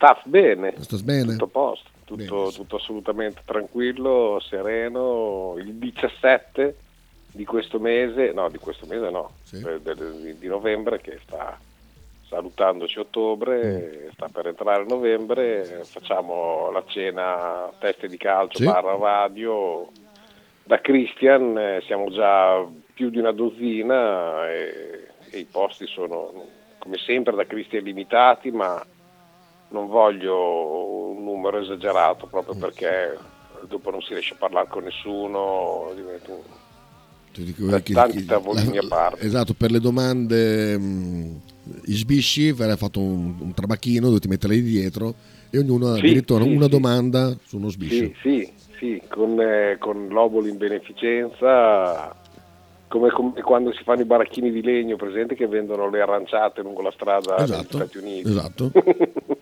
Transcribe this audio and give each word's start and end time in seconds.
Sta 0.00 0.16
bene. 0.26 0.74
Sta 0.78 0.96
bene? 1.02 1.32
Tutto 1.32 1.44
a 1.44 1.48
posto, 1.48 1.88
tutto, 2.04 2.52
tutto 2.54 2.76
assolutamente 2.76 3.40
tranquillo, 3.44 4.38
sereno. 4.38 5.56
Il 5.58 5.74
17 5.74 6.76
di 7.32 7.44
questo 7.44 7.80
mese, 7.80 8.30
no, 8.32 8.48
di 8.48 8.58
questo 8.58 8.86
mese 8.86 9.10
no, 9.10 9.32
Sì. 9.42 9.60
di 10.38 10.46
novembre 10.46 11.00
che 11.00 11.18
sta 11.24 11.58
salutandoci 12.28 13.00
ottobre, 13.00 14.04
Mm. 14.06 14.10
sta 14.12 14.28
per 14.28 14.46
entrare 14.46 14.84
novembre, 14.84 15.64
facciamo 15.82 16.70
la 16.70 16.84
cena 16.86 17.68
teste 17.80 18.06
di 18.06 18.18
calcio 18.18 18.58
Sì. 18.58 18.64
barra 18.66 18.96
radio 18.96 19.88
da 20.62 20.80
Christian, 20.80 21.58
eh, 21.58 21.82
siamo 21.86 22.08
già 22.12 22.64
più 22.94 23.10
di 23.10 23.18
una 23.18 23.32
dozzina 23.32 24.48
e, 24.48 25.08
e 25.30 25.38
i 25.38 25.44
posti 25.44 25.86
sono 25.88 26.46
come 26.78 26.98
sempre 26.98 27.34
da 27.34 27.44
Christian 27.46 27.82
limitati, 27.82 28.52
ma 28.52 28.80
non 29.70 29.86
voglio 29.88 31.10
un 31.10 31.24
numero 31.24 31.58
esagerato 31.60 32.26
proprio 32.26 32.54
perché 32.56 33.18
dopo 33.68 33.90
non 33.90 34.00
si 34.02 34.12
riesce 34.12 34.34
a 34.34 34.38
parlare 34.38 34.68
con 34.68 34.84
nessuno, 34.84 35.92
diventa 35.94 36.30
un- 36.32 36.40
dico 37.32 37.66
che- 37.82 37.92
tanti 37.92 38.24
tavolini 38.24 38.74
la- 38.74 38.80
a 38.80 38.88
parte. 38.88 39.24
Esatto, 39.24 39.54
per 39.54 39.70
le 39.70 39.80
domande 39.80 40.76
mh, 40.78 41.40
sbisci 41.84 42.52
verrà 42.52 42.76
fatto 42.76 43.00
un, 43.00 43.34
un 43.40 43.54
trabacchino 43.54 44.08
dove 44.08 44.18
ti 44.20 44.28
mette 44.28 44.48
lì 44.48 44.62
dietro 44.62 45.14
e 45.50 45.58
ognuno 45.58 45.92
ha 45.92 45.96
Sì, 45.96 46.00
diritto 46.02 46.36
a 46.36 46.42
sì, 46.42 46.54
una 46.54 46.64
sì. 46.64 46.70
domanda 46.70 47.36
su 47.44 47.56
uno 47.58 47.68
sbiscio. 47.68 48.10
Sì, 48.22 48.50
sì, 48.78 49.02
con, 49.08 49.40
eh, 49.40 49.76
con 49.78 50.08
l'obolo 50.08 50.46
in 50.48 50.56
beneficenza, 50.56 52.14
come, 52.88 53.10
come 53.10 53.40
quando 53.42 53.72
si 53.72 53.82
fanno 53.84 54.00
i 54.02 54.04
baracchini 54.06 54.50
di 54.50 54.62
legno, 54.62 54.96
presente 54.96 55.34
che 55.34 55.46
vendono 55.46 55.88
le 55.90 56.00
aranciate 56.00 56.62
lungo 56.62 56.82
la 56.82 56.92
strada 56.92 57.36
negli 57.36 57.44
Esatto, 57.44 57.76
Stati 57.76 57.98
Uniti. 57.98 58.28
esatto. 58.28 58.70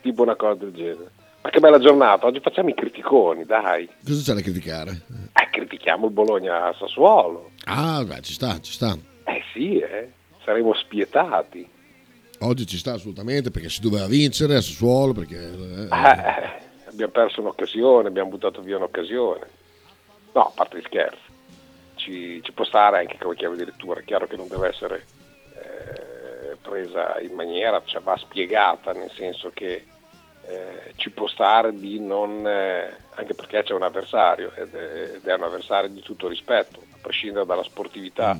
tipo 0.00 0.22
una 0.22 0.36
cosa 0.36 0.54
del 0.54 0.72
genere. 0.72 1.10
Ma 1.40 1.50
che 1.50 1.60
bella 1.60 1.78
giornata, 1.78 2.26
oggi 2.26 2.40
facciamo 2.40 2.68
i 2.68 2.74
criticoni, 2.74 3.44
dai. 3.44 3.88
Cosa 4.04 4.22
c'è 4.22 4.34
da 4.34 4.40
criticare? 4.42 5.02
Eh, 5.32 5.48
critichiamo 5.50 6.06
il 6.06 6.12
Bologna 6.12 6.66
a 6.66 6.74
Sassuolo. 6.74 7.52
Ah, 7.64 8.04
beh, 8.04 8.20
ci 8.22 8.32
sta, 8.32 8.60
ci 8.60 8.72
sta. 8.72 8.96
Eh 9.24 9.42
sì, 9.52 9.78
eh, 9.78 10.12
saremo 10.44 10.74
spietati. 10.74 11.68
Oggi 12.40 12.66
ci 12.66 12.76
sta 12.76 12.94
assolutamente 12.94 13.50
perché 13.50 13.68
si 13.68 13.80
doveva 13.80 14.06
vincere 14.06 14.56
a 14.56 14.60
Sassuolo 14.60 15.12
perché 15.12 15.36
eh, 15.36 15.88
Eh, 15.90 16.60
abbiamo 16.88 17.12
perso 17.12 17.40
un'occasione, 17.40 18.08
abbiamo 18.08 18.30
buttato 18.30 18.60
via 18.60 18.76
un'occasione. 18.76 19.46
No, 20.34 20.42
a 20.42 20.52
parte 20.54 20.78
gli 20.78 20.82
scherzi, 20.84 21.18
ci, 21.94 22.40
ci 22.42 22.52
può 22.52 22.64
stare 22.64 22.98
anche 22.98 23.16
come 23.18 23.34
chiave 23.34 23.56
di 23.56 23.64
lettura, 23.64 24.00
è 24.00 24.04
chiaro 24.04 24.26
che 24.26 24.36
non 24.36 24.48
deve 24.48 24.68
essere 24.68 25.04
eh, 25.54 26.17
presa 26.68 27.18
in 27.20 27.32
maniera, 27.34 27.80
cioè 27.84 28.00
va 28.02 28.16
spiegata, 28.16 28.92
nel 28.92 29.10
senso 29.14 29.50
che 29.54 29.84
eh, 30.46 30.92
ci 30.96 31.10
può 31.10 31.26
stare 31.26 31.72
di 31.72 31.98
non, 32.00 32.46
eh, 32.46 32.94
anche 33.14 33.34
perché 33.34 33.62
c'è 33.62 33.72
un 33.74 33.82
avversario 33.82 34.52
ed 34.54 34.74
è, 34.74 35.14
ed 35.16 35.26
è 35.26 35.34
un 35.34 35.42
avversario 35.44 35.88
di 35.90 36.00
tutto 36.00 36.28
rispetto, 36.28 36.80
a 36.92 36.96
prescindere 37.00 37.46
dalla 37.46 37.62
sportività 37.62 38.36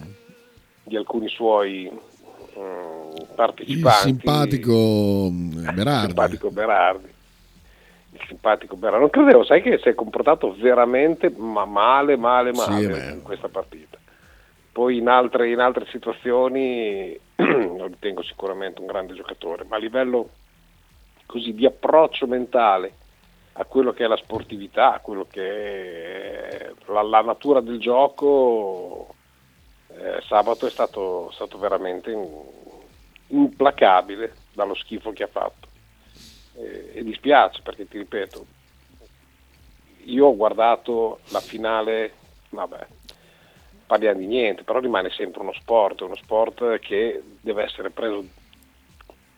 di 0.83 0.97
alcuni 0.97 1.29
suoi 1.29 1.91
mm, 1.91 3.11
il 3.17 3.27
partecipanti. 3.35 4.09
simpatico 4.09 5.29
mh, 5.31 5.73
Berardi. 5.75 6.07
simpatico 6.07 6.51
Berardi. 6.51 7.17
Il 8.13 8.21
simpatico 8.27 8.77
Berardi. 8.77 9.01
Non 9.01 9.11
credevo, 9.11 9.45
sai 9.45 9.61
che 9.63 9.79
si 9.79 9.89
è 9.89 9.95
comportato 9.95 10.55
veramente 10.59 11.31
ma 11.37 11.65
male, 11.67 12.17
male, 12.17 12.53
male 12.53 13.01
Sì, 13.01 13.13
in 13.13 13.23
questa 13.23 13.49
partita. 13.49 13.98
Poi 14.79 14.99
in 14.99 15.09
altre, 15.09 15.51
in 15.51 15.59
altre 15.59 15.87
situazioni 15.87 17.19
lo 17.35 17.87
ritengo 17.87 18.23
sicuramente 18.23 18.81
un 18.81 18.87
grande 18.87 19.13
giocatore, 19.13 19.65
ma 19.65 19.75
a 19.75 19.81
livello 19.81 20.29
così 21.27 21.53
di 21.53 21.67
approccio 21.67 22.29
mentale 22.29 22.93
a 23.55 23.65
quello 23.65 23.93
che 23.93 24.05
è 24.05 24.07
la 24.07 24.17
sportività, 24.17 24.95
a 24.95 25.01
quello 25.01 25.27
che 25.29 26.59
è 26.61 26.73
la, 26.87 27.03
la 27.03 27.23
natura 27.23 27.61
del 27.61 27.81
gioco, 27.81 29.17
eh, 29.89 30.23
sabato 30.29 30.69
è 30.69 30.71
stato, 30.71 31.33
stato 31.33 31.59
veramente 31.59 32.13
in- 32.13 32.41
implacabile 33.31 34.33
dallo 34.53 34.75
schifo 34.75 35.11
che 35.11 35.25
ha 35.25 35.29
fatto. 35.29 35.67
Eh, 36.55 36.93
e 36.95 37.03
dispiace 37.03 37.63
perché 37.63 37.89
ti 37.89 37.99
ripeto, 37.99 38.47
io 40.05 40.27
ho 40.27 40.37
guardato 40.37 41.19
la 41.31 41.41
finale, 41.41 42.13
vabbè, 42.51 42.87
parliamo 43.89 44.19
di 44.19 44.27
niente, 44.27 44.65
però 44.65 44.81
rimane 44.81 45.09
sempre 45.09 45.41
uno 45.41 45.55
sport, 45.55 46.03
uno 46.03 46.15
sport 46.15 46.79
che 46.79 47.23
deve 47.41 47.63
essere 47.65 47.89
preso 47.89 48.23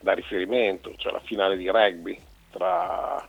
da 0.00 0.12
riferimento, 0.12 0.92
cioè 0.96 1.12
la 1.12 1.20
finale 1.20 1.56
di 1.56 1.70
rugby 1.70 2.18
tra 2.50 3.24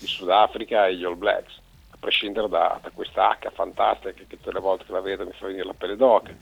il 0.00 0.08
Sudafrica 0.08 0.86
e 0.86 0.96
gli 0.96 1.04
All 1.04 1.18
Blacks, 1.18 1.60
a 1.90 1.96
prescindere 2.00 2.48
da, 2.48 2.80
da 2.82 2.90
questa 2.90 3.36
H 3.38 3.50
fantastica 3.50 4.12
che 4.12 4.26
tutte 4.26 4.50
le 4.50 4.60
volte 4.60 4.86
che 4.86 4.92
la 4.92 5.00
vedo 5.00 5.26
mi 5.26 5.32
fa 5.32 5.46
venire 5.46 5.66
la 5.66 5.74
pelle 5.74 5.96
d'oca, 5.96 6.34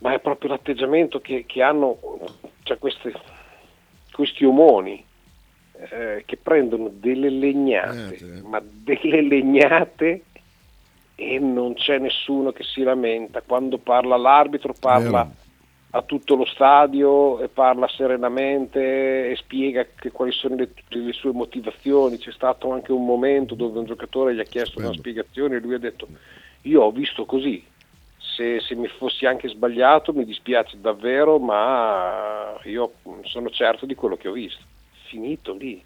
ma 0.00 0.12
è 0.12 0.20
proprio 0.20 0.50
l'atteggiamento 0.50 1.18
che, 1.20 1.46
che 1.46 1.62
hanno 1.62 1.98
cioè 2.64 2.76
queste- 2.76 3.14
questi 4.12 4.44
omoni 4.44 5.02
eh, 5.78 6.24
che 6.26 6.36
prendono 6.36 6.90
delle 6.92 7.30
legnate, 7.30 8.42
ma 8.44 8.60
delle 8.62 9.22
legnate 9.22 10.24
e 11.30 11.38
non 11.38 11.74
c'è 11.74 11.98
nessuno 11.98 12.52
che 12.52 12.62
si 12.64 12.82
lamenta. 12.82 13.42
Quando 13.42 13.78
parla 13.78 14.16
l'arbitro 14.16 14.74
parla 14.78 15.22
Vero. 15.24 15.34
a 15.90 16.02
tutto 16.02 16.34
lo 16.36 16.44
stadio 16.44 17.40
e 17.40 17.48
parla 17.48 17.88
serenamente 17.88 19.30
e 19.30 19.36
spiega 19.36 19.86
che 19.94 20.10
quali 20.10 20.32
sono 20.32 20.56
le, 20.56 20.70
le 20.88 21.12
sue 21.12 21.32
motivazioni. 21.32 22.18
C'è 22.18 22.32
stato 22.32 22.72
anche 22.72 22.92
un 22.92 23.04
momento 23.04 23.54
dove 23.54 23.78
un 23.78 23.84
giocatore 23.84 24.34
gli 24.34 24.40
ha 24.40 24.44
chiesto 24.44 24.78
una 24.78 24.92
spiegazione 24.92 25.56
e 25.56 25.60
lui 25.60 25.74
ha 25.74 25.78
detto 25.78 26.06
io 26.62 26.82
ho 26.82 26.90
visto 26.90 27.24
così. 27.24 27.64
Se, 28.18 28.60
se 28.60 28.74
mi 28.74 28.88
fossi 28.88 29.26
anche 29.26 29.48
sbagliato 29.48 30.12
mi 30.14 30.24
dispiace 30.24 30.80
davvero, 30.80 31.38
ma 31.38 32.58
io 32.64 32.92
sono 33.24 33.50
certo 33.50 33.84
di 33.84 33.94
quello 33.94 34.16
che 34.16 34.28
ho 34.28 34.32
visto. 34.32 34.62
Finito 35.08 35.52
lì. 35.54 35.84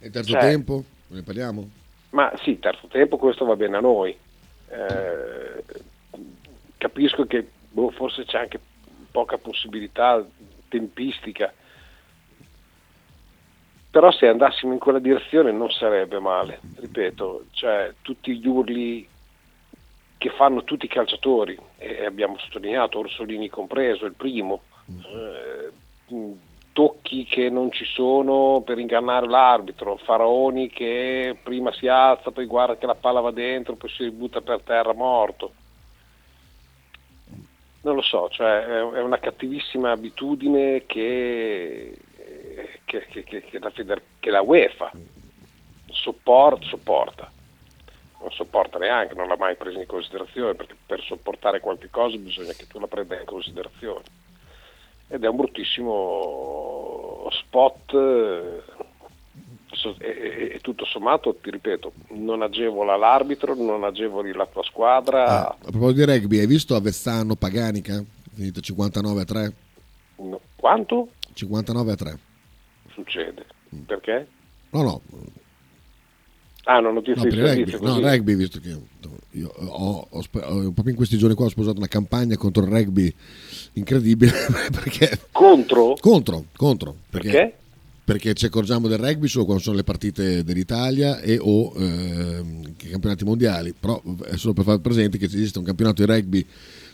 E 0.00 0.10
terzo 0.10 0.32
Cioè- 0.32 0.40
tempo? 0.40 0.84
Ne 1.08 1.22
parliamo? 1.22 1.68
Ma 2.10 2.32
sì, 2.42 2.58
terzo 2.58 2.86
tempo 2.86 3.16
questo 3.16 3.44
va 3.44 3.54
bene 3.56 3.76
a 3.76 3.80
noi. 3.80 4.16
Eh, 4.70 5.64
capisco 6.76 7.24
che 7.26 7.48
boh, 7.70 7.90
forse 7.90 8.24
c'è 8.24 8.38
anche 8.38 8.60
poca 9.10 9.38
possibilità 9.38 10.24
tempistica, 10.68 11.52
però 13.90 14.10
se 14.10 14.28
andassimo 14.28 14.72
in 14.72 14.78
quella 14.78 14.98
direzione 14.98 15.50
non 15.50 15.70
sarebbe 15.70 16.18
male, 16.18 16.60
ripeto, 16.76 17.46
cioè 17.52 17.94
tutti 18.02 18.36
gli 18.38 18.46
urli 18.46 19.08
che 20.18 20.30
fanno 20.30 20.64
tutti 20.64 20.84
i 20.84 20.88
calciatori, 20.88 21.58
e 21.78 22.04
abbiamo 22.04 22.36
sottolineato 22.38 22.98
Orsolini 22.98 23.48
compreso, 23.48 24.04
il 24.04 24.14
primo, 24.14 24.62
eh, 24.86 25.70
tocchi 26.78 27.24
che 27.24 27.50
non 27.50 27.72
ci 27.72 27.84
sono 27.84 28.62
per 28.64 28.78
ingannare 28.78 29.26
l'arbitro, 29.26 29.96
Faraoni 29.96 30.68
che 30.68 31.36
prima 31.42 31.72
si 31.72 31.88
alza, 31.88 32.30
poi 32.30 32.46
guarda 32.46 32.76
che 32.76 32.86
la 32.86 32.94
palla 32.94 33.18
va 33.18 33.32
dentro, 33.32 33.74
poi 33.74 33.90
si 33.90 34.08
butta 34.12 34.40
per 34.42 34.60
terra 34.60 34.92
morto. 34.92 35.54
Non 37.80 37.96
lo 37.96 38.00
so, 38.00 38.28
cioè 38.28 38.64
è 38.64 39.02
una 39.02 39.18
cattivissima 39.18 39.90
abitudine 39.90 40.84
che, 40.86 41.98
che, 42.84 43.06
che- 43.08 43.24
che- 43.24 43.58
la, 43.58 43.70
feder- 43.70 44.02
la 44.20 44.40
UEFA 44.42 44.92
soppor- 45.90 46.62
sopporta. 46.62 47.28
Non 48.20 48.30
sopporta 48.30 48.78
neanche, 48.78 49.14
non 49.14 49.26
l'ha 49.26 49.36
mai 49.36 49.56
presa 49.56 49.80
in 49.80 49.86
considerazione, 49.86 50.54
perché 50.54 50.76
per 50.86 51.02
sopportare 51.02 51.58
qualche 51.58 51.90
cosa 51.90 52.16
bisogna 52.18 52.52
che 52.52 52.68
tu 52.68 52.78
la 52.78 52.86
prenda 52.86 53.18
in 53.18 53.26
considerazione 53.26 54.02
ed 55.08 55.24
è 55.24 55.28
un 55.28 55.36
bruttissimo 55.36 57.26
spot 57.30 57.92
eh, 57.94 58.62
e, 59.98 60.58
tutto 60.60 60.84
sommato 60.84 61.34
ti 61.36 61.50
ripeto 61.50 61.92
non 62.10 62.42
agevola 62.42 62.96
l'arbitro 62.96 63.54
non 63.54 63.84
agevoli 63.84 64.32
la 64.32 64.46
tua 64.46 64.62
squadra 64.64 65.24
Ah, 65.24 65.48
a 65.48 65.70
proposito 65.70 66.04
di 66.04 66.12
rugby, 66.12 66.38
hai 66.38 66.46
visto 66.46 66.74
Avezzano 66.74 67.36
Paganica? 67.36 68.02
Finito 68.34 68.60
59 68.60 69.20
a 69.20 69.24
3? 69.24 69.52
No. 70.16 70.40
quanto 70.56 71.08
59 71.32 71.92
a 71.92 71.96
3. 71.96 72.18
succede 72.92 73.46
perché? 73.86 74.26
No, 74.70 74.82
no, 74.82 75.00
ah 76.70 76.80
no 76.80 76.92
notizie 76.92 77.22
no, 77.22 77.30
di 77.30 77.36
servizio 77.36 77.78
rugby, 77.78 77.86
no, 77.86 78.00
rugby, 78.10 78.34
visto 78.34 78.60
che 78.60 78.76
io 79.32 79.52
ho, 79.56 80.06
ho 80.08 80.08
ho- 80.10 80.22
proprio 80.30 80.90
in 80.90 80.96
questi 80.96 81.16
giorni 81.16 81.34
qua 81.34 81.46
ho 81.46 81.50
sposato 81.50 81.78
una 81.78 81.86
campagna 81.88 82.36
contro 82.36 82.62
il 82.64 82.70
rugby 82.70 83.12
incredibile 83.74 84.32
perché 84.72 85.18
contro? 85.32 85.96
contro, 86.00 86.44
contro 86.56 86.94
perché, 87.08 87.30
Perché? 87.30 87.56
perché 88.04 88.34
ci 88.34 88.46
accorgiamo 88.46 88.88
del 88.88 88.98
rugby 88.98 89.28
solo 89.28 89.44
quando 89.44 89.62
sono 89.62 89.76
le 89.76 89.84
partite 89.84 90.42
dell'Italia 90.44 91.20
e 91.20 91.38
o 91.40 91.72
ehm, 91.76 92.74
i 92.80 92.88
campionati 92.88 93.24
mondiali 93.24 93.72
però 93.78 94.00
è 94.24 94.36
solo 94.36 94.54
per 94.54 94.64
far 94.64 94.78
presente 94.80 95.18
che 95.18 95.26
esiste 95.26 95.58
un 95.58 95.64
campionato 95.64 96.04
di 96.04 96.12
rugby 96.12 96.46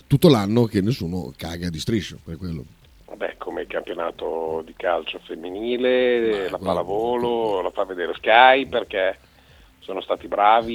tutto 0.06 0.28
l'anno 0.28 0.64
che 0.66 0.80
nessuno 0.82 1.32
caga 1.36 1.68
di 1.70 1.78
striscio 1.80 2.18
per 2.22 2.36
quello 2.36 2.64
Vabbè, 3.06 3.36
come 3.38 3.62
il 3.62 3.68
campionato 3.68 4.62
di 4.66 4.74
calcio 4.76 5.20
femminile, 5.24 6.50
la 6.50 6.58
pallavolo, 6.58 7.60
la 7.62 7.70
fa 7.70 7.84
vedere 7.84 8.12
Sky 8.16 8.66
perché 8.66 9.16
sono 9.84 10.00
stati 10.00 10.28
bravi 10.28 10.72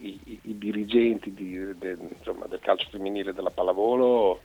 i, 0.00 0.20
i, 0.24 0.38
i 0.42 0.58
dirigenti 0.58 1.34
di, 1.34 1.76
de, 1.78 1.96
insomma, 2.16 2.46
del 2.46 2.60
calcio 2.60 2.88
femminile 2.88 3.30
e 3.30 3.34
della 3.34 3.50
pallavolo, 3.50 4.40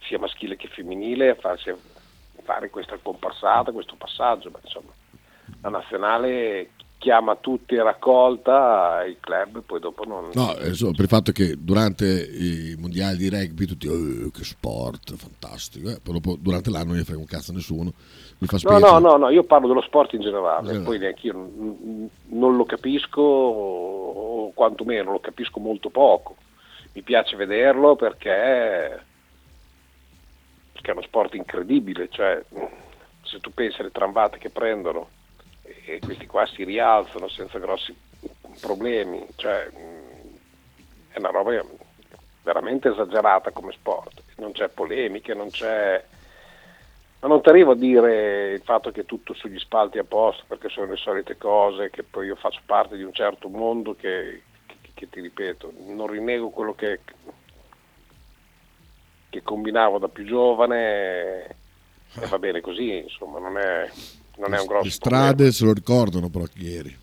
sia 0.00 0.18
maschile 0.18 0.56
che 0.56 0.66
femminile, 0.68 1.28
a 1.28 1.34
farsi, 1.34 1.72
fare 2.42 2.70
questa 2.70 2.96
comparsata, 2.96 3.70
questo 3.70 3.96
passaggio. 3.96 4.50
Ma, 4.50 4.60
insomma, 4.62 4.90
la 5.60 5.68
nazionale 5.68 6.70
chiama 6.98 7.36
tutti 7.36 7.76
a 7.76 7.84
raccolta 7.84 9.04
i 9.04 9.16
club 9.20 9.62
poi 9.62 9.78
dopo 9.78 10.04
non... 10.04 10.30
No, 10.34 10.54
insomma, 10.64 10.92
per 10.92 11.02
il 11.02 11.08
fatto 11.08 11.32
che 11.32 11.54
durante 11.56 12.04
i 12.04 12.76
mondiali 12.76 13.16
di 13.16 13.28
rugby 13.28 13.66
tutti, 13.66 13.86
oh, 13.86 14.30
che 14.30 14.44
sport, 14.44 15.14
fantastico, 15.14 15.90
eh? 15.90 16.00
poi 16.02 16.14
dopo 16.14 16.36
durante 16.38 16.70
l'anno 16.70 16.88
non 16.88 16.96
gli 16.96 17.04
frega 17.04 17.20
un 17.20 17.26
cazzo 17.26 17.52
a 17.52 17.54
nessuno, 17.54 17.92
mi 18.38 18.46
fa 18.48 18.58
specie. 18.58 18.78
No, 18.80 18.98
no, 18.98 19.10
no, 19.10 19.16
no, 19.16 19.30
io 19.30 19.44
parlo 19.44 19.68
dello 19.68 19.80
sport 19.80 20.12
in 20.14 20.20
generale, 20.20 20.74
in 20.74 20.82
poi 20.82 20.98
neanche 20.98 21.28
io 21.28 21.32
non, 21.34 22.10
non 22.26 22.56
lo 22.56 22.64
capisco, 22.64 23.20
o 23.20 24.52
quantomeno 24.52 25.12
lo 25.12 25.20
capisco 25.20 25.60
molto 25.60 25.90
poco, 25.90 26.34
mi 26.94 27.02
piace 27.02 27.36
vederlo 27.36 27.94
perché, 27.94 29.02
perché 30.72 30.90
è 30.90 30.92
uno 30.92 31.02
sport 31.02 31.34
incredibile, 31.34 32.08
cioè 32.10 32.42
se 33.22 33.38
tu 33.38 33.52
pensi 33.54 33.80
alle 33.80 33.92
tramvate 33.92 34.38
che 34.38 34.50
prendono 34.50 35.16
e 35.84 35.98
questi 36.00 36.26
qua 36.26 36.46
si 36.46 36.64
rialzano 36.64 37.28
senza 37.28 37.58
grossi 37.58 37.96
problemi, 38.60 39.26
cioè 39.36 39.70
è 41.08 41.18
una 41.18 41.30
roba 41.30 41.64
veramente 42.42 42.88
esagerata 42.88 43.50
come 43.50 43.72
sport, 43.72 44.22
non 44.36 44.52
c'è 44.52 44.68
polemiche, 44.68 45.34
non 45.34 45.50
c'è... 45.50 46.02
Ma 47.20 47.28
non 47.28 47.42
ti 47.42 47.48
arrivo 47.48 47.72
a 47.72 47.76
dire 47.76 48.52
il 48.52 48.62
fatto 48.62 48.92
che 48.92 49.04
tutto 49.04 49.34
sugli 49.34 49.58
spalti 49.58 49.98
è 49.98 50.02
a 50.02 50.04
posto, 50.04 50.44
perché 50.46 50.68
sono 50.68 50.86
le 50.86 50.96
solite 50.96 51.36
cose, 51.36 51.90
che 51.90 52.04
poi 52.04 52.26
io 52.26 52.36
faccio 52.36 52.60
parte 52.64 52.96
di 52.96 53.02
un 53.02 53.12
certo 53.12 53.48
mondo 53.48 53.96
che, 53.96 54.42
che, 54.66 54.76
che 54.94 55.08
ti 55.10 55.20
ripeto, 55.20 55.72
non 55.86 56.06
rinego 56.06 56.50
quello 56.50 56.74
che, 56.74 57.00
che 59.30 59.42
combinavo 59.42 59.98
da 59.98 60.08
più 60.08 60.24
giovane 60.24 61.56
e 62.20 62.26
va 62.26 62.38
bene 62.38 62.60
così, 62.60 62.98
insomma, 62.98 63.38
non 63.38 63.58
è, 63.58 63.90
non 64.38 64.54
è 64.54 64.60
un 64.60 64.66
grosso 64.66 64.84
Le 64.84 64.90
strade 64.90 65.32
problema. 65.32 65.52
se 65.52 65.64
lo 65.64 65.72
ricordano 65.72 66.28
però 66.28 66.44
chi 66.44 66.74
eri. 66.74 66.96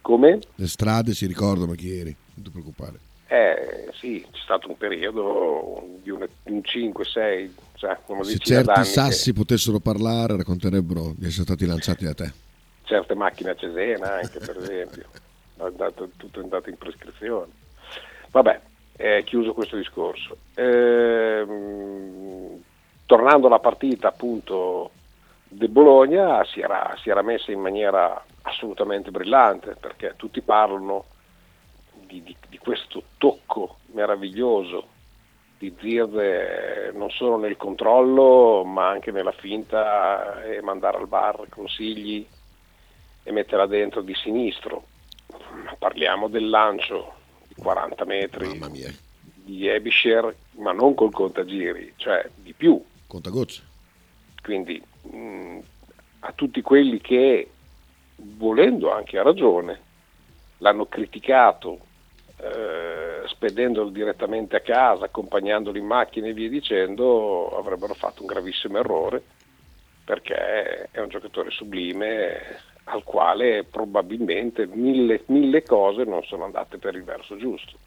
Come? 0.00 0.38
Le 0.54 0.68
strade 0.68 1.14
si 1.14 1.26
ricordano 1.26 1.72
chi 1.72 1.98
eri, 1.98 2.14
non 2.34 2.44
ti 2.44 2.50
preoccupare. 2.50 2.98
Eh 3.26 3.88
sì, 3.94 4.24
c'è 4.30 4.40
stato 4.42 4.68
un 4.68 4.76
periodo 4.76 5.82
di 6.02 6.10
un, 6.10 6.26
un 6.44 6.58
5-6, 6.58 7.50
cioè 7.74 7.98
una 8.06 8.22
Se 8.22 8.38
certi 8.38 8.84
sassi 8.84 9.32
potessero 9.32 9.80
parlare 9.80 10.36
racconterebbero 10.36 11.14
di 11.16 11.26
essere 11.26 11.44
stati 11.44 11.66
lanciati 11.66 12.04
da 12.04 12.14
te. 12.14 12.32
certe 12.84 13.14
macchine 13.14 13.50
a 13.50 13.54
Cesena 13.56 14.14
anche 14.16 14.38
per 14.38 14.58
esempio, 14.58 15.06
andato, 15.58 16.10
tutto 16.16 16.40
è 16.40 16.42
andato 16.42 16.68
in 16.68 16.76
prescrizione. 16.76 17.50
Vabbè, 18.30 18.60
è 18.96 19.22
chiuso 19.24 19.54
questo 19.54 19.76
discorso. 19.76 20.36
Ehm, 20.54 22.62
tornando 23.06 23.46
alla 23.46 23.58
partita 23.58 24.08
appunto 24.08 24.90
del 25.54 25.68
Bologna 25.68 26.44
si 26.44 26.60
era, 26.60 26.96
si 27.00 27.10
era 27.10 27.22
messa 27.22 27.52
in 27.52 27.60
maniera 27.60 28.22
assolutamente 28.42 29.10
brillante 29.10 29.76
perché 29.78 30.14
tutti 30.16 30.40
parlano 30.40 31.04
di, 32.06 32.22
di, 32.22 32.36
di 32.48 32.58
questo 32.58 33.02
tocco 33.18 33.76
meraviglioso 33.92 34.88
di 35.58 35.72
Zirze 35.78 36.90
non 36.94 37.10
solo 37.10 37.36
nel 37.36 37.56
controllo 37.56 38.64
ma 38.64 38.88
anche 38.88 39.12
nella 39.12 39.32
finta 39.32 40.42
e 40.42 40.60
mandare 40.60 40.98
al 40.98 41.06
bar 41.06 41.46
consigli 41.48 42.26
e 43.22 43.32
metterla 43.32 43.66
dentro 43.66 44.02
di 44.02 44.14
sinistro. 44.14 44.84
Parliamo 45.78 46.28
del 46.28 46.48
lancio 46.48 47.14
di 47.46 47.54
40 47.54 48.04
metri 48.04 48.48
Mamma 48.48 48.68
mia, 48.68 48.92
di 49.22 49.66
Ebisher, 49.68 50.34
ma 50.58 50.72
non 50.72 50.94
col 50.94 51.12
contagiri, 51.12 51.94
cioè 51.96 52.28
di 52.34 52.52
più. 52.52 52.82
contagocce. 53.06 53.72
Quindi 54.44 54.80
mh, 55.10 55.58
a 56.20 56.32
tutti 56.32 56.60
quelli 56.60 57.00
che, 57.00 57.48
volendo 58.16 58.92
anche 58.92 59.18
a 59.18 59.22
ragione, 59.22 59.80
l'hanno 60.58 60.84
criticato 60.84 61.78
eh, 62.36 63.26
spedendolo 63.26 63.88
direttamente 63.88 64.56
a 64.56 64.60
casa, 64.60 65.06
accompagnandolo 65.06 65.78
in 65.78 65.86
macchina 65.86 66.26
e 66.26 66.34
via 66.34 66.50
dicendo, 66.50 67.56
avrebbero 67.56 67.94
fatto 67.94 68.20
un 68.20 68.26
gravissimo 68.26 68.78
errore 68.78 69.22
perché 70.04 70.88
è 70.90 71.00
un 71.00 71.08
giocatore 71.08 71.50
sublime 71.50 72.60
al 72.84 73.02
quale 73.02 73.64
probabilmente 73.64 74.66
mille, 74.66 75.22
mille 75.28 75.62
cose 75.62 76.04
non 76.04 76.22
sono 76.24 76.44
andate 76.44 76.76
per 76.76 76.94
il 76.94 77.04
verso 77.04 77.38
giusto. 77.38 77.78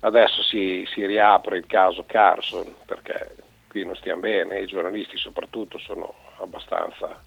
Adesso 0.00 0.42
si, 0.42 0.84
si 0.92 1.06
riapre 1.06 1.58
il 1.58 1.66
caso 1.66 2.02
Carson 2.04 2.74
perché 2.84 3.48
qui 3.70 3.84
non 3.84 3.94
stiamo 3.96 4.20
bene, 4.22 4.60
i 4.60 4.66
giornalisti 4.66 5.16
soprattutto 5.16 5.78
sono 5.78 6.12
abbastanza 6.40 7.22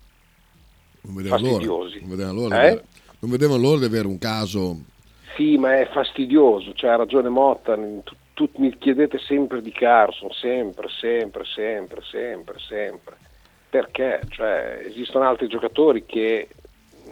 Non 1.01 1.16
vedevano 1.16 1.42
l'ora, 1.42 1.54
fastidiosi. 1.54 2.00
non 2.01 2.10
vedevano 2.10 2.40
l'ora, 2.42 2.56
Eh? 2.56 2.60
di 2.60 2.66
avere- 2.68 2.86
non 3.19 3.31
vedevano 3.31 3.62
l'ora 3.62 3.80
di 3.80 3.86
avere 3.86 4.07
un 4.07 4.18
caso 4.19 4.78
Sì, 5.38 5.57
ma 5.57 5.80
è 5.80 5.88
fastidioso, 5.92 6.74
cioè 6.74 6.92
ha 6.92 6.95
ragione 6.98 7.30
Motta, 7.30 7.75
tu, 7.75 8.16
tu 8.34 8.50
mi 8.57 8.78
chiedete 8.78 9.18
sempre 9.19 9.62
di 9.62 9.72
Carson, 9.72 10.30
sempre, 10.31 10.90
sempre, 10.90 11.44
sempre, 11.45 12.01
sempre, 12.04 12.60
sempre. 12.60 13.18
Perché? 13.69 14.22
Cioè, 14.30 14.84
esistono 14.86 15.25
altri 15.28 15.48
giocatori 15.48 16.06
che 16.06 16.50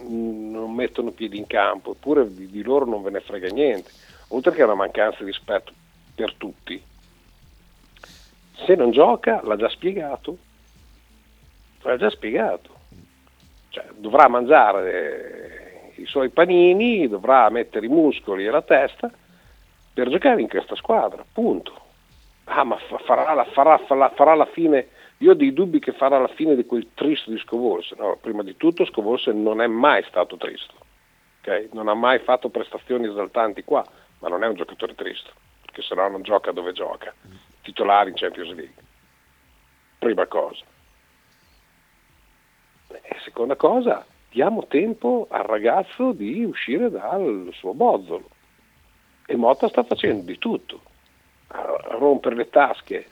non 0.08 0.74
mettono 0.76 1.10
piedi 1.12 1.38
in 1.38 1.48
campo, 1.48 1.94
eppure 1.94 2.32
di, 2.32 2.48
di 2.52 2.62
loro 2.62 2.86
non 2.86 3.02
ve 3.02 3.10
ne 3.12 3.22
frega 3.22 3.48
niente, 3.48 3.90
oltre 4.30 4.52
che 4.54 4.62
una 4.64 4.76
mancanza 4.76 5.20
di 5.24 5.32
rispetto 5.32 5.72
per 6.14 6.34
tutti. 6.36 6.80
Se 8.66 8.76
non 8.76 8.92
gioca, 8.92 9.42
l'ha 9.44 9.56
già 9.56 9.70
spiegato, 9.70 10.38
l'ha 11.82 11.98
già 11.98 12.10
spiegato. 12.10 12.70
Cioè, 13.70 13.86
dovrà 13.96 14.28
mangiare 14.28 15.94
eh, 15.96 16.02
i 16.02 16.06
suoi 16.06 16.30
panini, 16.30 17.08
dovrà 17.08 17.50
mettere 17.50 17.86
i 17.86 17.90
muscoli 17.90 18.46
e 18.46 18.50
la 18.50 18.62
testa 18.62 19.10
per 19.94 20.10
giocare 20.10 20.42
in 20.42 20.50
questa 20.50 20.76
squadra, 20.76 21.24
punto. 21.32 21.80
Ah, 22.46 22.64
ma 22.64 22.78
fa- 22.78 22.98
farà 23.00 23.34
la, 23.34 23.46
farà, 23.46 23.78
farà, 23.80 24.10
farà 24.10 24.36
la 24.36 24.46
fine, 24.46 24.90
io 25.18 25.32
ho 25.32 25.36
dei 25.36 25.54
dubbi 25.54 25.80
che 25.80 25.94
farà 25.94 26.20
la 26.20 26.28
fine 26.28 26.56
di 26.56 26.66
quel 26.66 26.90
tristo 26.94 27.32
di 27.32 27.38
Scovolse. 27.38 27.96
No, 27.98 28.18
prima 28.20 28.44
di 28.44 28.58
tutto 28.58 28.86
Scovolse 28.86 29.32
non 29.32 29.62
è 29.62 29.68
mai 29.68 30.04
stato 30.08 30.38
tristo, 30.38 30.74
ok? 31.42 31.70
non 31.74 31.88
ha 31.88 31.94
mai 31.94 32.20
fatto 32.20 32.50
prestazioni 32.50 33.08
esaltanti 33.08 33.64
qua, 33.64 33.86
ma 34.20 34.28
non 34.28 34.44
è 34.44 34.48
un 34.48 34.56
giocatore 34.56 34.96
tristo, 34.96 35.32
perché 35.62 35.82
se 35.82 35.96
no 35.96 36.08
non 36.10 36.22
gioca 36.24 36.52
dove 36.52 36.74
gioca, 36.74 37.14
titolare 37.62 38.10
in 38.10 38.16
Champions 38.16 38.54
League. 38.54 38.84
Prima 40.00 40.26
cosa. 40.26 40.66
E 42.90 43.18
seconda 43.24 43.56
cosa, 43.56 44.06
diamo 44.30 44.66
tempo 44.68 45.28
al 45.30 45.44
ragazzo 45.44 46.12
di 46.12 46.44
uscire 46.44 46.90
dal 46.90 47.50
suo 47.54 47.74
bozzolo. 47.74 48.30
E 49.26 49.36
Motta 49.36 49.68
sta 49.70 49.84
facendo 49.84 50.24
di 50.24 50.38
tutto. 50.38 50.82
A 51.48 51.96
rompere 51.98 52.36
le 52.36 52.50
tasche 52.50 53.06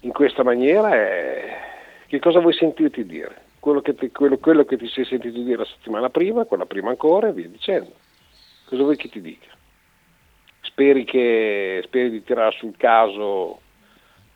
in 0.00 0.12
questa 0.12 0.42
maniera 0.42 0.94
è... 0.94 1.74
Che 2.06 2.18
cosa 2.20 2.40
vuoi 2.40 2.52
sentirti 2.52 3.04
dire? 3.04 3.44
Quello 3.58 3.80
che, 3.80 3.94
ti, 3.94 4.10
quello, 4.12 4.38
quello 4.38 4.64
che 4.64 4.76
ti 4.76 4.86
sei 4.86 5.04
sentito 5.04 5.40
dire 5.40 5.56
la 5.56 5.64
settimana 5.64 6.08
prima, 6.08 6.44
quella 6.44 6.66
prima 6.66 6.90
ancora 6.90 7.28
e 7.28 7.32
via 7.32 7.48
dicendo. 7.48 7.92
Cosa 8.66 8.82
vuoi 8.82 8.96
che 8.96 9.08
ti 9.08 9.20
dica? 9.20 9.55
Speri, 10.76 11.04
che, 11.04 11.80
speri 11.86 12.10
di 12.10 12.22
tirare 12.22 12.54
sul 12.54 12.76
caso 12.76 13.62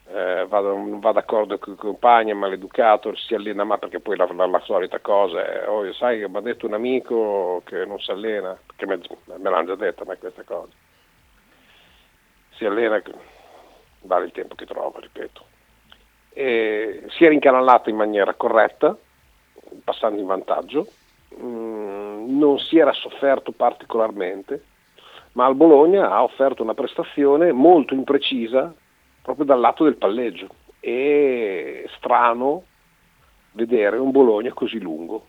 eh, 0.07 0.47
vada, 0.49 0.69
non 0.71 0.99
va 0.99 1.13
d'accordo 1.13 1.59
con 1.59 1.75
i 1.75 1.77
compagni, 1.77 2.33
maleducato, 2.33 3.15
si 3.15 3.35
allena 3.35 3.63
ma 3.65 3.77
perché 3.77 4.01
poi 4.01 4.17
la, 4.17 4.27
la, 4.33 4.47
la 4.47 4.61
solita 4.61 5.01
cosa 5.01 5.45
è, 5.45 5.69
oh, 5.69 5.93
sai 5.93 6.19
che 6.19 6.31
mi 6.31 6.39
ha 6.39 6.41
detto 6.41 6.65
un 6.65 6.73
amico 6.73 7.61
che 7.67 7.85
non 7.85 8.01
si 8.01 8.11
allena, 8.11 8.59
perché 8.65 8.87
me, 8.87 8.99
me 9.37 9.51
l'hanno 9.51 9.67
già 9.67 9.75
detto 9.75 10.05
a 10.05 10.07
me 10.07 10.17
queste 10.17 10.45
cose. 10.45 10.73
Si 12.53 12.65
allena, 12.65 13.03
vale 14.01 14.25
il 14.25 14.33
tempo 14.33 14.55
che 14.55 14.65
trova, 14.65 14.99
ripeto. 14.99 15.45
E 16.33 17.05
si 17.11 17.27
è 17.27 17.29
rincanallato 17.29 17.91
in 17.91 17.97
maniera 17.97 18.33
corretta, 18.33 18.97
passando 19.85 20.19
in 20.19 20.27
vantaggio, 20.27 20.87
mm, 21.39 22.39
non 22.39 22.59
si 22.59 22.79
era 22.79 22.95
sofferto 22.95 23.53
particolarmente, 23.53 24.69
ma 25.33 25.45
al 25.45 25.55
Bologna 25.55 26.11
ha 26.11 26.23
offerto 26.23 26.63
una 26.63 26.75
prestazione 26.75 27.53
molto 27.53 27.95
imprecisa 27.95 28.75
proprio 29.23 29.45
dal 29.45 29.61
lato 29.61 29.85
del 29.85 29.97
palleggio. 29.97 30.49
È 30.81 31.85
strano 31.97 32.65
vedere 33.53 33.99
un 33.99 34.11
Bologna 34.11 34.53
così 34.53 34.81
lungo. 34.81 35.27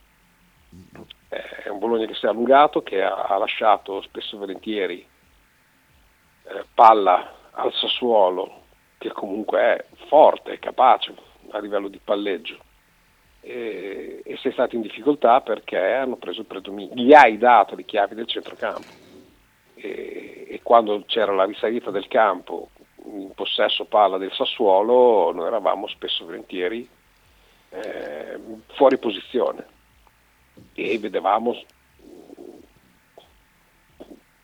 È 1.27 1.69
un 1.69 1.79
Bologna 1.79 2.05
che 2.05 2.15
si 2.15 2.25
è 2.25 2.29
allungato, 2.29 2.81
che 2.81 3.03
ha 3.03 3.37
lasciato 3.37 4.01
spesso 4.01 4.35
e 4.35 4.39
volentieri 4.39 5.05
eh, 6.43 6.65
palla 6.73 7.33
al 7.51 7.73
Sassuolo 7.73 8.59
che 8.97 9.11
comunque 9.11 9.59
è 9.59 9.85
forte, 10.07 10.59
capace 10.59 11.13
a 11.51 11.59
livello 11.59 11.87
di 11.87 11.99
palleggio. 12.03 12.57
E, 13.43 14.21
e 14.23 14.37
sei 14.37 14.51
stato 14.51 14.75
in 14.75 14.81
difficoltà 14.81 15.41
perché 15.41 15.93
hanno 15.93 16.17
preso 16.17 16.41
il 16.41 16.45
predominio, 16.45 16.93
gli 16.93 17.11
hai 17.11 17.39
dato 17.39 17.75
le 17.75 17.85
chiavi 17.85 18.13
del 18.13 18.27
centrocampo 18.27 19.00
e, 19.81 20.45
e 20.47 20.59
quando 20.61 21.03
c'era 21.07 21.33
la 21.33 21.45
risalita 21.45 21.89
del 21.89 22.07
campo 22.07 22.69
in 23.05 23.31
possesso 23.33 23.85
palla 23.85 24.17
del 24.17 24.31
Sassuolo 24.31 25.31
noi 25.31 25.47
eravamo 25.47 25.87
spesso 25.87 26.25
volentieri 26.25 26.87
eh, 27.69 28.39
fuori 28.75 28.99
posizione 28.99 29.65
e 30.73 30.99
vedevamo 30.99 31.59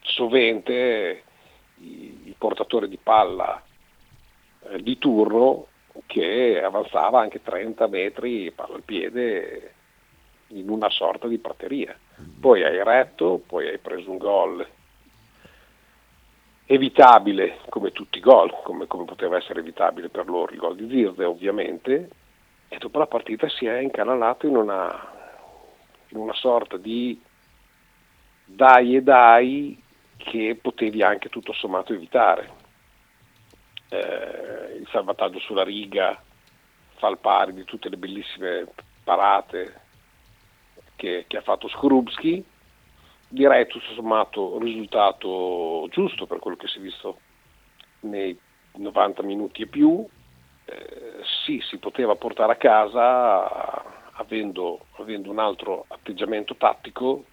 sovente 0.01 1.23
i, 1.79 2.21
i 2.25 2.35
portatori 2.37 2.87
di 2.87 2.97
palla 2.97 3.61
eh, 4.69 4.81
di 4.81 4.97
turno 4.97 5.67
che 6.07 6.61
avanzava 6.63 7.19
anche 7.19 7.43
30 7.43 7.87
metri 7.87 8.51
palla 8.51 8.75
al 8.75 8.83
piede 8.83 9.73
in 10.49 10.69
una 10.69 10.89
sorta 10.89 11.27
di 11.27 11.39
prateria. 11.39 11.97
Poi 12.39 12.63
hai 12.63 12.81
retto, 12.83 13.41
poi 13.45 13.67
hai 13.67 13.79
preso 13.79 14.09
un 14.09 14.17
gol 14.17 14.65
evitabile 16.67 17.59
come 17.69 17.91
tutti 17.91 18.17
i 18.17 18.21
gol, 18.21 18.51
come, 18.63 18.87
come, 18.87 19.05
poteva 19.05 19.37
essere 19.37 19.61
evitabile 19.61 20.09
per 20.09 20.27
loro 20.27 20.51
il 20.51 20.59
gol 20.59 20.75
di 20.75 20.87
Zirde 20.89 21.23
ovviamente, 21.23 22.09
e 22.67 22.77
dopo 22.77 22.99
la 22.99 23.07
partita 23.07 23.47
si 23.47 23.65
è 23.65 23.79
incanalato 23.79 24.45
in 24.45 24.57
una, 24.57 25.11
in 26.09 26.17
una 26.17 26.33
sorta 26.33 26.75
di 26.75 27.19
dai 28.43 28.97
e 28.97 29.01
dai 29.01 29.81
che 30.17 30.57
potevi 30.61 31.01
anche 31.01 31.29
tutto 31.29 31.53
sommato 31.53 31.93
evitare. 31.93 32.65
Eh, 33.89 34.75
il 34.79 34.87
salvataggio 34.91 35.39
sulla 35.39 35.63
riga 35.63 36.21
fa 36.95 37.07
il 37.07 37.17
pari 37.19 37.53
di 37.53 37.63
tutte 37.63 37.87
le 37.87 37.95
bellissime 37.95 38.67
parate 39.05 39.81
che, 40.97 41.23
che 41.27 41.37
ha 41.37 41.41
fatto 41.41 41.69
Skorupski, 41.69 42.43
direi 43.27 43.67
tutto 43.67 43.93
sommato 43.93 44.57
risultato 44.59 45.87
giusto 45.89 46.25
per 46.25 46.39
quello 46.39 46.57
che 46.57 46.67
si 46.67 46.77
è 46.77 46.81
visto 46.81 47.19
nei 48.01 48.37
90 48.73 49.23
minuti 49.23 49.63
e 49.63 49.67
più. 49.67 50.05
Eh, 50.65 51.21
sì, 51.45 51.61
si 51.69 51.77
poteva 51.77 52.15
portare 52.15 52.53
a 52.53 52.57
casa 52.57 53.83
avendo, 54.13 54.85
avendo 54.97 55.29
un 55.29 55.39
altro 55.39 55.85
atteggiamento 55.87 56.55
tattico, 56.55 57.25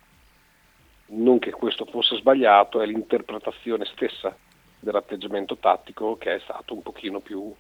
non 1.06 1.38
che 1.38 1.50
questo 1.50 1.84
fosse 1.84 2.16
sbagliato, 2.16 2.80
è 2.80 2.86
l'interpretazione 2.86 3.84
stessa 3.86 4.36
dell'atteggiamento 4.78 5.56
tattico 5.56 6.16
che 6.16 6.34
è 6.34 6.38
stato 6.40 6.74
un 6.74 6.82
pochino 6.82 7.20
più 7.20 7.52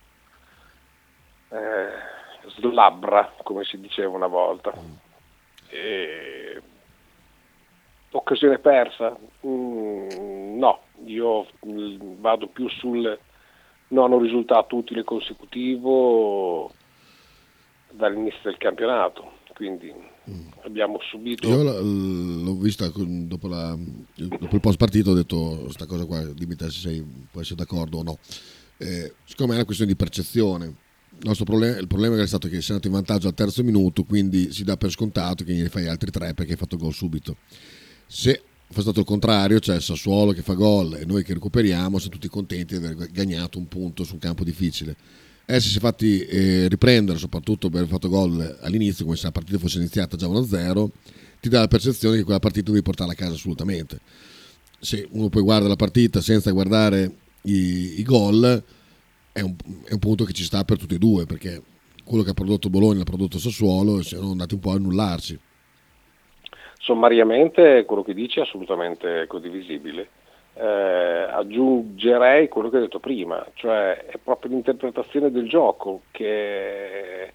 eh, 1.48 2.48
slabra, 2.58 3.34
come 3.42 3.64
si 3.64 3.80
diceva 3.80 4.14
una 4.14 4.26
volta. 4.26 4.72
E 5.68 6.62
Occasione 8.16 8.58
persa? 8.58 9.16
Mm, 9.44 10.56
no, 10.56 10.82
io 11.04 11.46
mm, 11.66 12.20
vado 12.20 12.46
più 12.46 12.68
sul 12.68 13.18
non 13.88 14.12
un 14.12 14.22
risultato 14.22 14.76
utile 14.76 15.02
consecutivo 15.02 16.70
dall'inizio 17.90 18.40
del 18.44 18.56
campionato, 18.56 19.32
quindi 19.54 19.92
mm. 20.30 20.48
abbiamo 20.62 21.00
subito... 21.10 21.48
Io 21.48 21.62
l'ho 21.64 22.54
vista 22.54 22.88
dopo, 22.94 23.48
la, 23.48 23.76
dopo 24.14 24.54
il 24.54 24.60
post 24.60 24.78
partito, 24.78 25.10
ho 25.10 25.14
detto 25.14 25.58
questa 25.62 25.86
cosa 25.86 26.04
qua, 26.06 26.20
dimmi 26.20 26.54
te 26.54 26.70
se 26.70 26.80
sei, 26.80 27.04
puoi 27.32 27.42
essere 27.42 27.56
d'accordo 27.56 27.98
o 27.98 28.02
no. 28.04 28.18
Eh, 28.76 29.12
siccome 29.24 29.52
è 29.52 29.56
una 29.56 29.64
questione 29.64 29.90
di 29.90 29.96
percezione, 29.96 30.66
il, 30.66 31.26
nostro 31.26 31.44
problema, 31.44 31.78
il 31.78 31.88
problema 31.88 32.20
è 32.22 32.26
stato 32.28 32.46
che 32.46 32.60
sei 32.60 32.76
andato 32.76 32.86
in 32.86 32.94
vantaggio 32.94 33.26
al 33.26 33.34
terzo 33.34 33.64
minuto, 33.64 34.04
quindi 34.04 34.52
si 34.52 34.62
dà 34.62 34.76
per 34.76 34.90
scontato 34.90 35.42
che 35.42 35.52
ne 35.52 35.68
fai 35.68 35.88
altri 35.88 36.12
tre 36.12 36.32
perché 36.32 36.52
hai 36.52 36.58
fatto 36.58 36.76
gol 36.76 36.92
subito. 36.92 37.36
Se 38.16 38.42
fosse 38.68 38.82
stato 38.82 39.00
il 39.00 39.06
contrario, 39.06 39.58
cioè 39.58 39.80
Sassuolo 39.80 40.30
che 40.30 40.42
fa 40.42 40.54
gol 40.54 40.98
e 41.00 41.04
noi 41.04 41.24
che 41.24 41.34
recuperiamo, 41.34 41.98
siamo 41.98 42.14
tutti 42.14 42.28
contenti 42.28 42.78
di 42.78 42.84
aver 42.86 43.10
gagnato 43.10 43.58
un 43.58 43.66
punto 43.66 44.04
su 44.04 44.12
un 44.12 44.20
campo 44.20 44.44
difficile. 44.44 44.94
Essi 45.44 45.70
si 45.70 45.78
è 45.78 45.80
fatti 45.80 46.20
eh, 46.20 46.68
riprendere, 46.68 47.18
soprattutto 47.18 47.68
per 47.68 47.80
aver 47.80 47.90
fatto 47.90 48.08
gol 48.08 48.58
all'inizio, 48.60 49.04
come 49.04 49.16
se 49.16 49.24
la 49.24 49.32
partita 49.32 49.58
fosse 49.58 49.78
iniziata 49.78 50.16
già 50.16 50.28
1-0, 50.28 50.88
ti 51.40 51.48
dà 51.48 51.58
la 51.58 51.66
percezione 51.66 52.18
che 52.18 52.22
quella 52.22 52.38
partita 52.38 52.70
devi 52.70 52.82
portarla 52.82 53.14
a 53.14 53.16
casa 53.16 53.32
assolutamente. 53.32 53.98
Se 54.78 55.08
uno 55.10 55.28
poi 55.28 55.42
guarda 55.42 55.66
la 55.66 55.74
partita 55.74 56.20
senza 56.20 56.52
guardare 56.52 57.16
i, 57.42 57.98
i 57.98 58.02
gol, 58.04 58.62
è 59.32 59.40
un, 59.40 59.56
è 59.86 59.92
un 59.92 59.98
punto 59.98 60.22
che 60.22 60.32
ci 60.32 60.44
sta 60.44 60.64
per 60.64 60.78
tutti 60.78 60.94
e 60.94 60.98
due, 60.98 61.26
perché 61.26 61.60
quello 62.04 62.22
che 62.22 62.30
ha 62.30 62.34
prodotto 62.34 62.70
Bologna 62.70 62.98
l'ha 62.98 63.04
prodotto 63.04 63.40
Sassuolo 63.40 63.98
e 63.98 64.04
siamo 64.04 64.30
andati 64.30 64.54
un 64.54 64.60
po' 64.60 64.70
a 64.70 64.76
annullarsi. 64.76 65.36
Sommariamente 66.84 67.86
quello 67.86 68.02
che 68.02 68.12
dici 68.12 68.38
è 68.38 68.42
assolutamente 68.42 69.26
condivisibile. 69.26 70.10
Eh, 70.52 70.62
aggiungerei 70.62 72.48
quello 72.48 72.68
che 72.68 72.76
ho 72.76 72.80
detto 72.80 73.00
prima, 73.00 73.42
cioè 73.54 74.04
è 74.04 74.18
proprio 74.18 74.50
l'interpretazione 74.50 75.30
del 75.30 75.48
gioco 75.48 76.02
che 76.10 77.32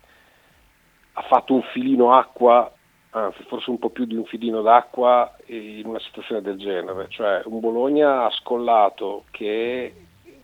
ha 1.12 1.22
fatto 1.24 1.56
un 1.56 1.64
filino 1.64 2.14
acqua, 2.14 2.72
anzi 3.10 3.42
forse 3.48 3.72
un 3.72 3.80
po' 3.80 3.90
più 3.90 4.06
di 4.06 4.16
un 4.16 4.26
filino 4.26 4.62
d'acqua 4.62 5.36
in 5.48 5.88
una 5.88 6.00
situazione 6.00 6.42
del 6.42 6.58
genere, 6.58 7.08
cioè 7.10 7.42
un 7.46 7.60
Bologna 7.60 8.30
scollato 8.30 9.24
che 9.32 9.96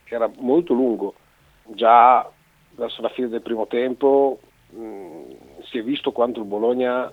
era 0.06 0.30
molto 0.40 0.74
lungo, 0.74 1.14
già 1.66 2.28
verso 2.72 3.04
la 3.04 3.10
fine 3.10 3.28
del 3.28 3.44
primo 3.44 3.68
tempo 3.68 4.40
mh, 4.72 5.62
si 5.66 5.78
è 5.78 5.84
visto 5.84 6.12
quanto 6.12 6.40
il 6.40 6.48
Bologna 6.48 7.10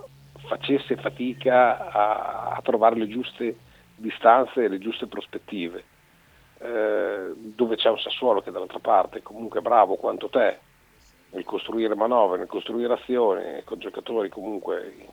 facesse 0.52 0.97
fatica 0.97 1.90
a, 1.90 2.56
a 2.56 2.61
trovare 2.62 2.97
le 2.97 3.09
giuste 3.09 3.56
distanze 3.97 4.64
e 4.64 4.68
le 4.68 4.78
giuste 4.78 5.06
prospettive. 5.06 5.85
Eh, 6.59 7.32
dove 7.35 7.76
c'è 7.76 7.88
un 7.88 7.99
Sassuolo 7.99 8.42
che 8.42 8.50
dall'altra 8.50 8.78
parte 8.78 9.18
è 9.18 9.23
comunque 9.23 9.62
bravo 9.62 9.97
quanto 9.97 10.28
te 10.28 10.59
nel 11.30 11.44
costruire 11.44 11.94
manovre, 11.94 12.38
nel 12.38 12.47
costruire 12.47 12.92
azioni 12.92 13.62
con 13.64 13.78
giocatori 13.78 14.28
comunque 14.28 15.09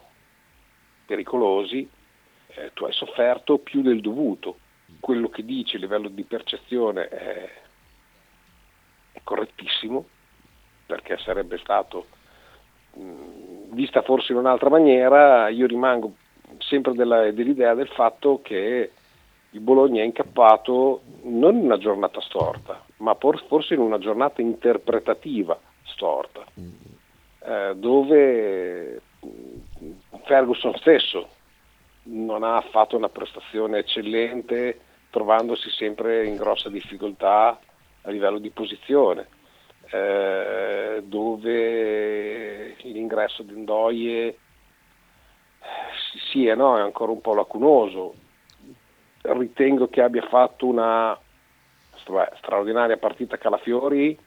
pericolosi, 1.05 1.89
eh, 2.47 2.71
tu 2.73 2.83
hai 2.83 2.91
sofferto 2.91 3.59
più 3.59 3.81
del 3.81 4.01
dovuto. 4.01 4.59
Quello 4.99 5.29
che 5.29 5.45
dici 5.45 5.77
a 5.77 5.79
livello 5.79 6.09
di 6.09 6.23
percezione 6.23 7.07
è, 7.07 7.49
è 9.13 9.21
correttissimo, 9.23 10.05
perché 10.85 11.17
sarebbe 11.19 11.57
stato 11.59 12.07
vista 13.71 14.01
forse 14.01 14.31
in 14.31 14.37
un'altra 14.39 14.69
maniera, 14.69 15.49
io 15.49 15.67
rimango 15.67 16.13
sempre 16.59 16.93
della, 16.93 17.31
dell'idea 17.31 17.73
del 17.73 17.87
fatto 17.87 18.41
che 18.43 18.91
il 19.51 19.59
Bologna 19.59 20.01
è 20.01 20.05
incappato 20.05 21.01
non 21.23 21.55
in 21.55 21.65
una 21.65 21.77
giornata 21.77 22.21
storta, 22.21 22.83
ma 22.97 23.15
forse 23.15 23.73
in 23.73 23.79
una 23.79 23.97
giornata 23.97 24.41
interpretativa 24.41 25.59
storta, 25.83 26.45
eh, 26.55 27.73
dove 27.75 29.01
Ferguson 30.25 30.75
stesso 30.75 31.27
non 32.03 32.43
ha 32.43 32.61
fatto 32.61 32.95
una 32.95 33.09
prestazione 33.09 33.79
eccellente, 33.79 34.79
trovandosi 35.09 35.69
sempre 35.71 36.25
in 36.25 36.35
grossa 36.35 36.69
difficoltà 36.69 37.59
a 38.01 38.09
livello 38.11 38.37
di 38.37 38.49
posizione 38.51 39.27
eh, 39.91 41.03
dove 41.05 42.75
l'ingresso 42.83 43.43
di 43.43 43.55
Ndoye 43.55 44.37
sì 46.31 46.47
e 46.47 46.55
no, 46.55 46.77
è 46.77 46.81
ancora 46.81 47.11
un 47.11 47.21
po' 47.21 47.33
lacunoso. 47.33 48.15
Ritengo 49.21 49.87
che 49.89 50.01
abbia 50.01 50.25
fatto 50.27 50.65
una 50.65 51.17
straordinaria 52.37 52.97
partita 52.97 53.37
Calafiori 53.37 54.17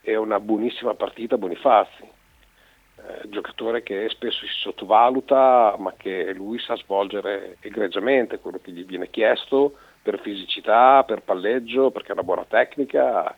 e 0.00 0.16
una 0.16 0.40
buonissima 0.40 0.94
partita 0.94 1.38
Bonifazzi, 1.38 2.02
eh, 2.02 3.28
giocatore 3.28 3.82
che 3.82 4.08
spesso 4.08 4.40
si 4.46 4.52
sottovaluta 4.52 5.76
ma 5.78 5.92
che 5.96 6.32
lui 6.32 6.58
sa 6.58 6.74
svolgere 6.76 7.58
egregiamente 7.60 8.40
quello 8.40 8.58
che 8.60 8.72
gli 8.72 8.84
viene 8.84 9.10
chiesto 9.10 9.76
per 10.02 10.20
fisicità, 10.20 11.04
per 11.04 11.22
palleggio, 11.22 11.90
perché 11.90 12.10
ha 12.10 12.14
una 12.14 12.24
buona 12.24 12.44
tecnica 12.48 13.36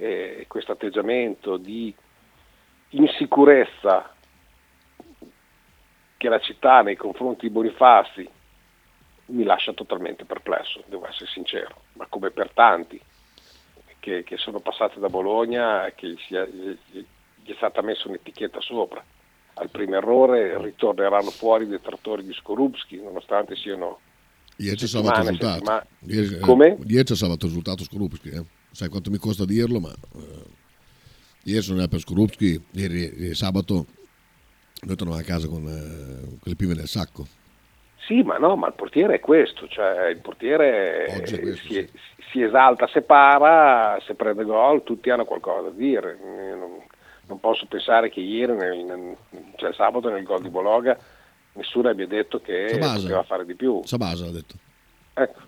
eh, 0.00 0.46
questo 0.48 0.72
atteggiamento 0.72 1.58
di 1.58 1.94
insicurezza 2.90 4.14
che 6.16 6.28
la 6.28 6.40
città 6.40 6.80
nei 6.80 6.96
confronti 6.96 7.46
di 7.46 7.52
Bonifazzi 7.52 8.28
mi 9.26 9.44
lascia 9.44 9.74
totalmente 9.74 10.24
perplesso, 10.24 10.82
devo 10.86 11.06
essere 11.06 11.30
sincero, 11.30 11.82
ma 11.92 12.06
come 12.08 12.30
per 12.30 12.50
tanti 12.52 13.00
che, 13.98 14.24
che 14.24 14.36
sono 14.38 14.60
passati 14.60 14.98
da 14.98 15.08
Bologna 15.08 15.86
e 15.86 15.94
che 15.94 16.08
gli 16.08 16.34
è, 16.34 16.48
gli 16.48 17.50
è 17.50 17.54
stata 17.56 17.82
messa 17.82 18.08
un'etichetta 18.08 18.60
sopra. 18.60 19.04
Al 19.54 19.68
primo 19.68 19.96
errore 19.96 20.60
ritorneranno 20.62 21.30
fuori 21.30 21.64
i 21.64 21.68
detrattori 21.68 22.24
di 22.24 22.32
Skorupski, 22.32 23.02
nonostante 23.02 23.54
siano... 23.54 24.00
Ieri 24.56 24.76
c'è 24.76 24.86
salvato 24.86 25.20
il 25.20 25.28
risultato. 25.28 25.86
Ieri, 26.06 26.38
Come? 26.38 26.78
Ieri 26.86 27.04
c'è 27.04 27.14
salvato 27.14 27.44
il 27.44 27.50
risultato 27.50 27.84
Skorupski, 27.84 28.28
eh 28.30 28.58
sai 28.70 28.88
quanto 28.88 29.10
mi 29.10 29.18
costa 29.18 29.44
dirlo, 29.44 29.80
ma... 29.80 29.90
Eh, 30.16 30.58
Ieri 31.44 31.62
sono 31.62 31.76
andato 31.78 31.92
per 31.96 32.00
Skorupski, 32.00 32.62
ieri, 32.72 32.98
ieri 32.98 33.34
sabato 33.34 33.86
noi 34.82 34.94
torniamo 34.94 35.18
a 35.18 35.24
casa 35.24 35.48
con, 35.48 35.66
eh, 35.66 36.28
con 36.28 36.38
le 36.42 36.54
pive 36.54 36.74
nel 36.74 36.86
sacco. 36.86 37.26
Sì, 38.06 38.20
ma 38.22 38.36
no, 38.36 38.56
ma 38.56 38.66
il 38.66 38.74
portiere 38.74 39.14
è 39.14 39.20
questo, 39.20 39.66
cioè 39.66 40.08
il 40.10 40.18
portiere 40.18 41.06
è 41.06 41.16
questo, 41.22 41.36
si, 41.56 41.66
sì. 41.66 41.90
si 42.30 42.42
esalta 42.42 42.86
se 42.88 43.00
para, 43.00 43.98
se 44.06 44.12
prende 44.14 44.44
gol, 44.44 44.82
tutti 44.82 45.08
hanno 45.08 45.24
qualcosa 45.24 45.70
da 45.70 45.74
dire. 45.74 46.18
Io 46.22 46.56
Non, 46.56 46.70
non 47.26 47.40
posso 47.40 47.64
pensare 47.64 48.10
che 48.10 48.20
ieri, 48.20 48.52
nel, 48.54 48.84
nel- 48.84 49.16
cioè 49.56 49.72
sabato 49.72 50.10
nel 50.10 50.24
gol 50.24 50.42
di 50.42 50.50
Bologa, 50.50 50.98
nessuno 51.54 51.88
abbia 51.88 52.06
detto 52.06 52.38
che 52.42 52.68
Sabasa. 52.68 53.00
poteva 53.00 53.22
fare 53.22 53.46
di 53.46 53.54
più. 53.54 53.80
Sabasa 53.84 54.26
l'ha 54.26 54.32
detto. 54.32 54.54
Ecco. 55.14 55.40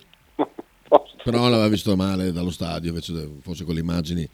Però 1.25 1.49
l'aveva 1.49 1.69
visto 1.69 1.95
male 1.97 2.33
dallo 2.33 2.51
stadio, 2.51 2.89
invece 2.91 3.13
forse 3.41 3.65
con 3.65 3.75
le 3.75 3.81
immagini. 3.81 4.29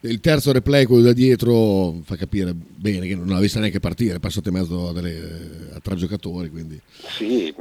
Il 0.00 0.20
terzo 0.20 0.52
replay, 0.52 0.84
quello 0.84 1.02
da 1.02 1.12
dietro, 1.12 1.94
fa 2.02 2.16
capire 2.16 2.52
bene 2.54 3.06
che 3.06 3.16
non 3.16 3.28
l'ha 3.28 3.40
vista 3.40 3.58
neanche 3.58 3.80
partire, 3.80 4.16
è 4.16 4.20
passato 4.20 4.48
in 4.50 4.54
mezzo 4.54 4.88
a, 4.88 4.92
delle- 4.92 5.70
a 5.74 5.80
tre 5.80 5.96
giocatori, 5.96 6.50
quindi... 6.50 6.80
Sì, 6.86 7.52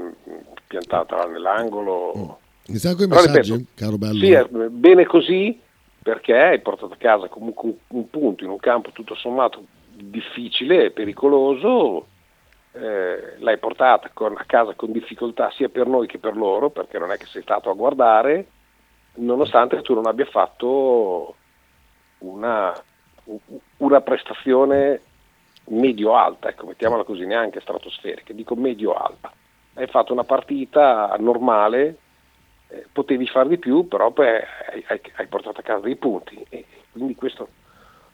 piantata 0.68 1.26
nell'angolo. 1.28 2.40
Iniziamo 2.68 2.96
con 2.96 3.06
i 3.06 3.08
messaggi, 3.08 3.52
ripeto, 3.52 3.70
caro 3.76 3.98
bello. 3.98 4.20
Sì, 4.20 4.32
è 4.32 4.46
bene 4.46 5.06
così 5.06 5.58
perché 6.02 6.34
hai 6.34 6.62
portato 6.62 6.94
a 6.94 6.98
casa 6.98 7.28
comunque 7.28 7.70
un, 7.70 7.76
un 7.88 8.10
punto 8.10 8.44
in 8.44 8.50
un 8.50 8.60
campo 8.60 8.92
tutto 8.92 9.16
sommato 9.16 9.66
difficile 9.96 10.86
e 10.86 10.92
pericoloso, 10.92 12.08
eh, 12.74 13.38
l'hai 13.40 13.58
portata 13.58 14.12
con- 14.14 14.36
a 14.38 14.44
casa 14.46 14.74
con 14.76 14.92
difficoltà 14.92 15.52
sia 15.56 15.70
per 15.70 15.88
noi 15.88 16.06
che 16.06 16.20
per 16.20 16.36
loro, 16.36 16.70
perché 16.70 17.00
non 17.00 17.12
è 17.12 17.18
che 17.18 17.26
sei 17.28 17.42
stato 17.42 17.70
a 17.70 17.74
guardare, 17.74 18.48
nonostante 19.16 19.82
tu 19.82 19.94
non 19.94 20.08
abbia 20.08 20.26
fatto 20.26 21.36
una, 22.20 22.74
una 23.78 24.02
prestazione 24.02 25.02
medio-alta, 25.68 26.50
ecco, 26.50 26.68
mettiamola 26.68 27.04
così, 27.04 27.26
neanche 27.26 27.62
stratosferica, 27.62 28.34
dico 28.34 28.56
medio-alta. 28.56 29.32
Hai 29.76 29.88
fatto 29.88 30.14
una 30.14 30.24
partita 30.24 31.16
normale, 31.20 31.98
eh, 32.70 32.88
potevi 32.92 33.28
fare 33.28 33.50
di 33.50 33.58
più, 33.58 33.88
però 33.88 34.12
poi 34.12 34.28
hai, 34.28 34.86
hai- 34.88 35.28
portato 35.28 35.60
a 35.60 35.64
casa 35.64 35.86
dei 35.86 35.96
punti 35.96 36.44
e 36.50 36.66
quindi 36.92 37.16
questo 37.16 37.50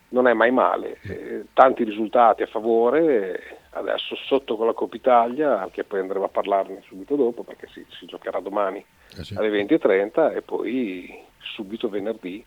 non 0.10 0.28
è 0.28 0.34
mai 0.34 0.52
male. 0.52 1.00
Eh, 1.02 1.46
tanti 1.54 1.84
risultati 1.84 2.42
a 2.42 2.48
favore, 2.48 3.60
adesso 3.72 4.16
sotto 4.16 4.58
con 4.58 4.66
la 4.66 4.74
Coppa 4.74 4.96
Italia, 4.96 5.70
che 5.72 5.84
poi 5.84 6.00
andremo 6.00 6.26
a 6.26 6.30
parlarne 6.30 6.82
subito 6.86 7.16
dopo 7.16 7.44
perché 7.44 7.68
si, 7.72 7.86
si 7.90 8.06
giocherà 8.06 8.40
domani 8.40 8.84
Eh 9.18 9.24
sì. 9.24 9.36
alle 9.36 9.50
20.30 9.50 10.36
e 10.36 10.42
poi 10.42 11.10
subito 11.56 11.90
venerdì 11.90 12.44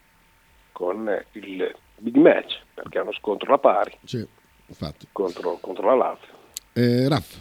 con 0.73 1.09
eh, 1.09 1.27
il 1.33 1.75
big 1.99 2.17
match 2.17 2.61
perché 2.75 2.99
è 2.99 3.03
uno 3.03 3.13
scontro 3.13 3.49
alla 3.49 3.59
pari 3.59 3.97
Sì, 4.05 4.27
infatti. 4.67 5.07
contro, 5.13 5.59
contro 5.61 5.87
la 5.89 5.95
Lazio. 5.95 6.29
Eh, 6.73 7.09
Raff, 7.09 7.37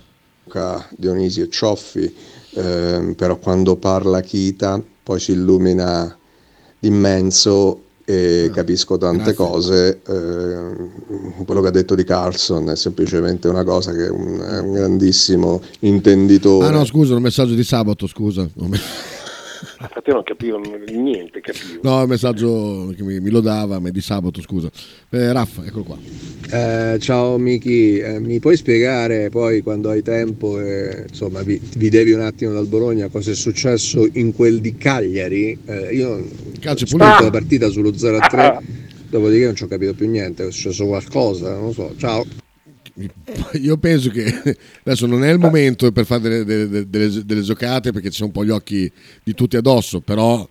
Dionisio 0.92 1.48
Cioffi, 1.48 2.16
ehm, 2.56 3.14
però 3.16 3.38
quando 3.38 3.78
parla 3.78 4.22
Kita 4.22 4.82
poi 5.04 5.20
si 5.20 5.32
illumina 5.32 6.16
d'immenso 6.80 7.82
e 8.06 8.52
capisco 8.54 8.98
tante 8.98 9.34
grazie. 9.34 9.36
cose. 9.36 10.02
ehm, 10.06 11.46
quello 11.46 11.62
che 11.62 11.68
ha 11.70 11.72
detto 11.72 11.96
di 11.96 12.04
Carlson 12.04 12.70
è 12.70 12.76
semplicemente 12.76 13.48
una 13.48 13.64
cosa 13.64 13.94
che 13.94 14.06
è 14.06 14.10
un, 14.10 14.40
è 14.40 14.60
un 14.60 14.74
grandissimo 14.74 15.62
intenditore. 15.80 16.68
Ah 16.68 16.72
no, 16.72 16.84
scusa, 16.86 17.16
un 17.16 17.22
messaggio 17.22 17.54
di 17.54 17.64
sabato, 17.64 18.06
scusa. 18.08 18.48
Infatti 19.82 20.10
io 20.10 20.14
non 20.16 20.24
capivo 20.24 20.60
niente, 20.92 21.42
capivo. 21.42 21.80
No, 21.82 22.02
il 22.02 22.08
messaggio 22.08 22.94
che 22.96 23.04
mi, 23.04 23.20
mi 23.20 23.30
lo 23.30 23.40
dava, 23.42 23.80
ma 23.80 23.90
è 23.90 23.92
di 23.92 24.02
sabato, 24.02 24.42
scusa. 24.42 24.70
Eh, 25.10 25.32
Raff, 25.34 25.60
eccolo 25.66 25.84
qua. 25.84 25.98
Eh, 26.52 26.98
ciao 27.00 27.38
Miki, 27.38 27.98
Eh, 28.00 28.20
mi 28.20 28.40
puoi 28.40 28.56
spiegare 28.58 29.30
poi 29.30 29.62
quando 29.62 29.90
hai 29.90 30.02
tempo, 30.04 30.60
e, 30.60 31.06
insomma, 31.10 31.42
vi, 31.42 31.60
vi 31.78 31.90
devi 31.90 32.12
un 32.12 32.22
attimo 32.22 32.54
dal 32.54 32.68
Bologna 32.68 33.08
cosa 33.10 33.32
è 33.32 33.36
successo 33.36 34.08
in 34.14 34.34
quel 34.34 34.60
di 34.62 34.76
Cagliari? 34.78 35.58
Eh, 35.66 35.96
io 35.96 36.10
ho 36.10 36.24
Calcio 36.60 36.86
spinto 36.86 37.06
pulito. 37.06 37.24
la 37.24 37.30
partita 37.32 37.70
sullo 37.70 37.90
0-3, 37.92 38.58
dopodiché 39.10 39.46
non 39.46 39.56
ci 39.56 39.64
ho 39.64 39.68
capito 39.68 39.94
più 39.94 40.08
niente, 40.10 40.48
è 40.48 40.52
successo 40.52 40.86
qualcosa, 40.86 41.54
non 41.54 41.66
lo 41.66 41.72
so. 41.74 41.94
Ciao. 41.98 42.43
Io 43.54 43.78
penso 43.78 44.10
che 44.12 44.24
adesso 44.86 45.08
non 45.08 45.24
è 45.24 45.32
il 45.32 45.40
momento 45.40 45.92
per 45.92 46.06
fare 46.06 46.22
delle, 46.22 46.44
delle- 46.46 46.90
delle- 46.90 47.26
delle 47.26 47.42
giocate 47.42 47.92
perché 47.92 48.10
ci 48.10 48.18
sono 48.18 48.28
un 48.28 48.34
po' 48.34 48.46
gli 48.46 48.52
occhi 48.52 48.92
di 49.24 49.34
tutti 49.34 49.58
addosso, 49.58 50.02
però 50.02 50.48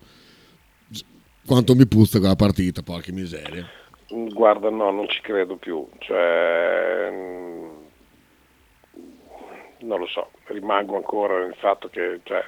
quanto 1.45 1.75
mi 1.75 1.87
puzza 1.87 2.19
quella 2.19 2.35
partita, 2.35 2.81
porca 2.81 3.11
miseria. 3.11 3.67
Guarda, 4.09 4.69
no, 4.69 4.91
non 4.91 5.07
ci 5.07 5.21
credo 5.21 5.55
più. 5.55 5.87
Cioè, 5.99 7.09
mm, 7.11 7.69
non 9.79 9.99
lo 9.99 10.07
so, 10.07 10.29
rimango 10.47 10.95
ancora 10.95 11.39
nel 11.39 11.55
fatto 11.57 11.87
che 11.89 12.19
cioè, 12.23 12.43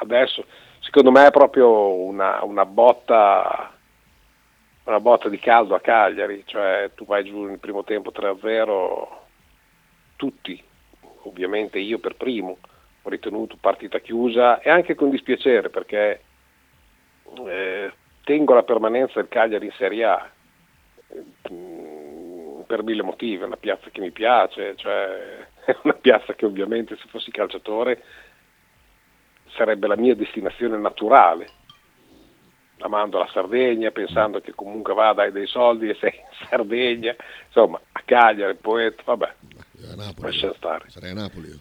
adesso, 0.00 0.44
secondo 0.80 1.10
me 1.10 1.26
è 1.26 1.30
proprio 1.30 1.92
una, 1.92 2.42
una 2.44 2.64
botta 2.64 3.77
una 4.88 5.00
botta 5.00 5.28
di 5.28 5.38
caldo 5.38 5.74
a 5.74 5.80
Cagliari, 5.80 6.42
cioè 6.46 6.90
tu 6.94 7.04
vai 7.04 7.22
giù 7.24 7.44
nel 7.44 7.58
primo 7.58 7.84
tempo 7.84 8.10
3-0, 8.10 9.06
tutti, 10.16 10.62
ovviamente 11.24 11.78
io 11.78 11.98
per 11.98 12.16
primo, 12.16 12.56
ho 13.02 13.08
ritenuto 13.10 13.58
partita 13.60 13.98
chiusa 13.98 14.60
e 14.60 14.70
anche 14.70 14.94
con 14.94 15.10
dispiacere 15.10 15.68
perché 15.68 16.20
eh, 17.46 17.92
tengo 18.24 18.54
la 18.54 18.62
permanenza 18.62 19.20
del 19.20 19.28
Cagliari 19.28 19.66
in 19.66 19.72
Serie 19.72 20.04
A 20.04 20.30
mm, 21.52 22.60
per 22.62 22.82
mille 22.82 23.02
motivi, 23.02 23.42
è 23.42 23.46
una 23.46 23.56
piazza 23.56 23.90
che 23.90 24.00
mi 24.00 24.10
piace, 24.10 24.74
cioè 24.76 25.46
è 25.66 25.76
una 25.82 25.94
piazza 25.94 26.34
che 26.34 26.46
ovviamente 26.46 26.96
se 26.96 27.08
fossi 27.08 27.30
calciatore 27.30 28.02
sarebbe 29.48 29.86
la 29.86 29.96
mia 29.96 30.14
destinazione 30.14 30.78
naturale, 30.78 31.57
amando 32.80 33.18
la 33.18 33.28
Sardegna, 33.32 33.90
pensando 33.90 34.40
che 34.40 34.52
comunque 34.54 34.94
va 34.94 35.12
dai 35.12 35.32
dei 35.32 35.46
soldi 35.46 35.88
e 35.88 35.94
sei 36.00 36.12
in 36.14 36.46
Sardegna, 36.48 37.14
insomma 37.46 37.80
a 37.92 38.02
Cagliari, 38.04 38.54
poeta, 38.56 39.02
vabbè, 39.04 39.34
A 39.90 39.94
Napoli, 39.96 40.26
lascia 40.26 40.54
stare. 40.54 40.84
sarei 40.88 41.10
a 41.10 41.14
Napoli 41.14 41.48
io. 41.48 41.58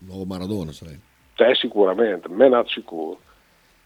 Nuovo 0.00 0.24
Maradona 0.24 0.72
sarei. 0.72 1.00
Te 1.34 1.54
sicuramente, 1.54 2.28
me 2.28 2.48
ne 2.48 2.62
sicuro. 2.66 3.20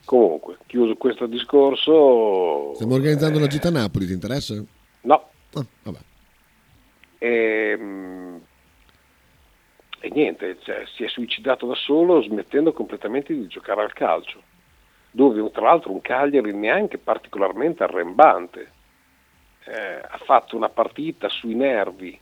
Comunque, 0.05 0.57
chiuso 0.67 0.97
questo 0.97 1.27
discorso... 1.27 2.73
Stiamo 2.75 2.95
organizzando 2.95 3.37
eh, 3.37 3.43
una 3.43 3.47
gita 3.47 3.69
a 3.69 3.73
Napoli, 3.73 4.07
ti 4.07 4.13
interessa? 4.13 4.55
No, 5.03 5.31
Ah, 5.55 5.65
vabbè. 5.85 5.99
e, 7.19 7.77
mm, 7.79 8.37
e 10.01 10.09
niente, 10.11 10.59
cioè, 10.63 10.85
si 10.97 11.05
è 11.05 11.09
suicidato 11.09 11.67
da 11.67 11.75
solo 11.77 12.21
smettendo 12.23 12.73
completamente 12.73 13.33
di 13.33 13.47
giocare 13.47 13.83
al 13.83 13.93
calcio, 13.93 14.43
dove 15.13 15.49
tra 15.53 15.67
l'altro 15.67 15.93
un 15.93 16.01
Cagliari 16.01 16.53
neanche 16.53 16.99
particolarmente 16.99 17.85
arrembante, 17.85 18.81
Eh, 19.65 20.03
ha 20.03 20.19
fatto 20.19 20.57
una 20.57 20.71
partita 20.71 21.29
sui 21.29 21.55
nervi 21.55 22.19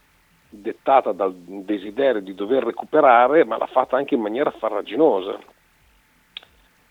dettata 0.50 1.12
dal 1.12 1.32
desiderio 1.34 2.20
di 2.20 2.34
dover 2.34 2.62
recuperare, 2.62 3.46
ma 3.46 3.56
l'ha 3.56 3.66
fatta 3.66 3.96
anche 3.96 4.14
in 4.14 4.20
maniera 4.20 4.50
farraginosa. 4.50 5.38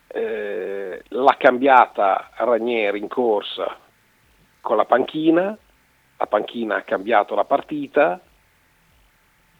Eh, 0.07 1.03
l'ha 1.07 1.35
cambiata 1.38 2.31
Ranieri 2.33 2.97
in 2.97 3.07
corsa 3.07 3.77
con 4.59 4.75
la 4.75 4.85
panchina, 4.85 5.55
la 6.17 6.25
panchina 6.25 6.77
ha 6.77 6.81
cambiato 6.81 7.35
la 7.35 7.45
partita, 7.45 8.19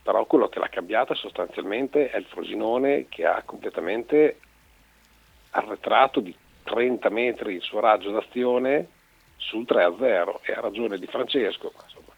però 0.02 0.26
quello 0.26 0.50
che 0.50 0.58
l'ha 0.58 0.70
cambiata 0.70 1.14
sostanzialmente 1.14 2.10
è 2.10 2.18
il 2.18 2.26
Frosinone 2.26 3.06
che 3.10 3.28
ha 3.28 3.44
completamente 3.46 4.40
arretrato 5.52 6.20
di 6.20 6.34
30 6.64 7.10
metri 7.10 7.56
il 7.56 7.62
suo 7.62 7.80
raggio 7.80 8.12
d'azione 8.12 8.88
sul 9.38 9.66
3-0 9.68 10.40
e 10.44 10.52
ha 10.54 10.60
ragione 10.60 10.98
di 11.00 11.08
Francesco, 11.08 11.72
ma 11.76 11.84
insomma, 11.84 12.14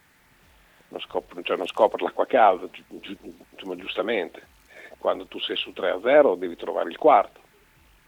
non, 0.90 1.00
scopre, 1.02 1.42
cioè 1.44 1.58
non 1.58 1.68
scopre 1.68 2.04
l'acqua 2.04 2.26
calda, 2.26 2.68
gi- 2.72 2.84
gi- 3.00 3.18
insomma, 3.54 3.76
giustamente, 3.76 4.48
Eh, 4.68 4.96
quando 4.98 5.26
tu 5.28 5.40
sei 5.40 5.56
su 5.56 5.72
3-0 5.72 6.36
devi 6.38 6.56
trovare 6.56 6.90
il 6.90 6.98
quarto 6.98 7.40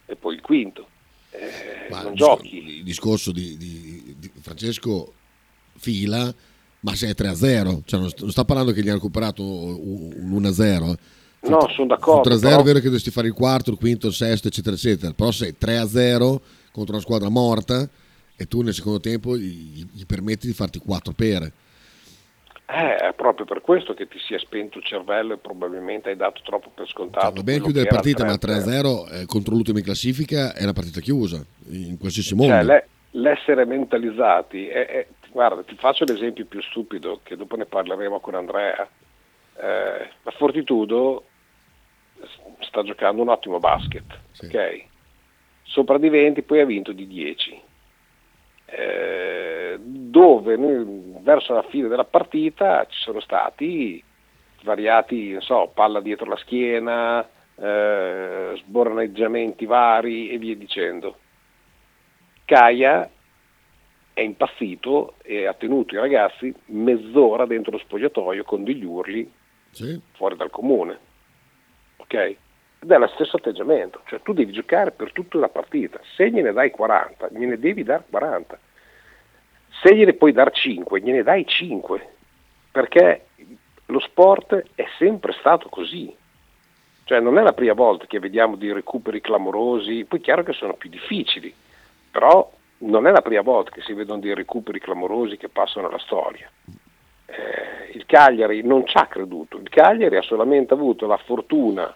e 0.06 0.16
poi 0.16 0.36
il 0.36 0.42
quinto, 0.42 0.88
Eh, 1.30 1.88
non 1.90 2.12
il 2.12 2.18
giochi. 2.18 2.58
Il 2.78 2.84
discorso 2.84 3.32
di, 3.32 3.58
di- 3.58 4.16
di 4.20 4.32
Francesco 4.42 5.14
fila, 5.78 6.32
ma 6.82 6.96
se 6.96 7.10
è 7.10 7.14
3-0, 7.16 7.82
cioè 7.86 8.00
non 8.00 8.10
st- 8.10 8.22
non 8.22 8.32
sta 8.32 8.44
parlando 8.46 8.72
che 8.72 8.82
gli 8.82 8.88
hanno 8.88 8.98
recuperato 8.98 9.42
un 9.44 10.30
1-0. 10.32 10.96
No, 11.50 11.68
sono 11.70 11.88
d'accordo, 11.88 12.30
Sul 12.30 12.40
3-0 12.40 12.40
però- 12.50 12.62
è 12.62 12.64
vero 12.64 12.78
che 12.80 12.86
dovresti 12.86 13.12
fare 13.12 13.28
il 13.28 13.34
quarto, 13.34 13.72
il 13.72 13.78
quinto, 13.78 14.08
il 14.08 14.14
sesto, 14.14 14.48
eccetera, 14.48 14.76
eccetera. 14.76 15.14
Però 15.14 15.32
sei 15.32 15.56
3-0 15.58 16.42
contro 16.72 16.94
una 16.94 17.02
squadra 17.02 17.30
morta 17.30 17.88
e 18.36 18.46
tu 18.48 18.62
nel 18.62 18.74
secondo 18.74 19.00
tempo 19.00 19.36
gli, 19.38 19.86
gli 19.92 20.06
permetti 20.06 20.48
di 20.48 20.54
farti 20.54 20.80
4 20.80 21.14
pere. 21.14 21.52
Eh, 22.66 22.96
è 22.96 23.14
proprio 23.14 23.46
per 23.46 23.62
questo 23.62 23.94
che 23.94 24.08
ti 24.08 24.18
si 24.26 24.34
è 24.34 24.40
spento 24.40 24.78
il 24.80 24.86
cervello 24.86 25.34
e 25.34 25.38
probabilmente 25.38 26.10
hai 26.10 26.16
dato 26.16 26.42
troppo 26.44 26.72
per 26.74 26.88
scontato. 26.88 27.26
Cioè, 27.28 27.36
va 27.36 27.44
bene 27.44 27.60
quello 27.60 27.74
chiudere 27.74 27.88
era 27.88 27.96
partita, 27.96 28.26
ma 28.26 28.34
3-0. 28.38 29.06
3-0 29.06 29.22
eh, 29.22 29.26
contro 29.26 29.54
l'ultima 29.54 29.80
in 29.80 29.84
classifica 29.86 30.54
è 30.56 30.64
una 30.64 30.74
partita 30.74 31.00
chiusa 31.02 31.44
in 31.70 31.98
qualsiasi. 32.00 32.36
Cioè, 32.36 32.64
le- 32.64 32.88
l'essere 33.12 33.66
mentalizzati, 33.66 34.68
è- 34.68 34.86
è- 34.88 35.08
guarda, 35.32 35.62
ti 35.64 35.76
faccio 35.76 36.06
l'esempio 36.06 36.46
più 36.46 36.62
stupido, 36.62 37.20
che 37.22 37.36
dopo 37.36 37.56
ne 37.58 37.66
parleremo 37.66 38.20
con 38.22 38.34
Andrea. 38.36 38.88
Eh, 39.56 40.10
la 40.24 40.32
Fortitudo 40.32 41.26
sta 42.60 42.84
giocando 42.84 43.22
un 43.22 43.30
ottimo 43.30 43.60
basket, 43.60 44.20
sì. 44.32 44.46
ok? 44.46 44.86
Sopra 45.64 45.98
di 45.98 46.10
20, 46.10 46.42
poi 46.44 46.60
ha 46.60 46.66
vinto 46.66 46.92
di 46.92 47.08
10. 47.08 47.62
Eh, 48.66 49.78
dove 49.80 50.58
verso 51.22 51.54
la 51.54 51.64
fine 51.64 51.88
della 51.88 52.06
partita 52.06 52.86
ci 52.90 53.00
sono 53.00 53.20
stati 53.20 54.04
svariati, 54.62 55.38
so, 55.42 55.70
palla 55.74 56.00
dietro 56.00 56.30
la 56.30 56.38
schiena, 56.38 57.28
eh, 57.56 58.54
sborneggiamenti 58.58 59.66
vari 59.66 60.30
e 60.30 60.38
via 60.38 60.56
dicendo. 60.56 61.18
Caia 62.46 63.10
è 64.14 64.22
impazzito 64.22 65.16
e 65.24 65.46
ha 65.46 65.54
tenuto 65.54 65.96
i 65.96 66.00
ragazzi 66.00 66.54
mezz'ora 66.68 67.46
dentro 67.46 67.72
lo 67.72 67.80
spogliatoio 67.80 68.44
con 68.44 68.64
degli 68.64 68.84
urli 68.84 69.32
sì. 69.72 70.00
fuori 70.14 70.36
dal 70.36 70.50
comune. 70.50 71.12
Ok? 72.04 72.14
Ed 72.14 72.92
è 72.92 72.98
lo 72.98 73.08
stesso 73.08 73.38
atteggiamento, 73.38 74.02
cioè 74.06 74.22
tu 74.22 74.34
devi 74.34 74.52
giocare 74.52 74.92
per 74.92 75.12
tutta 75.14 75.38
la 75.38 75.48
partita, 75.48 76.00
se 76.16 76.30
gliene 76.30 76.52
dai 76.52 76.70
40, 76.70 77.30
gliene 77.32 77.58
devi 77.58 77.84
dare 77.84 78.04
40, 78.10 78.60
se 79.82 79.96
gliene 79.96 80.14
puoi 80.14 80.34
dar 80.34 80.52
5, 80.52 81.00
gliene 81.00 81.24
dai 81.24 81.48
5, 81.48 82.10
perché 82.72 83.28
lo 83.86 84.00
sport 84.00 84.64
è 84.76 84.86
sempre 84.98 85.34
stato 85.40 85.70
così. 85.70 86.14
Cioè 87.06 87.20
non 87.20 87.38
è 87.38 87.42
la 87.42 87.54
prima 87.54 87.74
volta 87.74 88.06
che 88.06 88.20
vediamo 88.20 88.56
dei 88.56 88.74
recuperi 88.74 89.22
clamorosi, 89.22 90.06
poi 90.06 90.20
è 90.20 90.22
chiaro 90.22 90.44
che 90.44 90.54
sono 90.54 90.74
più 90.74 90.90
difficili, 90.90 91.54
però 92.12 92.50
non 92.80 93.08
è 93.08 93.12
la 93.12 93.22
prima 93.22 93.42
volta 93.42 93.72
che 93.72 93.82
si 93.82 93.94
vedono 93.94 94.20
dei 94.20 94.34
recuperi 94.34 94.80
clamorosi 94.80 95.38
che 95.38 95.50
passano 95.50 95.88
alla 95.88 96.00
storia. 96.00 96.50
Eh, 97.36 97.92
il 97.94 98.06
Cagliari 98.06 98.62
non 98.64 98.86
ci 98.86 98.98
ha 98.98 99.08
creduto, 99.08 99.58
il 99.58 99.70
Cagliari 99.70 100.18
ha 100.18 100.22
solamente 100.22 100.74
avuto 100.74 101.08
la 101.08 101.18
fortuna 101.18 101.94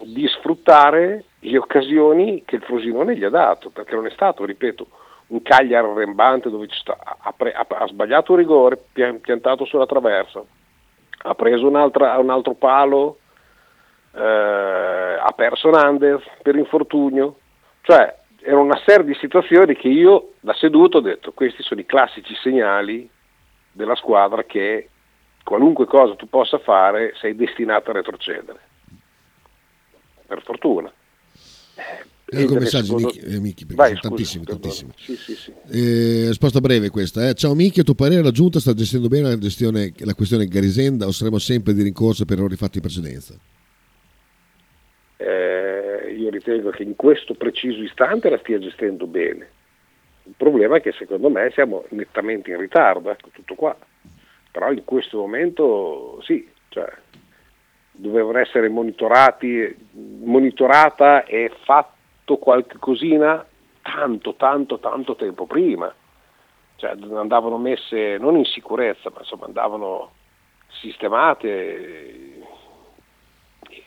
di 0.00 0.26
sfruttare 0.28 1.24
le 1.40 1.58
occasioni 1.58 2.42
che 2.44 2.56
il 2.56 2.62
Frosinone 2.62 3.16
gli 3.16 3.24
ha 3.24 3.30
dato, 3.30 3.70
perché 3.70 3.94
non 3.94 4.06
è 4.06 4.10
stato, 4.10 4.44
ripeto, 4.44 4.86
un 5.28 5.42
Cagliari 5.42 5.86
arrembante 5.86 6.50
dove 6.50 6.66
sta, 6.70 6.96
ha, 6.98 7.32
pre, 7.32 7.52
ha, 7.52 7.66
ha, 7.68 7.86
sbagliato 7.86 8.32
un 8.32 8.38
rigore, 8.38 8.78
piantato 8.92 9.64
sulla 9.64 9.86
traversa, 9.86 10.42
ha 11.22 11.34
preso 11.34 11.66
un 11.66 11.76
altro 11.76 12.54
palo, 12.54 13.18
eh, 14.14 14.20
ha 14.20 15.32
perso 15.34 15.70
Nandez 15.70 16.22
per 16.42 16.56
infortunio, 16.56 17.38
cioè 17.82 18.14
era 18.42 18.58
una 18.58 18.80
serie 18.84 19.04
di 19.04 19.14
situazioni 19.14 19.74
che 19.74 19.88
io 19.88 20.34
da 20.40 20.54
seduto 20.54 20.98
ho 20.98 21.00
detto 21.00 21.32
questi 21.32 21.62
sono 21.62 21.80
i 21.80 21.86
classici 21.86 22.34
segnali 22.36 23.10
della 23.76 23.94
squadra 23.94 24.44
che 24.44 24.88
qualunque 25.44 25.86
cosa 25.86 26.16
tu 26.16 26.28
possa 26.28 26.58
fare 26.58 27.12
sei 27.20 27.36
destinato 27.36 27.90
a 27.90 27.94
retrocedere. 27.94 28.58
Per 30.26 30.42
fortuna. 30.42 30.92
Eh, 32.28 32.42
ecco 32.42 32.54
messaggi 32.54 32.86
secondo... 32.86 33.06
Michi, 33.06 33.18
eh, 33.20 33.38
Michi 33.38 33.66
Vai, 33.68 33.90
sono 33.90 34.00
tantissimi, 34.00 34.44
tantissimi. 34.44 34.92
Sì, 34.96 35.14
sì, 35.14 35.34
sì. 35.36 35.52
Eh, 35.70 36.26
risposta 36.28 36.60
breve 36.60 36.90
questa. 36.90 37.28
Eh. 37.28 37.34
Ciao 37.34 37.54
Michi, 37.54 37.80
a 37.80 37.84
tuo 37.84 37.94
parere 37.94 38.22
la 38.22 38.32
Giunta 38.32 38.58
sta 38.58 38.74
gestendo 38.74 39.06
bene 39.08 39.28
la, 39.28 39.38
gestione, 39.38 39.92
la 39.98 40.14
questione 40.14 40.46
Garisenda 40.46 41.06
o 41.06 41.12
saremo 41.12 41.38
sempre 41.38 41.74
di 41.74 41.82
rincorsa 41.82 42.24
per 42.24 42.38
errori 42.38 42.56
fatti 42.56 42.78
in 42.78 42.82
precedenza? 42.82 43.38
Eh, 45.18 46.14
io 46.18 46.30
ritengo 46.30 46.70
che 46.70 46.82
in 46.82 46.96
questo 46.96 47.34
preciso 47.34 47.82
istante 47.82 48.30
la 48.30 48.38
stia 48.38 48.58
gestendo 48.58 49.06
bene. 49.06 49.50
Il 50.26 50.34
problema 50.36 50.76
è 50.76 50.80
che 50.80 50.92
secondo 50.92 51.30
me 51.30 51.50
siamo 51.52 51.84
nettamente 51.90 52.50
in 52.50 52.58
ritardo, 52.58 53.10
ecco 53.10 53.28
tutto 53.32 53.54
qua. 53.54 53.76
Però 54.50 54.72
in 54.72 54.84
questo 54.84 55.18
momento 55.18 56.20
sì, 56.22 56.48
cioè, 56.68 56.90
dovevano 57.92 58.38
essere 58.38 58.68
monitorati, 58.68 59.74
monitorata 59.92 61.24
e 61.24 61.50
fatto 61.62 62.38
qualche 62.38 62.76
cosina 62.78 63.46
tanto, 63.82 64.34
tanto, 64.34 64.78
tanto 64.78 65.14
tempo 65.14 65.46
prima. 65.46 65.94
Cioè 66.76 66.90
andavano 66.90 67.56
messe 67.56 68.18
non 68.18 68.36
in 68.36 68.44
sicurezza, 68.44 69.10
ma 69.10 69.20
insomma 69.20 69.46
andavano 69.46 70.12
sistemate. 70.80 72.42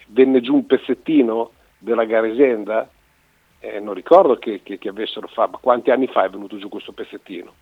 Venne 0.08 0.42
giù 0.42 0.56
un 0.56 0.66
pezzettino 0.66 1.52
della 1.78 2.06
Garesenda, 2.06 2.90
eh, 3.60 3.80
non 3.80 3.94
ricordo 3.94 4.38
che, 4.38 4.62
che, 4.64 4.78
che, 4.78 4.90
avessero 4.90 5.28
fatto, 5.28 5.60
quanti 5.62 5.92
anni 5.92 6.08
fa 6.08 6.24
è 6.24 6.30
venuto 6.30 6.58
giù 6.58 6.70
questo 6.70 6.94
pezzettino? 6.94 7.54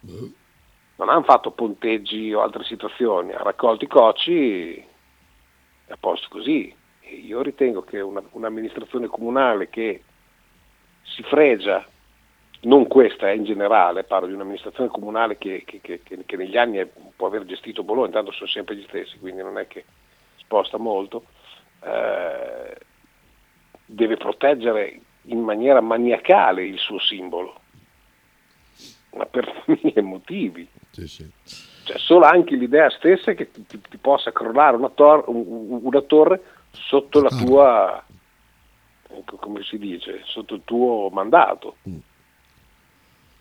Non 0.96 1.10
hanno 1.10 1.24
fatto 1.24 1.52
ponteggi 1.52 2.34
o 2.34 2.42
altre 2.42 2.64
situazioni, 2.64 3.32
hanno 3.32 3.44
raccolto 3.44 3.84
i 3.84 3.88
cocci 3.88 4.76
e 4.76 4.86
a 5.88 5.98
posto 6.00 6.28
così. 6.30 6.74
E 7.00 7.16
io 7.16 7.42
ritengo 7.42 7.82
che 7.84 8.00
una, 8.00 8.22
un'amministrazione 8.32 9.08
comunale 9.08 9.70
che 9.70 10.04
si 11.04 11.24
fregia, 11.24 11.86
non 12.62 12.88
questa 12.88 13.30
è 13.30 13.34
in 13.34 13.44
generale, 13.44 14.04
parlo 14.04 14.28
di 14.28 14.34
un'amministrazione 14.34 14.90
comunale 14.90 15.38
che, 15.38 15.64
che, 15.66 15.80
che, 15.82 16.02
che 16.04 16.38
negli 16.38 16.58
anni 16.58 16.86
può 17.16 17.28
aver 17.28 17.46
gestito 17.46 17.84
Bologna, 17.84 18.08
intanto 18.08 18.32
sono 18.32 18.50
sempre 18.50 18.76
gli 18.76 18.86
stessi, 18.88 19.18
quindi 19.20 19.42
non 19.42 19.58
è 19.58 19.68
che 19.68 19.86
sposta 20.36 20.78
molto, 20.78 21.24
eh, 21.84 22.76
deve 23.86 24.18
proteggere 24.18 25.02
in 25.28 25.40
maniera 25.40 25.82
maniacale 25.82 26.66
il 26.66 26.78
suo 26.78 27.00
simbolo, 27.00 27.62
ma 29.16 29.26
per 29.26 29.64
mille 29.66 30.02
motivi. 30.04 30.68
Sì, 30.92 31.08
sì. 31.08 31.32
Cioè, 31.84 31.98
solo 31.98 32.26
anche 32.26 32.56
l'idea 32.56 32.90
stessa 32.90 33.34
che 33.34 33.50
ti, 33.52 33.66
ti, 33.66 33.80
ti 33.80 33.98
possa 33.98 34.32
crollare 34.32 34.76
una, 34.76 34.90
tor- 34.90 35.24
una 35.28 36.02
torre 36.02 36.42
sotto 36.72 37.22
la 37.22 37.30
tua 37.30 38.04
Ecco, 39.10 39.38
come 39.38 39.64
si 39.64 39.78
dice, 39.78 40.22
sotto 40.26 40.56
il 40.56 40.62
tuo 40.66 41.10
mandato. 41.10 41.78
Mm. 41.88 41.98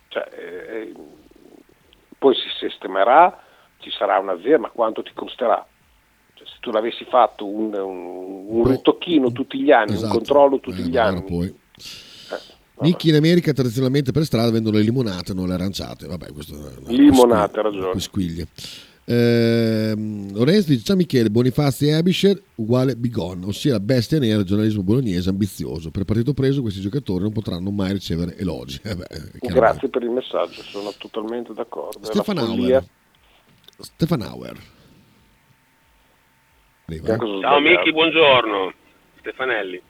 Cioè, 0.09 0.29
eh, 0.33 0.93
poi 2.19 2.35
si 2.35 2.49
sistemerà, 2.59 3.43
ci 3.79 3.91
sarà 3.91 4.19
un'azienda, 4.19 4.59
ma 4.59 4.71
quanto 4.71 5.03
ti 5.03 5.11
costerà? 5.13 5.67
Cioè, 6.35 6.47
se 6.47 6.57
tu 6.61 6.71
l'avessi 6.71 7.05
fatto 7.05 7.47
un, 7.47 7.75
un, 7.75 8.47
un 8.49 8.67
ritocchino 8.67 9.33
tutti 9.33 9.61
gli 9.61 9.73
anni, 9.73 9.95
esatto. 9.95 10.07
un 10.07 10.13
controllo 10.13 10.61
tutti 10.61 10.81
eh, 10.83 10.85
gli 10.85 10.97
anni. 10.97 11.25
Poi. 11.25 11.65
Eh, 11.77 12.55
Nicchi 12.81 13.09
in 13.09 13.15
America 13.15 13.53
tradizionalmente 13.53 14.13
per 14.13 14.25
strada 14.25 14.51
vendono 14.51 14.77
le 14.77 14.83
limonate, 14.83 15.33
non 15.33 15.49
le 15.49 15.55
aranciate. 15.55 16.07
Vabbè, 16.07 16.33
questo 16.33 16.55
è 16.55 16.93
limonate, 16.93 17.61
ha 17.61 17.63
ragione. 17.63 18.01
Squiglie. 18.01 18.49
Eh, 19.09 19.95
Lorenzo 20.33 20.71
dice 20.71 20.83
ciao 20.83 20.97
Michele 20.97 21.31
Bonifazzi 21.31 21.87
e 21.87 21.93
Abisher 21.93 22.43
uguale 22.57 22.97
Bigon 22.97 23.45
ossia 23.45 23.75
la 23.75 23.79
bestia 23.79 24.19
nera 24.19 24.39
del 24.39 24.47
giornalismo 24.47 24.83
bolognese 24.83 25.29
ambizioso. 25.29 25.93
Per 25.93 26.05
partito 26.05 26.35
preso 26.35 26.61
questi 26.61 26.81
giocatori 26.81 27.23
non 27.23 27.33
potranno 27.33 27.71
mai 27.71 27.93
ricevere 27.93 28.37
elogi. 28.37 28.81
Eh 28.87 28.97
beh, 28.97 29.07
grazie 29.41 29.89
per 29.89 30.03
il 30.03 30.11
messaggio 30.11 30.61
sono 30.63 30.93
totalmente 30.99 31.53
d'accordo. 31.53 32.05
Stefan 32.05 32.39
Auer. 32.39 32.85
Stefan 33.79 34.23
Auer. 34.23 34.57
Ciao 37.41 37.61
Miki 37.61 37.93
buongiorno. 37.93 38.73
Stefanelli 39.21 39.83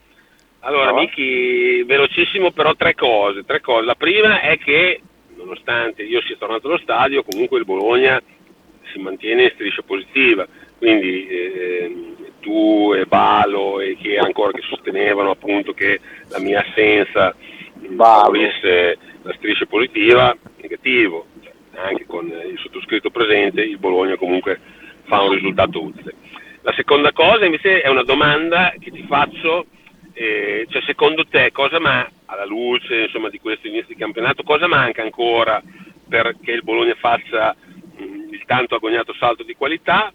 allora 0.66 0.90
no. 0.90 0.98
Miki 0.98 1.82
velocissimo 1.84 2.50
però 2.50 2.74
tre 2.74 2.94
cose, 2.94 3.44
tre 3.44 3.60
cose 3.60 3.84
la 3.84 3.94
prima 3.94 4.40
è 4.40 4.58
che 4.58 5.00
nonostante 5.36 6.02
io 6.02 6.20
sia 6.22 6.36
tornato 6.36 6.66
allo 6.66 6.78
stadio 6.78 7.22
comunque 7.22 7.58
il 7.58 7.64
Bologna 7.64 8.20
si 8.90 8.98
mantiene 8.98 9.44
in 9.44 9.50
striscia 9.54 9.82
positiva, 9.82 10.46
quindi 10.78 11.26
eh, 11.28 11.94
tu 12.40 12.92
e 12.96 13.06
Balo 13.06 13.80
e 13.80 13.96
chi 13.96 14.16
ancora 14.16 14.52
che 14.52 14.62
sostenevano 14.62 15.30
appunto 15.30 15.72
che 15.72 16.00
la 16.28 16.40
mia 16.40 16.64
assenza 16.66 17.34
favorisse 17.96 18.98
la 19.22 19.34
striscia 19.34 19.66
positiva, 19.66 20.36
negativo, 20.60 21.26
cioè, 21.42 21.52
anche 21.74 22.06
con 22.06 22.26
il 22.26 22.58
sottoscritto 22.58 23.10
presente 23.10 23.62
il 23.62 23.78
Bologna 23.78 24.16
comunque 24.16 24.60
fa 25.04 25.22
un 25.22 25.32
risultato 25.32 25.82
utile. 25.82 26.14
La 26.62 26.72
seconda 26.74 27.12
cosa 27.12 27.44
invece 27.44 27.80
è 27.80 27.88
una 27.88 28.02
domanda 28.02 28.74
che 28.80 28.90
ti 28.90 29.04
faccio, 29.06 29.66
eh, 30.18 30.66
cioè 30.70 30.80
secondo 30.86 31.26
te 31.26 31.52
cosa 31.52 31.78
manca, 31.78 32.10
alla 32.24 32.46
luce 32.46 33.02
insomma, 33.02 33.28
di 33.28 33.38
questo 33.38 33.66
inizio 33.66 33.88
di 33.88 34.00
campionato, 34.00 34.42
cosa 34.42 34.66
manca 34.66 35.02
ancora 35.02 35.62
perché 36.08 36.52
il 36.52 36.62
Bologna 36.62 36.94
faccia 36.94 37.54
il 37.98 38.42
tanto 38.46 38.76
agognato 38.76 39.12
salto 39.14 39.42
di 39.42 39.54
qualità. 39.54 40.10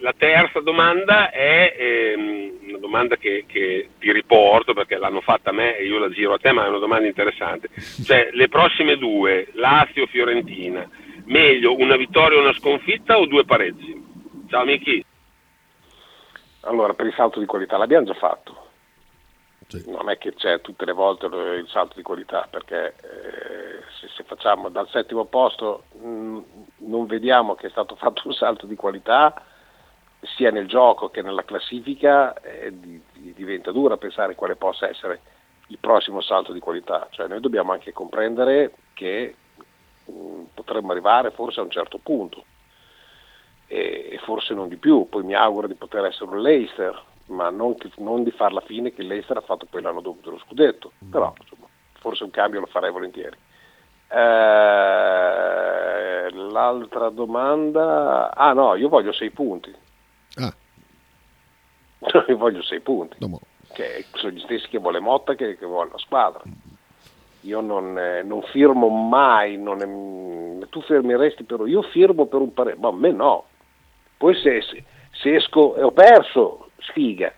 La 0.00 0.12
terza 0.12 0.60
domanda 0.60 1.30
è 1.30 1.74
ehm, 1.78 2.58
una 2.68 2.78
domanda 2.78 3.16
che, 3.16 3.44
che, 3.46 3.90
ti 3.98 4.12
riporto 4.12 4.74
perché 4.74 4.98
l'hanno 4.98 5.20
fatta 5.20 5.50
a 5.50 5.52
me 5.52 5.76
e 5.76 5.86
io 5.86 5.98
la 5.98 6.10
giro 6.10 6.34
a 6.34 6.38
te, 6.38 6.50
ma 6.50 6.66
è 6.66 6.68
una 6.68 6.78
domanda 6.78 7.06
interessante. 7.06 7.68
Cioè, 8.04 8.30
le 8.32 8.48
prossime 8.48 8.96
due, 8.96 9.48
Lazio-Fiorentina, 9.52 10.86
meglio 11.26 11.76
una 11.76 11.96
vittoria 11.96 12.38
o 12.38 12.42
una 12.42 12.52
sconfitta 12.54 13.18
o 13.18 13.26
due 13.26 13.44
pareggi? 13.44 14.04
Ciao 14.48 14.64
Miki. 14.64 15.04
Allora, 16.62 16.92
per 16.92 17.06
il 17.06 17.14
salto 17.14 17.38
di 17.38 17.46
qualità 17.46 17.78
l'abbiamo 17.78 18.04
già 18.04 18.14
fatto. 18.14 18.57
Sì. 19.68 19.84
Non 19.90 20.08
è 20.08 20.16
che 20.16 20.32
c'è 20.32 20.62
tutte 20.62 20.86
le 20.86 20.92
volte 20.92 21.26
il 21.26 21.68
salto 21.68 21.94
di 21.96 22.02
qualità, 22.02 22.46
perché 22.48 22.94
eh, 23.02 23.82
se, 24.00 24.08
se, 24.16 24.22
facciamo 24.22 24.70
dal 24.70 24.88
settimo 24.88 25.26
posto 25.26 25.84
mh, 26.00 26.38
non 26.86 27.04
vediamo 27.06 27.54
che 27.54 27.66
è 27.66 27.70
stato 27.70 27.94
fatto 28.00 28.22
un 28.24 28.32
salto 28.32 28.66
di 28.66 28.76
qualità 28.76 29.42
sia 30.36 30.50
nel 30.50 30.66
gioco 30.66 31.10
che 31.10 31.20
nella 31.20 31.44
classifica, 31.44 32.34
eh, 32.40 32.72
di, 32.78 33.00
di, 33.12 33.34
diventa 33.34 33.70
dura 33.70 33.98
pensare 33.98 34.34
quale 34.34 34.56
possa 34.56 34.88
essere 34.88 35.20
il 35.68 35.78
prossimo 35.78 36.22
salto 36.22 36.52
di 36.52 36.60
qualità. 36.60 37.06
Cioè 37.10 37.28
noi 37.28 37.40
dobbiamo 37.40 37.72
anche 37.72 37.92
comprendere 37.92 38.72
che 38.94 39.34
mh, 40.06 40.12
mm, 40.12 40.44
potremmo 40.54 40.92
arrivare 40.92 41.30
forse 41.30 41.60
a 41.60 41.64
un 41.64 41.70
certo 41.70 41.98
punto 41.98 42.42
e, 43.66 44.18
forse 44.24 44.54
non 44.54 44.68
di 44.68 44.76
più. 44.76 45.08
Poi 45.10 45.22
mi 45.22 45.34
auguro 45.34 45.66
di 45.66 45.74
poter 45.74 46.06
essere 46.06 46.30
un 46.30 46.40
Leicester, 46.40 47.00
ma 47.28 47.50
non, 47.50 47.74
che, 47.76 47.90
non 47.98 48.22
di 48.22 48.30
far 48.30 48.52
la 48.52 48.60
fine 48.60 48.92
che 48.92 49.02
il 49.02 49.08
Leicester 49.08 49.36
ha 49.36 49.42
fatto 49.42 49.66
poi 49.66 49.82
l'anno 49.82 50.00
dopo 50.00 50.20
dello 50.22 50.38
scudetto. 50.38 50.92
Mm. 51.04 51.10
Però 51.10 51.34
insomma, 51.40 51.66
forse 51.94 52.24
un 52.24 52.30
cambio 52.30 52.60
lo 52.60 52.66
farei 52.66 52.90
volentieri. 52.90 53.36
Eh, 54.10 54.18
l'altra 56.30 57.10
domanda, 57.10 58.34
ah 58.34 58.52
no, 58.52 58.74
io 58.74 58.88
voglio 58.88 59.12
sei 59.12 59.30
punti. 59.30 59.74
Ah. 60.36 60.54
io 62.28 62.36
voglio 62.36 62.62
sei 62.62 62.80
punti, 62.80 63.16
no, 63.18 63.40
che 63.72 64.06
sono 64.14 64.32
gli 64.32 64.40
stessi 64.40 64.68
che 64.68 64.78
vuole 64.78 65.00
Motta 65.00 65.34
che, 65.34 65.58
che 65.58 65.66
vuole 65.66 65.90
la 65.92 65.98
squadra. 65.98 66.42
Io 67.42 67.60
non, 67.60 67.98
eh, 67.98 68.22
non 68.22 68.42
firmo 68.42 68.88
mai, 68.88 69.56
non 69.56 69.80
è, 69.80 70.68
tu 70.68 70.80
fermeresti 70.82 71.44
però, 71.44 71.66
io 71.66 71.82
firmo 71.82 72.26
per 72.26 72.40
un 72.40 72.52
parere, 72.52 72.76
ma 72.78 72.88
a 72.88 72.92
me 72.92 73.10
no. 73.10 73.44
Poi 74.16 74.34
se, 74.34 74.62
se, 74.62 74.84
se 75.12 75.36
esco 75.36 75.76
e 75.76 75.82
ho 75.82 75.92
perso, 75.92 76.67
sfiga, 76.78 77.32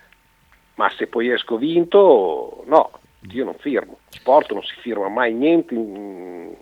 ma 0.74 0.88
se 0.90 1.06
poi 1.06 1.30
esco 1.30 1.56
vinto, 1.56 2.62
no 2.66 3.00
io 3.28 3.44
non 3.44 3.56
firmo, 3.58 3.98
sport 4.08 4.52
non 4.52 4.62
si 4.62 4.74
firma 4.80 5.08
mai 5.08 5.34
niente 5.34 5.74
in, 5.74 6.56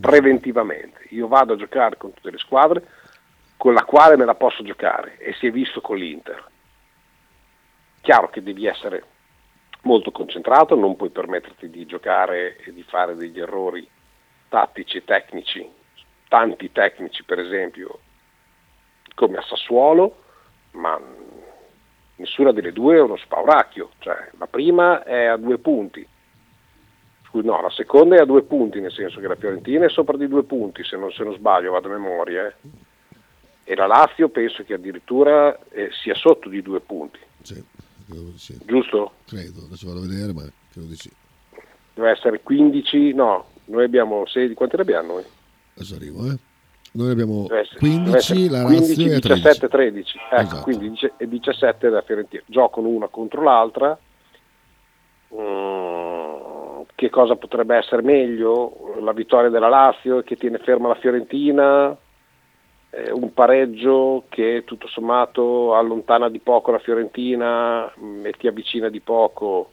preventivamente, 0.00 1.06
io 1.10 1.28
vado 1.28 1.52
a 1.52 1.56
giocare 1.56 1.96
con 1.96 2.14
tutte 2.14 2.30
le 2.30 2.38
squadre 2.38 2.82
con 3.58 3.74
la 3.74 3.84
quale 3.84 4.16
me 4.16 4.24
la 4.24 4.36
posso 4.36 4.62
giocare 4.62 5.18
e 5.18 5.34
si 5.34 5.48
è 5.48 5.50
visto 5.50 5.80
con 5.80 5.96
l'Inter. 5.98 6.46
Chiaro 8.00 8.30
che 8.30 8.42
devi 8.42 8.66
essere 8.66 9.04
molto 9.82 10.12
concentrato, 10.12 10.76
non 10.76 10.96
puoi 10.96 11.10
permetterti 11.10 11.68
di 11.68 11.84
giocare 11.84 12.56
e 12.58 12.72
di 12.72 12.84
fare 12.84 13.16
degli 13.16 13.38
errori 13.40 13.86
tattici 14.48 14.98
e 14.98 15.04
tecnici, 15.04 15.68
tanti 16.28 16.70
tecnici 16.70 17.24
per 17.24 17.40
esempio, 17.40 17.98
come 19.14 19.38
a 19.38 19.42
Sassuolo, 19.42 20.22
ma 20.72 20.98
nessuna 22.18 22.52
delle 22.52 22.72
due 22.72 22.96
è 22.96 23.00
uno 23.00 23.16
spauracchio, 23.16 23.90
cioè 23.98 24.30
la 24.38 24.46
prima 24.46 25.02
è 25.02 25.24
a 25.24 25.36
due 25.36 25.58
punti, 25.58 26.06
Scusi, 27.28 27.46
no, 27.46 27.60
la 27.60 27.70
seconda 27.70 28.16
è 28.16 28.20
a 28.20 28.24
due 28.24 28.42
punti, 28.42 28.80
nel 28.80 28.92
senso 28.92 29.20
che 29.20 29.28
la 29.28 29.36
Fiorentina 29.36 29.84
è 29.84 29.90
sopra 29.90 30.16
di 30.16 30.26
due 30.28 30.44
punti, 30.44 30.82
se 30.82 30.96
non, 30.96 31.12
se 31.12 31.24
non 31.24 31.34
sbaglio, 31.34 31.72
vado 31.72 31.88
a 31.88 31.98
memoria, 31.98 32.46
eh. 32.46 32.54
e 33.64 33.74
la 33.74 33.86
Lazio 33.86 34.30
penso 34.30 34.64
che 34.64 34.72
addirittura 34.72 35.58
eh, 35.68 35.90
sia 36.02 36.14
sotto 36.14 36.48
di 36.48 36.62
due 36.62 36.80
punti. 36.80 37.18
Sì, 37.42 37.62
sì. 38.36 38.58
Giusto? 38.64 39.12
Credo, 39.26 39.64
adesso 39.66 39.86
vado 39.88 39.98
a 39.98 40.06
vedere, 40.06 40.32
ma 40.32 40.42
credo 40.72 40.88
di 40.88 40.96
sì. 40.96 41.10
Deve 41.92 42.10
essere 42.10 42.40
15, 42.40 43.12
no, 43.12 43.50
noi 43.66 43.84
abbiamo 43.84 44.24
16, 44.24 44.54
quanti 44.54 44.76
ne 44.76 44.82
abbiamo 44.82 45.12
noi? 45.12 45.24
Adesso 45.74 45.94
arrivo, 45.96 46.30
eh. 46.30 46.38
Noi 46.92 47.10
abbiamo 47.10 47.46
essere, 47.50 47.78
15, 47.78 48.48
la 48.48 48.64
15, 48.64 49.08
Lazio 49.08 49.34
17, 49.34 49.68
13. 49.68 50.18
Ecco, 50.30 50.40
esatto. 50.40 50.62
quindi 50.62 50.98
17 51.18 51.88
da 51.88 52.02
Fiorentina. 52.02 52.42
Giocano 52.46 52.88
una 52.88 53.08
contro 53.08 53.42
l'altra. 53.42 53.98
Mm, 55.34 56.82
che 56.94 57.10
cosa 57.10 57.36
potrebbe 57.36 57.76
essere 57.76 58.02
meglio? 58.02 58.96
La 59.00 59.12
vittoria 59.12 59.50
della 59.50 59.68
Lazio 59.68 60.22
che 60.22 60.36
tiene 60.36 60.58
ferma 60.58 60.88
la 60.88 60.94
Fiorentina, 60.94 61.96
eh, 62.90 63.12
un 63.12 63.32
pareggio 63.34 64.24
che 64.28 64.62
tutto 64.64 64.88
sommato 64.88 65.74
allontana 65.74 66.30
di 66.30 66.40
poco 66.40 66.70
la 66.70 66.78
Fiorentina 66.78 67.92
mm, 68.00 68.26
e 68.26 68.32
ti 68.32 68.46
avvicina 68.46 68.88
di 68.88 69.00
poco 69.00 69.72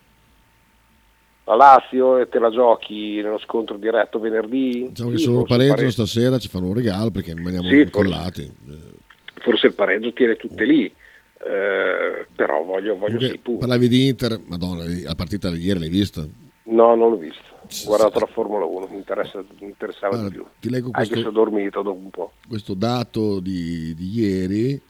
la 1.46 1.56
Lazio 1.56 2.18
e 2.18 2.28
te 2.28 2.40
la 2.40 2.50
giochi 2.50 3.22
nello 3.22 3.40
scontro 3.40 3.78
diretto 3.78 4.20
venerdì. 4.20 4.88
Diciamo 4.90 5.12
che 5.12 5.18
solo 5.18 5.44
pareggio, 5.44 5.74
pareggio 5.74 5.92
stasera 5.92 6.40
ci 6.40 6.50
fanno 6.50 6.68
un 6.68 6.74
regalo 6.74 7.12
perché 7.12 7.34
rimaniamo 7.34 7.68
sì, 7.68 7.82
incollati. 7.82 8.52
Forse, 8.66 9.42
forse 9.42 9.68
il 9.68 9.74
pareggio 9.74 10.14
tiene 10.14 10.36
tutte 10.36 10.66
lì. 10.66 10.86
Eh, 10.86 12.26
però 12.36 12.64
voglio, 12.64 12.98
voglio 12.98 13.20
sei 13.20 13.38
punti. 13.38 13.60
Parlavi 13.60 13.88
di 13.88 14.08
Inter, 14.08 14.42
madonna, 14.46 14.84
la 14.86 15.16
partita 15.16 15.52
di 15.52 15.60
ieri 15.60 15.80
l'hai 15.80 15.90
vista? 15.90 16.26
No, 16.64 16.96
non 16.96 17.12
l'ho 17.12 17.18
vista. 17.18 17.44
Ho 17.62 17.86
guardato 17.86 18.20
la 18.20 18.26
Formula 18.26 18.66
1, 18.66 18.88
mi, 18.90 18.98
interessa, 18.98 19.44
mi 19.60 19.68
interessava 19.68 20.16
allora, 20.16 20.30
di 20.30 20.36
più. 20.36 20.46
Ti 20.60 20.70
leggo 20.70 20.90
questo, 20.90 21.14
Anche 21.14 21.24
se 21.24 21.30
ho 21.30 21.32
dormito 21.32 21.82
dopo 21.84 22.00
un 22.00 22.10
po'. 22.10 22.32
Questo 22.48 22.74
dato 22.74 23.40
di, 23.40 23.94
di 23.94 24.20
ieri, 24.20 24.82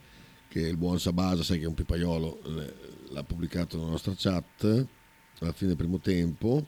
che 0.47 0.59
il 0.59 0.77
buon 0.77 0.99
Sabasa, 0.99 1.43
sai 1.43 1.59
che 1.59 1.65
è 1.65 1.67
un 1.67 1.73
pipaiolo, 1.73 2.39
l'ha 3.09 3.23
pubblicato 3.23 3.75
nella 3.75 3.89
nostra 3.89 4.13
chat 4.15 4.87
alla 5.39 5.51
fine 5.51 5.69
del 5.69 5.77
primo 5.77 5.99
tempo. 5.99 6.65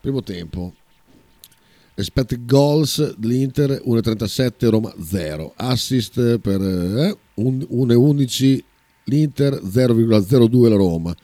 Primo 0.00 0.22
tempo. 0.22 0.74
Expected 1.94 2.44
goals 2.44 3.16
dell'Inter 3.16 3.82
1,37 3.84 4.68
Roma 4.68 4.94
0. 5.02 5.52
Assist 5.56 6.38
per 6.38 6.60
eh, 6.60 7.16
1,11 7.40 8.62
l'Inter 9.04 9.54
0,02 9.54 10.68
la 10.68 10.76
Roma. 10.76 11.16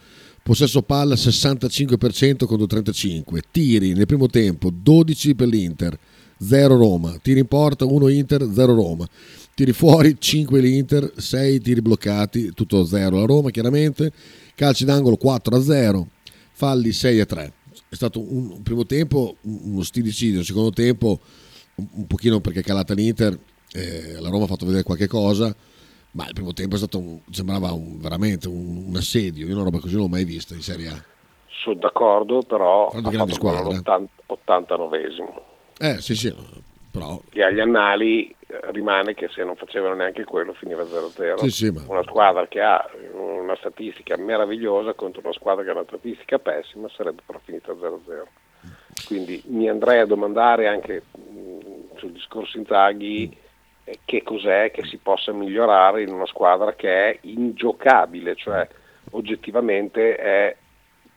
Possesso 0.42 0.82
palla 0.82 1.14
65% 1.14 2.44
contro 2.44 2.66
35. 2.66 3.42
Tiri 3.50 3.92
nel 3.92 4.06
primo 4.06 4.26
tempo 4.26 4.70
12 4.70 5.34
per 5.34 5.48
l'Inter, 5.48 5.98
0 6.38 6.76
Roma. 6.76 7.16
Tiri 7.22 7.40
in 7.40 7.46
porta 7.46 7.84
1 7.84 8.08
Inter, 8.08 8.48
0 8.52 8.74
Roma. 8.74 9.08
Tiri 9.54 9.72
fuori 9.72 10.16
5 10.18 10.60
l'Inter, 10.60 11.12
6 11.16 11.60
tiri 11.60 11.80
bloccati, 11.80 12.50
tutto 12.52 12.84
0 12.84 13.20
la 13.20 13.24
Roma 13.24 13.50
chiaramente. 13.50 14.12
Calci 14.54 14.84
d'angolo 14.84 15.16
4 15.16 15.56
a 15.56 15.62
0 15.62 16.08
falli 16.64 16.92
6 16.92 17.20
a 17.20 17.26
3. 17.26 17.52
È 17.90 17.94
stato 17.94 18.20
un, 18.20 18.50
un 18.50 18.62
primo 18.62 18.86
tempo 18.86 19.36
uno 19.42 19.82
stillicidio, 19.82 20.38
un 20.38 20.44
secondo 20.44 20.70
tempo 20.70 21.20
un, 21.74 21.86
un 21.92 22.06
pochino 22.06 22.40
perché 22.40 22.60
è 22.60 22.62
calata 22.62 22.94
l'Inter, 22.94 23.38
eh, 23.72 24.18
la 24.18 24.30
Roma 24.30 24.44
ha 24.44 24.46
fatto 24.46 24.64
vedere 24.64 24.82
qualche 24.82 25.06
cosa, 25.06 25.54
ma 26.12 26.26
il 26.26 26.32
primo 26.32 26.54
tempo 26.54 26.76
è 26.76 26.78
stato 26.78 26.98
un, 26.98 27.20
sembrava 27.30 27.72
un, 27.72 28.00
veramente 28.00 28.48
un, 28.48 28.92
assedio, 28.96 29.46
io 29.46 29.54
una 29.54 29.64
roba 29.64 29.78
così 29.78 29.92
non 29.94 30.04
l'ho 30.04 30.08
mai 30.08 30.24
vista 30.24 30.54
in 30.54 30.62
Serie 30.62 30.88
A. 30.88 31.04
Sono 31.62 31.76
d'accordo, 31.76 32.40
però 32.42 32.88
ha 32.88 33.10
fatto 33.10 33.34
squadra. 33.34 33.62
89esimo. 34.26 35.42
Eh 35.78 36.00
sì 36.00 36.14
sì, 36.14 36.32
però... 36.94 37.20
Che 37.28 37.42
agli 37.42 37.58
annali 37.58 38.28
eh, 38.46 38.60
rimane 38.70 39.14
che 39.14 39.26
se 39.28 39.42
non 39.42 39.56
facevano 39.56 39.94
neanche 39.94 40.22
quello 40.22 40.52
finiva 40.52 40.84
0-0. 40.84 41.38
Sì, 41.38 41.50
sì, 41.50 41.70
ma... 41.70 41.82
Una 41.88 42.04
squadra 42.04 42.46
che 42.46 42.60
ha 42.60 42.88
una 43.12 43.56
statistica 43.56 44.16
meravigliosa 44.16 44.94
contro 44.94 45.20
una 45.24 45.32
squadra 45.32 45.64
che 45.64 45.70
ha 45.70 45.72
una 45.72 45.82
statistica 45.84 46.38
pessima 46.38 46.88
sarebbe 46.88 47.22
però 47.26 47.40
finita 47.42 47.72
0-0. 47.72 47.98
Quindi 49.06 49.42
mi 49.46 49.68
andrei 49.68 49.98
a 49.98 50.06
domandare 50.06 50.68
anche 50.68 51.02
mh, 51.10 51.96
sul 51.96 52.12
discorso 52.12 52.58
Inzaghi 52.58 53.36
eh, 53.82 53.98
che 54.04 54.22
cos'è 54.22 54.70
che 54.70 54.84
si 54.84 54.98
possa 54.98 55.32
migliorare 55.32 56.02
in 56.02 56.12
una 56.12 56.26
squadra 56.26 56.74
che 56.74 57.10
è 57.10 57.18
ingiocabile, 57.22 58.36
cioè 58.36 58.66
oggettivamente 59.10 60.14
è 60.14 60.56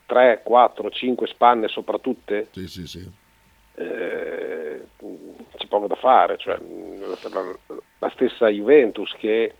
3, 0.06 0.40
4, 0.42 0.90
5 0.90 1.26
spanne 1.28 1.68
sopra 1.68 1.98
tutte. 1.98 2.48
Sì, 2.50 2.66
sì, 2.66 2.86
sì 2.88 3.26
eh, 3.78 4.86
c'è 5.56 5.66
poco 5.68 5.86
da 5.86 5.94
fare, 5.94 6.36
cioè, 6.36 6.58
la, 7.98 8.10
stessa 8.10 8.48
Juventus 8.48 9.12
che 9.18 9.54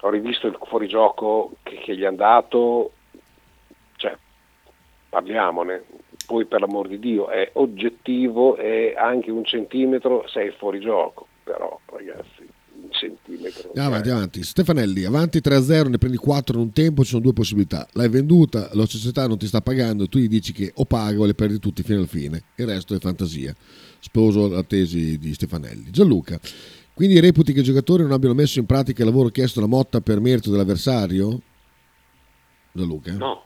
ho 0.00 0.08
rivisto 0.08 0.46
il 0.46 0.58
fuorigioco 0.60 1.52
che, 1.62 1.76
che 1.76 1.96
gli 1.96 2.04
hanno 2.04 2.16
dato, 2.16 2.92
cioè, 3.96 4.16
parliamone, 5.08 5.84
poi 6.26 6.46
per 6.46 6.60
l'amor 6.60 6.88
di 6.88 6.98
Dio 6.98 7.28
è 7.28 7.50
oggettivo 7.54 8.56
e 8.56 8.94
anche 8.96 9.30
un 9.30 9.44
centimetro 9.44 10.26
sei 10.28 10.50
fuori 10.52 10.80
gioco, 10.80 11.26
però 11.44 11.78
ragazzi 11.86 12.51
centimetro. 12.92 13.72
Avanti, 13.74 14.10
avanti. 14.10 14.42
Stefanelli, 14.42 15.04
avanti 15.04 15.38
3-0, 15.38 15.88
ne 15.88 15.98
prendi 15.98 16.16
4 16.16 16.56
in 16.56 16.62
un 16.62 16.72
tempo, 16.72 17.02
ci 17.02 17.10
sono 17.10 17.22
due 17.22 17.32
possibilità. 17.32 17.86
L'hai 17.92 18.08
venduta, 18.08 18.68
la 18.72 18.86
società 18.86 19.26
non 19.26 19.38
ti 19.38 19.46
sta 19.46 19.60
pagando, 19.60 20.08
tu 20.08 20.18
gli 20.18 20.28
dici 20.28 20.52
che 20.52 20.70
o 20.74 20.84
pago 20.84 21.22
o 21.22 21.26
le 21.26 21.34
perdi 21.34 21.58
tutti 21.58 21.82
fino 21.82 21.98
alla 21.98 22.06
fine. 22.06 22.42
Il 22.56 22.66
resto 22.66 22.94
è 22.94 22.98
fantasia. 22.98 23.54
Sposo 23.98 24.48
la 24.48 24.62
tesi 24.62 25.18
di 25.18 25.34
Stefanelli. 25.34 25.90
Gianluca, 25.90 26.38
quindi 26.94 27.20
reputi 27.20 27.52
che 27.52 27.60
i 27.60 27.64
giocatori 27.64 28.02
non 28.02 28.12
abbiano 28.12 28.34
messo 28.34 28.58
in 28.58 28.66
pratica 28.66 29.02
il 29.02 29.08
lavoro 29.08 29.28
chiesto 29.28 29.60
da 29.60 29.66
Motta 29.66 30.00
per 30.00 30.20
merito 30.20 30.50
dell'avversario? 30.50 31.40
Gianluca? 32.72 33.12
No. 33.12 33.44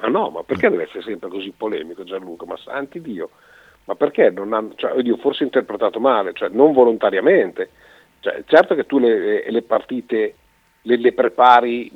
Ma 0.00 0.08
no, 0.08 0.30
ma 0.30 0.42
perché 0.42 0.70
deve 0.70 0.84
essere 0.84 1.02
sempre 1.02 1.28
così 1.28 1.52
polemico 1.56 2.04
Gianluca? 2.04 2.46
Ma 2.46 2.56
santi 2.56 3.00
Dio, 3.00 3.30
ma 3.84 3.94
perché 3.94 4.30
non 4.30 4.52
hanno, 4.52 4.72
cioè, 4.76 4.92
oddio, 4.92 5.16
forse 5.18 5.44
interpretato 5.44 6.00
male, 6.00 6.32
cioè 6.32 6.48
non 6.48 6.72
volontariamente, 6.72 7.70
cioè, 8.24 8.42
certo 8.46 8.74
che 8.74 8.86
tu 8.86 8.98
le, 8.98 9.50
le 9.50 9.62
partite 9.62 10.34
le, 10.80 10.96
le, 10.96 11.12
prepari 11.12 11.90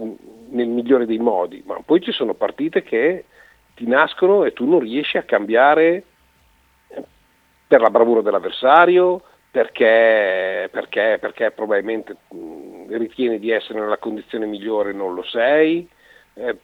nel 0.51 0.69
migliore 0.69 1.07
dei 1.07 1.17
modi, 1.17 1.63
ma 1.65 1.81
poi 1.83 2.03
ci 2.03 2.13
sono 2.13 2.35
partite 2.35 2.83
che 2.83 3.25
ti 3.75 3.87
nascono 3.87 4.45
e 4.45 4.53
tu 4.53 4.69
non 4.69 4.81
riesci 4.81 5.17
a 5.17 5.23
cambiare 5.23 6.03
eh, 6.89 7.03
per 7.67 7.81
la 7.81 7.89
bravura 7.89 8.21
dell'avversario, 8.21 9.23
perché, 9.51 10.69
perché, 10.71 11.17
perché 11.19 11.51
probabilmente 11.51 12.17
mh, 12.29 12.97
ritieni 12.97 13.39
di 13.39 13.51
essere 13.51 13.81
nella 13.81 13.97
condizione 13.97 14.45
migliore 14.45 14.91
e 14.91 14.95
non 14.95 15.15
lo 15.15 15.23
sei, 15.23 15.89
eh, 16.35 16.57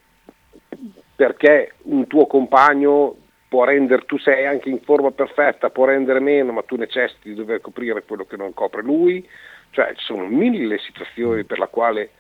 perché 1.17 1.73
un 1.85 2.07
tuo 2.07 2.27
compagno 2.27 3.17
può 3.49 3.65
rendere, 3.65 4.05
tu 4.05 4.19
sei 4.19 4.47
anche 4.47 4.69
in 4.69 4.81
forma 4.81 5.13
perfetta, 5.13 5.71
può 5.71 5.87
rendere 5.87 6.21
meno, 6.21 6.53
ma 6.53 6.63
tu 6.63 6.77
necessiti 6.77 7.31
di 7.31 7.35
dover 7.35 7.61
coprire 7.61 8.03
quello 8.03 8.25
che 8.25 8.37
non 8.37 8.53
copre 8.53 8.83
lui, 8.83 9.27
cioè 9.75 9.93
ci 9.97 10.05
sono 10.05 10.25
mille 10.27 10.79
situazioni 10.79 11.45
per 11.45 11.59
la 11.59 11.67
quale 11.67 12.11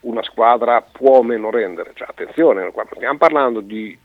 una 0.00 0.22
squadra 0.22 0.80
può 0.80 1.18
o 1.18 1.22
meno 1.22 1.50
rendere, 1.50 1.90
cioè, 1.94 2.06
attenzione, 2.08 2.72
stiamo 2.94 3.18
parlando 3.18 3.60
di, 3.60 3.96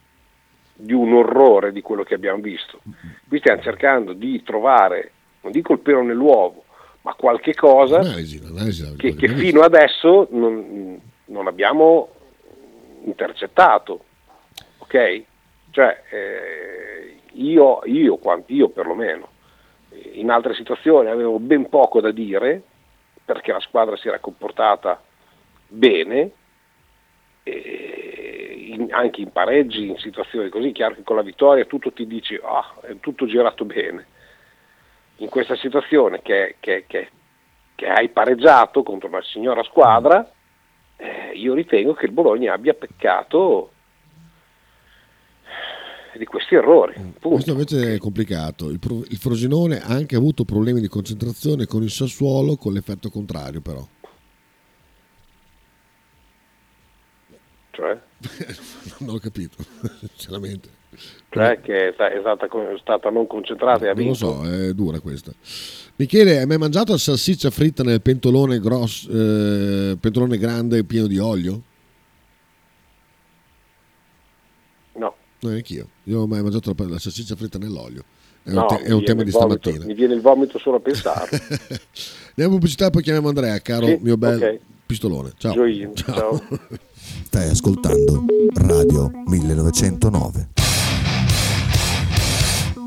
di 0.74 0.94
un 0.94 1.14
orrore 1.14 1.72
di 1.72 1.82
quello 1.82 2.04
che 2.04 2.16
abbiamo 2.16 2.42
visto, 2.42 2.82
qui 3.28 3.38
stiamo 3.38 3.62
cercando 3.62 4.14
di 4.14 4.42
trovare 4.44 5.12
non 5.42 5.52
dico 5.52 5.74
il 5.74 5.80
pelo 5.80 6.02
nell'uovo, 6.02 6.64
ma 7.02 7.14
qualche 7.14 7.54
cosa 7.54 8.02
L'analisi, 8.02 8.42
l'analisi, 8.42 8.96
che, 8.96 9.16
che 9.16 9.28
fino 9.30 9.62
adesso 9.62 10.28
non, 10.32 11.00
non 11.26 11.48
abbiamo 11.48 12.10
intercettato. 13.06 14.06
Ok? 14.78 15.24
Cioè, 15.72 16.04
eh, 16.12 17.18
io, 17.34 17.82
io, 17.86 18.20
io 18.46 18.70
perlomeno, 18.70 19.30
in 20.14 20.30
altre 20.30 20.54
situazioni 20.54 21.10
avevo 21.10 21.40
ben 21.40 21.70
poco 21.70 22.02
da 22.02 22.12
dire 22.12 22.64
perché 23.34 23.52
la 23.52 23.60
squadra 23.60 23.96
si 23.98 24.08
era 24.08 24.20
comportata 24.20 25.02
bene, 25.68 26.32
in- 27.44 28.88
anche 28.92 29.22
in 29.22 29.32
pareggi, 29.32 29.90
in 29.90 29.98
situazioni 29.98 30.50
così, 30.50 30.72
chiaro 30.72 30.96
che 30.96 31.04
con 31.04 31.16
la 31.16 31.22
vittoria 31.22 31.66
tutto 31.66 31.92
ti 31.92 32.06
dici, 32.08 32.40
ah, 32.42 32.74
è 32.82 33.00
tutto 33.00 33.26
girato 33.26 33.66
bene 33.66 34.06
in 35.18 35.30
questa 35.30 35.56
situazione 35.56 36.22
che, 36.22 36.56
che- 36.60 36.86
che- 36.88 37.10
che 37.76 37.88
hai 37.88 38.10
pareggiato 38.10 38.84
contro 38.84 39.08
una 39.08 39.22
signora 39.24 39.64
squadra, 39.64 40.30
eh, 40.98 41.32
io 41.34 41.54
ritengo 41.54 41.94
che 41.94 42.06
il 42.06 42.12
Bologna 42.12 42.54
abbia 42.54 42.74
peccato 42.74 43.72
di 46.18 46.26
questi 46.26 46.56
errori. 46.56 46.94
punto. 46.96 47.30
Questo 47.30 47.52
invece 47.52 47.94
è 47.96 47.98
complicato. 47.98 48.70
Il, 48.70 48.80
Pro- 48.80 49.04
il 49.08 49.18
Frosinone 49.18 49.82
ha 49.82 49.88
anche 49.88 50.16
avuto 50.16 50.44
problemi 50.46 50.80
di 50.82 50.88
concentrazione 50.88 51.66
con 51.66 51.84
il 51.84 51.90
Sassuolo, 51.92 52.56
con 52.58 52.74
l'effetto 52.74 53.10
contrario, 53.10 53.62
però. 53.62 53.86
Cioè, 57.72 57.98
non 59.00 59.16
ho 59.16 59.20
capito, 59.20 59.56
sinceramente. 60.18 60.70
cioè 61.30 61.62
che 61.62 61.90
è 61.90 61.92
sta- 61.94 62.12
è 62.12 62.20
stata, 62.20 62.46
è 62.46 62.78
stata 62.82 63.10
non 63.10 63.26
concentrata 63.28 63.86
e 63.86 63.90
ha 63.90 63.94
Non 63.94 64.04
lo 64.04 64.12
vinto. 64.12 64.16
so, 64.16 64.44
è 64.46 64.74
dura 64.74 65.00
questa. 65.00 65.32
Michele, 65.96 66.40
hai 66.40 66.46
mai 66.46 66.58
mangiato 66.58 66.92
la 66.92 66.98
salsiccia 66.98 67.50
fritta 67.50 67.84
nel 67.84 68.02
pentolone, 68.02 68.60
grosso, 68.60 69.10
eh, 69.10 69.98
pentolone 70.00 70.38
grande 70.38 70.84
pieno 70.84 71.08
di 71.08 71.18
olio? 71.18 71.62
No, 75.42 75.50
neanch'io. 75.50 75.88
Io 76.04 76.22
ho 76.22 76.28
mai 76.28 76.42
mangiato 76.42 76.74
la, 76.78 76.88
la 76.88 77.00
salsiccia 77.00 77.36
fritta 77.36 77.58
nell'olio. 77.58 78.04
È 78.44 78.50
un, 78.50 78.56
no, 78.56 78.66
te- 78.66 78.80
mi 78.82 78.88
è 78.88 78.92
un 78.94 79.04
tema 79.04 79.24
di 79.24 79.32
vomito- 79.32 79.60
stamattina. 79.60 79.86
Mi 79.86 79.94
viene 79.94 80.14
il 80.14 80.22
vomito 80.22 80.58
solo 80.60 80.78
a 80.78 80.80
pensare. 80.80 81.30
Andiamo 81.32 81.80
in 82.36 82.50
pubblicità, 82.50 82.90
poi 82.90 83.02
chiamiamo 83.04 83.28
Andrea, 83.30 83.60
caro 83.60 83.88
Sì, 83.88 83.98
mio 84.02 84.18
bel 84.18 84.42
ok. 84.42 84.60
pistolone. 84.86 85.32
Ciao. 85.38 85.54
Gioino, 85.54 85.94
ciao. 85.94 86.42
Stai 87.26 87.50
ascoltando 87.50 88.26
Radio 88.56 89.12
1909. 89.26 90.50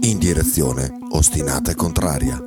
In 0.02 0.18
direzione 0.18 0.92
ostinata 1.12 1.70
e 1.70 1.74
contraria. 1.74 2.44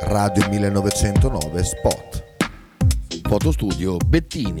Radio 0.00 0.48
1909 0.48 1.62
Spot. 1.62 2.24
Fotostudio 3.26 3.96
Bettini, 3.96 4.60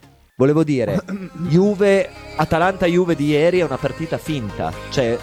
Volevo 0.41 0.63
dire, 0.63 1.03
Juve, 1.49 2.09
Atalanta-Juve 2.35 3.13
di 3.13 3.27
ieri 3.27 3.59
è 3.59 3.63
una 3.63 3.77
partita 3.77 4.17
finta. 4.17 4.73
Cioè, 4.89 5.15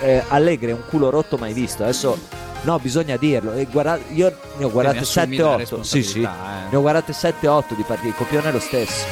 eh, 0.00 0.22
Allegri 0.28 0.70
è 0.70 0.72
un 0.72 0.84
culo 0.88 1.10
rotto 1.10 1.36
mai 1.36 1.52
visto. 1.52 1.82
Adesso, 1.82 2.18
no, 2.62 2.78
bisogna 2.78 3.18
dirlo. 3.18 3.52
E 3.52 3.66
guarda- 3.70 3.98
io 4.14 4.34
ne 4.56 4.64
ho 4.64 4.70
guardate 4.70 4.96
ne 4.96 5.02
assumi 5.02 5.36
la 5.36 5.56
7-8. 5.58 5.80
Sì, 5.82 6.02
sì. 6.02 6.22
eh. 6.22 6.70
Ne 6.70 6.74
ho 6.74 6.80
guardate 6.80 7.12
7-8 7.12 7.74
di 7.76 7.82
partite. 7.82 8.08
Il 8.08 8.14
copione 8.14 8.48
è 8.48 8.52
lo 8.52 8.60
stesso. 8.60 9.04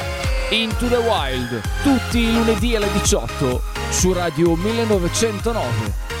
Into 0.49 0.87
the 0.87 0.97
Wild, 0.97 1.61
tutti 1.83 2.17
i 2.17 2.33
lunedì 2.33 2.75
alle 2.75 2.91
18 2.93 3.61
su 3.91 4.13
Radio 4.13 4.55
1909. 4.55 6.20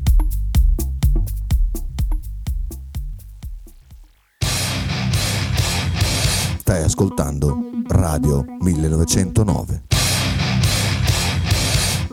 Stai 6.71 6.83
ascoltando 6.85 7.69
Radio 7.89 8.45
1909. 8.61 9.81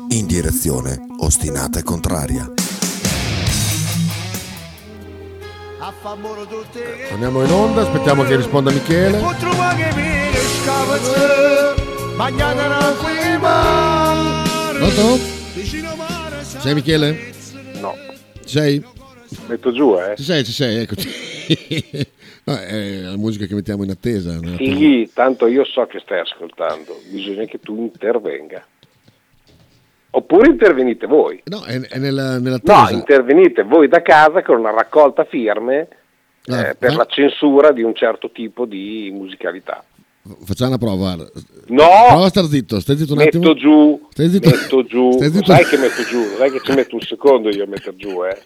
In 0.09 0.27
direzione 0.27 0.99
ostinata 1.21 1.79
e 1.79 1.85
contraria. 1.85 2.53
Torniamo 7.09 7.45
in 7.45 7.53
onda, 7.53 7.83
aspettiamo 7.83 8.25
che 8.25 8.35
risponda 8.35 8.73
Michele. 8.73 9.21
Pronto? 14.77 15.19
Sei 16.59 16.75
Michele? 16.75 17.33
No, 17.81 17.95
Ci 18.45 18.59
sei? 18.59 18.85
metto 19.47 19.71
giù, 19.71 19.97
eh. 19.97 20.17
Ci 20.17 20.25
sei, 20.25 20.45
ci 20.45 20.53
sei, 20.53 20.79
eccoci. 20.79 22.07
No, 22.49 22.57
è 22.59 23.01
la 23.01 23.16
musica 23.16 23.44
che 23.46 23.55
mettiamo 23.55 23.84
in 23.84 23.90
attesa. 23.90 24.38
Figli, 24.57 25.11
tanto 25.12 25.46
io 25.46 25.64
so 25.64 25.86
che 25.86 25.99
stai 26.01 26.20
ascoltando, 26.20 26.99
bisogna 27.11 27.44
che 27.44 27.59
tu 27.61 27.76
intervenga. 27.76 28.64
Oppure 30.11 30.49
intervenite 30.49 31.07
voi. 31.07 31.40
No, 31.44 31.62
è, 31.64 31.78
è 31.80 31.99
nella, 31.99 32.38
nella 32.38 32.59
No, 32.62 32.88
intervenite 32.90 33.62
voi 33.62 33.88
da 33.88 34.01
casa 34.01 34.42
con 34.42 34.59
una 34.59 34.70
raccolta 34.70 35.24
firme 35.24 35.88
Ah, 36.51 36.68
eh, 36.68 36.74
per 36.76 36.92
fa- 36.92 36.96
la 36.99 37.07
censura 37.07 37.72
di 37.72 37.82
un 37.82 37.94
certo 37.94 38.30
tipo 38.30 38.64
di 38.64 39.11
musicalità. 39.12 39.84
Facciamo 40.44 40.70
una 40.70 40.78
prova. 40.78 41.14
No! 41.14 41.86
Prova 42.09 42.24
a 42.24 42.28
star 42.30 42.44
zitto, 42.46 42.80
stai 42.80 42.96
zitto 42.96 43.12
un 43.12 43.18
Metto 43.18 43.36
attimo. 43.38 43.55
giù, 43.55 44.09
Stai 44.11 44.28
zitto. 44.30 44.49
metto 44.49 44.84
giù, 44.84 45.11
Stai 45.16 45.30
zitto. 45.30 45.44
sai 45.53 45.64
che 45.66 45.76
metto 45.76 46.03
giù, 46.05 46.18
non 46.20 46.42
è 46.42 46.51
che 46.51 46.61
ci 46.64 46.72
metto 46.72 46.94
un 46.94 47.01
secondo 47.03 47.51
io 47.51 47.64
a 47.64 47.66
mettere 47.66 47.96
giù, 47.96 48.24
eh. 48.24 48.38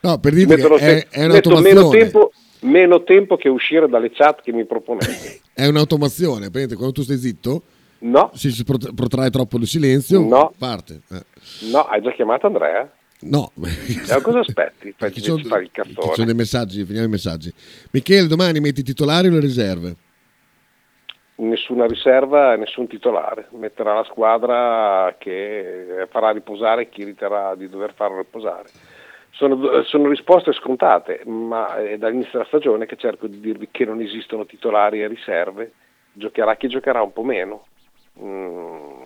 No, 0.00 0.18
per 0.18 0.32
dirti 0.32 0.54
Metto 0.56 0.74
è, 0.74 0.78
stesso- 0.78 1.06
è 1.10 1.26
metto 1.28 1.60
meno 1.60 1.88
tempo, 1.90 2.32
meno 2.64 3.02
tempo 3.04 3.36
che 3.36 3.48
uscire 3.48 3.88
dalle 3.88 4.10
chat 4.10 4.42
che 4.42 4.52
mi 4.52 4.64
proponete. 4.66 5.40
È 5.54 5.66
un'automazione. 5.66 6.50
Praticamente 6.50 6.74
quando 6.76 6.92
tu 6.94 7.02
stai 7.02 7.16
zitto, 7.18 7.62
No, 8.04 8.30
se 8.34 8.50
si 8.50 8.64
prot- 8.64 8.92
protrae 8.92 9.30
troppo 9.30 9.56
il 9.56 9.66
silenzio, 9.66 10.20
No. 10.20 10.52
parte. 10.58 11.00
Eh. 11.10 11.24
no, 11.70 11.84
hai 11.84 12.02
già 12.02 12.12
chiamato 12.12 12.46
Andrea? 12.46 12.90
No, 13.20 13.50
Eh, 13.62 14.20
cosa 14.20 14.40
aspetti? 14.40 14.92
Fai, 14.98 15.10
Ci 15.12 15.20
sono, 15.22 15.42
fare 15.44 15.62
il 15.62 15.70
ci 15.72 15.94
sono 16.12 16.26
dei 16.26 16.34
messaggi, 16.34 16.84
finiamo 16.84 17.06
i 17.06 17.10
messaggi. 17.10 17.50
Michele, 17.92 18.26
domani 18.26 18.60
metti 18.60 18.80
i 18.80 18.84
titolari 18.84 19.28
o 19.28 19.30
le 19.30 19.40
riserve? 19.40 19.96
Nessuna 21.36 21.86
riserva, 21.86 22.54
nessun 22.56 22.86
titolare. 22.86 23.48
Metterà 23.58 23.94
la 23.94 24.04
squadra 24.04 25.16
che 25.18 26.06
farà 26.10 26.30
riposare 26.30 26.88
chi 26.90 27.02
riterrà 27.04 27.54
di 27.56 27.68
dover 27.68 27.92
farlo 27.94 28.18
riposare. 28.18 28.68
Sono, 29.34 29.82
sono 29.82 30.08
risposte 30.08 30.52
scontate, 30.52 31.22
ma 31.24 31.76
è 31.76 31.98
dall'inizio 31.98 32.32
della 32.32 32.44
stagione 32.44 32.86
che 32.86 32.96
cerco 32.96 33.26
di 33.26 33.40
dirvi 33.40 33.68
che 33.70 33.84
non 33.84 34.00
esistono 34.00 34.46
titolari 34.46 35.02
e 35.02 35.08
riserve. 35.08 35.72
Giocherà 36.12 36.54
chi 36.56 36.68
giocherà 36.68 37.02
un 37.02 37.12
po' 37.12 37.24
meno. 37.24 37.66
Mm, 38.20 39.02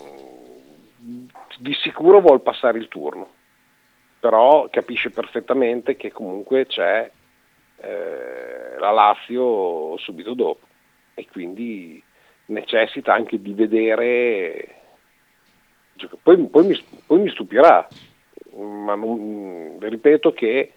di 1.59 1.72
sicuro 1.74 2.20
vuol 2.20 2.43
passare 2.43 2.79
il 2.79 2.89
turno, 2.89 3.29
però 4.20 4.68
capisce 4.70 5.11
perfettamente 5.11 5.97
che 5.97 6.12
comunque 6.12 6.66
c'è 6.66 7.11
eh, 7.81 8.79
la 8.79 8.91
Lazio 8.91 9.97
subito 9.97 10.35
dopo 10.35 10.66
e 11.14 11.26
quindi 11.31 12.03
necessita 12.47 13.14
anche 13.14 13.41
di 13.41 13.53
vedere 13.55 14.74
poi, 16.22 16.47
poi 16.49 16.66
mi, 16.66 16.85
poi 17.07 17.20
mi 17.20 17.31
stupirà 17.31 17.87
ma 18.59 18.95
non- 18.95 19.77
ripeto 19.81 20.33
che 20.33 20.73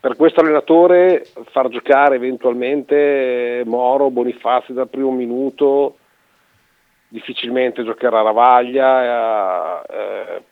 per 0.00 0.16
questo 0.16 0.40
allenatore 0.40 1.24
far 1.50 1.68
giocare 1.68 2.16
eventualmente 2.16 3.62
Moro, 3.66 4.10
Bonifazzi 4.10 4.72
dal 4.72 4.88
primo 4.88 5.10
minuto 5.12 5.96
difficilmente 7.08 7.84
giocherà 7.84 8.22
Ravaglia 8.22 9.82
eh, 9.84 10.42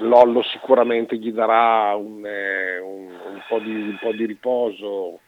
Lollo 0.00 0.42
sicuramente 0.42 1.16
gli 1.16 1.32
darà 1.32 1.94
un, 1.96 2.24
eh, 2.24 2.78
un- 2.78 3.06
un 3.32 3.42
po' 3.48 3.58
di, 3.58 3.72
un 3.72 3.98
po' 4.00 4.12
di 4.12 4.24
riposo 4.26 5.20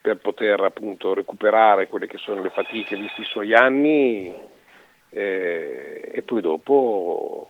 per 0.00 0.18
poter 0.18 0.60
appunto 0.60 1.14
recuperare 1.14 1.88
quelle 1.88 2.06
che 2.06 2.18
sono 2.18 2.42
le 2.42 2.50
fatiche 2.50 2.96
visti 2.96 3.22
i 3.22 3.24
suoi 3.24 3.54
anni 3.54 4.32
eh, 5.10 6.10
e 6.12 6.22
poi 6.22 6.40
dopo 6.40 7.48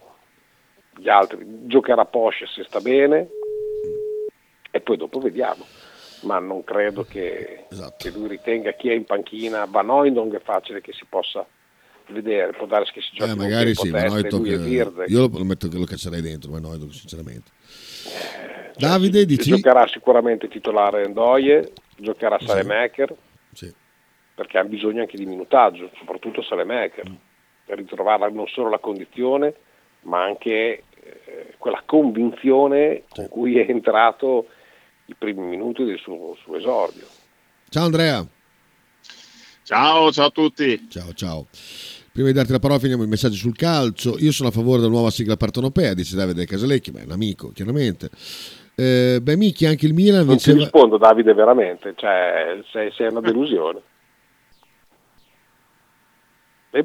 gli 0.97 1.09
altri 1.09 1.45
giocherà 1.67 2.05
Posce 2.05 2.47
se 2.47 2.65
sta 2.65 2.81
bene 2.81 3.29
e 4.71 4.81
poi 4.81 4.97
dopo 4.97 5.19
vediamo 5.21 5.65
ma 6.23 6.39
non 6.39 6.65
credo 6.65 7.05
che, 7.05 7.67
Esatto. 7.71 7.97
che 7.99 8.11
lui 8.11 8.29
ritenga 8.29 8.73
chi 8.73 8.89
è 8.89 8.93
in 8.95 9.05
panchina 9.05 9.67
Van 9.67 9.91
Hooijdonk 9.91 10.35
è 10.35 10.41
facile 10.41 10.81
che 10.81 10.93
si 10.93 11.05
possa 11.09 11.47
vedere 12.09 12.53
può 12.53 12.67
darsi 12.67 12.93
che 12.93 13.01
si 13.03 13.11
giochi 13.15 13.31
Eh, 13.31 13.35
magari 13.35 13.75
sì, 13.75 13.91
testa 13.91 14.19
e 14.19 14.27
e 14.53 14.59
Virze. 14.59 15.05
io 15.09 15.29
lo, 15.31 15.45
metto 15.45 15.69
che 15.69 15.77
lo 15.79 15.85
caccerei 15.85 16.21
dentro, 16.21 16.51
ma 16.51 16.59
no, 16.61 16.75
sinceramente. 16.91 17.51
Davide, 18.77 19.21
Si 19.21 19.27
dici? 19.27 19.51
giocherà 19.51 19.87
sicuramente 19.87 20.49
titolare 20.49 21.07
Ndoye 21.09 21.73
giocherà 21.97 22.39
Salemaker 22.41 23.15
Sì. 23.53 23.73
perché 24.35 24.59
ha 24.59 24.65
bisogno 24.65 25.01
anche 25.03 25.17
di 25.17 25.27
minutaggio 25.27 25.91
soprattutto 25.99 26.43
Salemaker 26.43 27.09
Mm. 27.09 27.15
per 27.67 27.77
ritrovare 27.79 28.31
non 28.31 28.47
solo 28.49 28.69
la 28.71 28.79
condizione 28.79 29.55
ma 30.05 30.23
anche 30.23 30.85
eh, 30.95 31.55
quella 31.59 31.83
convinzione 31.85 33.05
con 33.09 33.29
cui 33.29 33.59
è 33.59 33.69
entrato 33.69 34.47
i 35.07 35.15
primi 35.17 35.47
minuti 35.47 35.85
del 35.85 35.99
suo, 35.99 36.37
suo 36.43 36.57
esordio 36.57 37.07
Ciao 37.75 37.87
Andrea. 37.87 38.25
Ciao, 39.65 40.13
ciao 40.13 40.27
a 40.27 40.31
tutti. 40.31 40.89
Ciao, 40.89 41.13
ciao. 41.13 41.47
Prima 42.13 42.29
di 42.29 42.35
darti 42.35 42.53
la 42.53 42.61
parola 42.61 42.79
finiamo 42.79 43.03
i 43.03 43.09
messaggi 43.09 43.35
sul 43.35 43.57
calcio. 43.57 44.15
Io 44.19 44.31
sono 44.31 44.51
a 44.51 44.53
favore 44.53 44.79
della 44.79 44.93
nuova 44.93 45.11
sigla 45.11 45.37
partenopea, 45.37 45.93
dice 45.93 46.15
Davide 46.15 46.47
Casalecchi, 46.47 46.93
ma 46.93 47.01
è 47.01 47.05
un 47.05 47.11
amico, 47.11 47.49
chiaramente. 47.49 48.11
Eh, 48.77 49.19
beh, 49.21 49.37
Micchi, 49.37 49.67
anche 49.67 49.87
il 49.87 49.95
Milan 49.95 50.25
non 50.25 50.37
ti 50.37 50.53
diceva... 50.53 50.59
rispondo 50.59 50.99
Davide 50.99 51.35
veramente 51.35 51.95
cioè 51.97 52.61
sei, 52.71 52.93
sei 52.93 53.09
una 53.09 53.21
delusione 53.21 53.81
e 56.71 56.85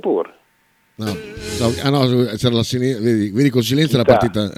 No, 1.00 1.16
stavo- 1.38 1.76
ah 1.82 1.90
no, 1.90 2.26
c'era 2.36 2.56
la 2.56 2.64
sinistra, 2.64 3.02
vedi, 3.02 3.30
vedi 3.32 3.50
col 3.50 3.64
silenzio 3.64 3.98
la 3.98 4.04
partita. 4.04 4.52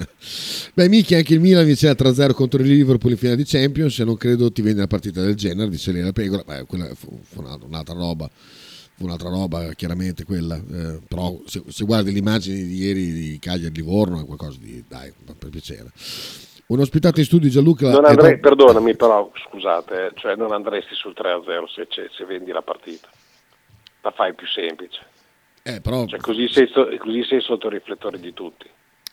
Beh, 0.74 0.88
Micchi, 0.88 1.14
anche 1.14 1.34
il 1.34 1.40
Milan 1.40 1.64
vinceva 1.64 1.94
3-0 1.94 2.32
contro 2.34 2.60
il 2.60 2.66
Liverpool 2.68 3.12
in 3.12 3.18
finale 3.18 3.36
di 3.36 3.44
Champions. 3.44 3.98
E 4.00 4.04
non 4.04 4.16
credo 4.16 4.50
ti 4.50 4.60
vendi 4.60 4.78
una 4.78 4.88
partita 4.88 5.20
del 5.22 5.36
genere, 5.36 5.70
dice 5.70 5.92
lì 5.92 6.00
la 6.00 6.10
Pegola. 6.12 6.42
Beh, 6.44 6.64
quella 6.66 6.86
fu, 6.96 7.16
fu 7.22 7.40
una- 7.40 7.56
un'altra 7.64 7.94
roba. 7.94 8.28
Fu 8.94 9.04
un'altra 9.04 9.28
roba, 9.28 9.72
chiaramente 9.74 10.24
quella. 10.24 10.56
Eh, 10.56 10.98
però 11.06 11.38
se, 11.46 11.62
se 11.68 11.84
guardi 11.84 12.10
le 12.12 12.18
immagini 12.18 12.64
di 12.64 12.76
ieri 12.76 13.12
di 13.12 13.38
Cagliari 13.40 13.74
Livorno 13.74 14.20
è 14.20 14.24
qualcosa 14.24 14.58
di. 14.60 14.82
dai, 14.88 15.12
per 15.38 15.48
piacere. 15.48 15.90
Un 16.66 16.80
ospitato 16.80 17.20
in 17.20 17.26
studio 17.26 17.48
Gianluca. 17.50 17.88
non 17.90 18.04
andrei, 18.04 18.32
Don- 18.32 18.40
perdonami 18.40 18.96
però 18.96 19.30
scusate 19.48 20.06
eh, 20.06 20.10
cioè 20.16 20.34
non 20.36 20.52
andresti 20.52 20.94
sul 20.94 21.12
3-0 21.14 21.66
se, 21.68 21.86
se 22.16 22.24
vendi 22.24 22.50
la 22.50 22.62
partita 22.62 23.08
la 24.00 24.10
fai 24.10 24.32
più 24.34 24.46
semplice 24.46 24.98
Eh, 25.62 25.80
però, 25.80 26.06
Cioè, 26.06 26.18
così, 26.20 26.48
sei, 26.48 26.68
così 26.98 27.24
sei 27.24 27.40
sotto 27.40 27.68
i 27.68 27.70
riflettori 27.70 28.18
di 28.18 28.32
tutti. 28.32 28.68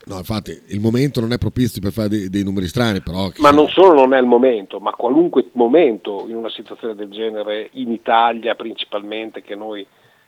no, 0.05 0.17
infatti, 0.17 0.59
il 0.67 0.79
momento 0.79 1.19
non 1.19 1.31
è 1.33 1.37
propizio 1.37 1.79
per 1.81 1.91
fare 1.91 2.09
dei, 2.09 2.29
dei 2.29 2.43
numeri 2.43 2.67
strani, 2.67 3.01
però. 3.01 3.29
Ma 3.37 3.51
non 3.51 3.67
solo 3.69 3.93
non 3.93 4.13
è 4.13 4.19
il 4.19 4.25
momento, 4.25 4.79
ma 4.79 4.91
qualunque 4.91 5.49
momento 5.53 6.25
in 6.27 6.35
una 6.35 6.49
situazione 6.49 6.95
del 6.95 7.09
genere, 7.09 7.69
in 7.73 7.91
Italia 7.91 8.55
principalmente, 8.55 9.41
che 9.41 9.55
noi 9.55 9.85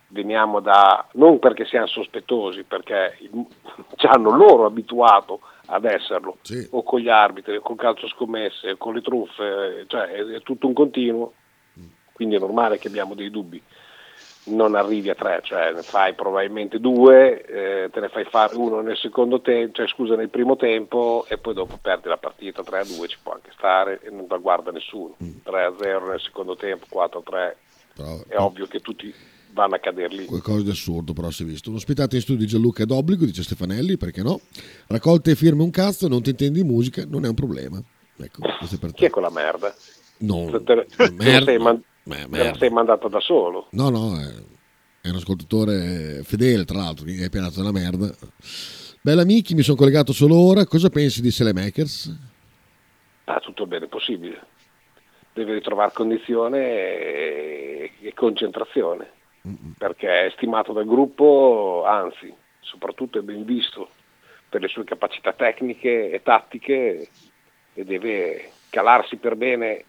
veniamo 0.10 0.60
da, 0.60 1.08
non 1.14 1.40
perché 1.40 1.66
siamo 1.66 1.88
sospettosi, 1.88 2.64
perché 2.64 3.18
il- 3.22 3.46
ci 3.96 4.06
hanno 4.06 4.36
loro 4.36 4.66
abituato 4.66 5.40
ad 5.68 5.86
esserlo, 5.86 6.38
Sì. 6.42 6.68
o 6.72 6.84
con 6.84 7.00
gli 7.00 7.10
arbitri, 7.10 7.56
o 7.56 7.62
col 7.62 7.78
calcio 7.78 8.08
scommesse, 8.10 8.72
o 8.72 8.78
con 8.78 8.94
le 8.94 9.02
truffe, 9.02 9.86
cioè 9.88 10.04
è, 10.08 10.24
è 10.26 10.42
tutto 10.44 10.68
un 10.68 10.74
continuo, 10.74 11.34
quindi 12.14 12.36
è 12.36 12.40
normale 12.40 12.78
che 12.78 12.90
abbiamo 12.90 13.16
dei 13.16 13.32
dubbi. 13.32 13.60
Non 14.44 14.74
arrivi 14.74 15.10
a 15.10 15.16
tre, 15.16 15.40
cioè 15.44 15.72
ne 15.72 15.84
fai 15.84 16.16
probabilmente 16.16 16.80
due, 16.80 17.46
eh, 17.46 17.90
te 17.92 18.00
ne 18.00 18.10
fai 18.10 18.26
fare 18.26 18.56
uno 18.56 18.82
nel 18.82 18.98
secondo 18.98 19.40
tempo, 19.40 19.74
cioè 19.76 19.88
scusa 19.88 20.16
nel 20.16 20.30
primo 20.30 20.56
tempo 20.56 21.26
e 21.30 21.38
poi 21.38 21.54
dopo 21.54 21.78
perdi 21.80 22.08
la 22.08 22.18
partita 22.18 22.64
3 22.64 22.80
a 22.80 22.84
2, 22.84 23.08
ci 23.08 23.18
può 23.22 23.34
anche 23.34 23.52
stare 23.56 24.00
e 24.02 24.10
non 24.10 24.26
la 24.28 24.38
guarda 24.38 24.72
nessuno. 24.72 25.16
3 25.44 25.64
a 25.64 25.74
0 25.80 26.10
nel 26.10 26.20
secondo 26.20 26.56
tempo, 26.56 26.88
4 26.90 27.20
a 27.20 27.24
3, 27.24 27.58
però- 27.96 28.24
è 28.28 28.38
ovvio 28.40 28.66
che 28.66 28.80
tutti 28.80 29.14
vanno 29.54 29.76
a 29.76 29.80
cadere 29.80 30.16
lì. 30.16 30.26
Qualcosa 30.26 30.64
di 30.64 30.70
assurdo, 30.72 31.14
però 31.14 31.30
si 31.30 31.44
è 31.44 31.46
visto. 31.46 31.70
Un 31.70 31.76
ospitato 31.76 32.16
in 32.16 32.22
studio 32.22 32.48
Gianluca 32.48 32.82
è 32.82 32.86
d'obbligo, 32.88 33.26
dice 33.26 33.44
Stefanelli, 33.44 33.98
perché 33.98 34.24
no? 34.24 34.40
Raccolte 34.88 35.32
e 35.32 35.36
firme 35.36 35.62
un 35.62 35.70
cazzo, 35.70 36.08
non 36.08 36.24
ti 36.24 36.32
intendi 36.32 36.64
di 36.64 36.68
musica, 36.68 37.04
non 37.08 37.26
è 37.26 37.28
un 37.28 37.36
problema. 37.36 37.80
Ecco, 38.18 38.42
questo 38.58 38.76
è 38.76 38.80
per 38.80 38.92
Chi 38.94 39.04
è 39.04 39.08
te. 39.08 39.14
quella 39.14 39.30
merda? 39.30 39.72
No, 40.20 40.46
Te, 40.50 40.64
te- 40.64 40.86
te 40.96 41.12
merda. 41.12 41.46
sei 41.46 41.58
man- 41.60 41.84
Beh, 42.04 42.16
te 42.16 42.22
la 42.22 42.28
merda. 42.28 42.58
sei 42.58 42.70
mandata 42.70 43.08
da 43.08 43.20
solo. 43.20 43.68
No, 43.72 43.90
no, 43.90 44.18
è, 44.18 45.10
un 45.10 45.16
ascoltatore 45.16 46.22
fedele, 46.24 46.66
tra 46.66 46.78
l'altro, 46.78 47.06
che 47.06 47.26
è 47.26 47.30
dato 47.30 47.60
una 47.60 47.72
merda. 47.72 48.10
Bella 49.02 49.26
Miki, 49.26 49.56
mi 49.56 49.64
sono 49.64 49.78
collegato 49.78 50.14
solo 50.14 50.36
ora. 50.36 50.66
Cosa 50.66 50.90
pensi 50.90 51.22
di 51.22 51.32
Selemakers? 51.32 52.16
Ah, 53.26 53.40
tutto 53.40 53.66
bene 53.66 53.88
possibile. 53.88 54.40
Deve 55.34 55.54
ritrovare 55.54 55.92
condizione 55.94 56.60
e, 56.60 57.92
e 58.02 58.14
concentrazione, 58.14 59.10
perché 59.78 60.26
è 60.26 60.32
stimato 60.36 60.74
dal 60.74 60.86
gruppo, 60.86 61.84
anzi, 61.86 62.34
soprattutto 62.60 63.20
è 63.20 63.22
ben 63.22 63.46
visto 63.46 63.90
per 64.50 64.60
le 64.60 64.68
sue 64.68 64.84
capacità 64.84 65.32
tecniche 65.32 66.12
e 66.12 66.22
tattiche 66.22 67.08
e 67.74 67.86
deve 67.86 68.52
calarsi 68.70 69.16
per 69.16 69.36
bene 69.36 69.86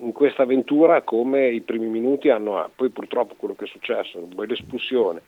in 0.00 0.12
questa 0.12 0.42
avventura 0.42 1.02
come 1.02 1.48
i 1.48 1.60
primi 1.60 1.86
minuti 1.86 2.28
hanno, 2.28 2.70
poi 2.74 2.90
purtroppo 2.90 3.34
quello 3.36 3.54
che 3.54 3.64
è 3.64 3.68
successo, 3.68 4.26
voi 4.34 4.46
l'espulsione, 4.46 5.22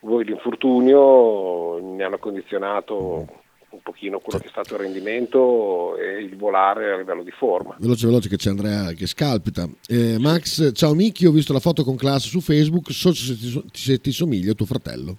voi 0.00 0.24
l'infortunio 0.24 1.78
ne 1.80 2.04
hanno 2.04 2.18
condizionato 2.18 3.26
un 3.70 3.82
pochino 3.82 4.18
quello 4.18 4.40
che 4.40 4.46
è 4.46 4.50
stato 4.50 4.74
il 4.74 4.80
rendimento 4.80 5.96
e 5.96 6.22
il 6.22 6.36
volare 6.36 6.92
a 6.92 6.96
livello 6.96 7.22
di 7.22 7.30
forma. 7.30 7.76
Veloce, 7.78 8.06
veloce, 8.06 8.28
che 8.28 8.36
c'è 8.36 8.50
Andrea 8.50 8.92
che 8.92 9.06
scalpita. 9.06 9.68
Eh, 9.86 10.18
Max, 10.18 10.72
ciao 10.72 10.94
Miki, 10.94 11.26
ho 11.26 11.30
visto 11.30 11.52
la 11.52 11.60
foto 11.60 11.84
con 11.84 11.96
classe 11.96 12.28
su 12.28 12.40
Facebook. 12.40 12.90
So 12.90 13.12
se 13.12 13.36
ti, 13.36 13.64
se 13.72 14.00
ti 14.00 14.10
somiglia 14.10 14.54
tuo 14.54 14.66
fratello. 14.66 15.18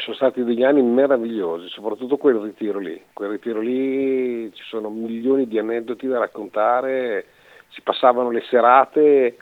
Sono 0.00 0.16
stati 0.16 0.44
degli 0.44 0.62
anni 0.62 0.82
meravigliosi, 0.82 1.68
soprattutto 1.68 2.16
quel 2.16 2.36
ritiro 2.36 2.78
lì. 2.78 3.00
Quel 3.12 3.30
ritiro 3.30 3.60
lì 3.60 4.52
ci 4.54 4.62
sono 4.64 4.90
milioni 4.90 5.46
di 5.46 5.58
aneddoti 5.58 6.06
da 6.06 6.18
raccontare, 6.18 7.26
si 7.70 7.80
passavano 7.82 8.30
le 8.30 8.42
serate 8.48 9.36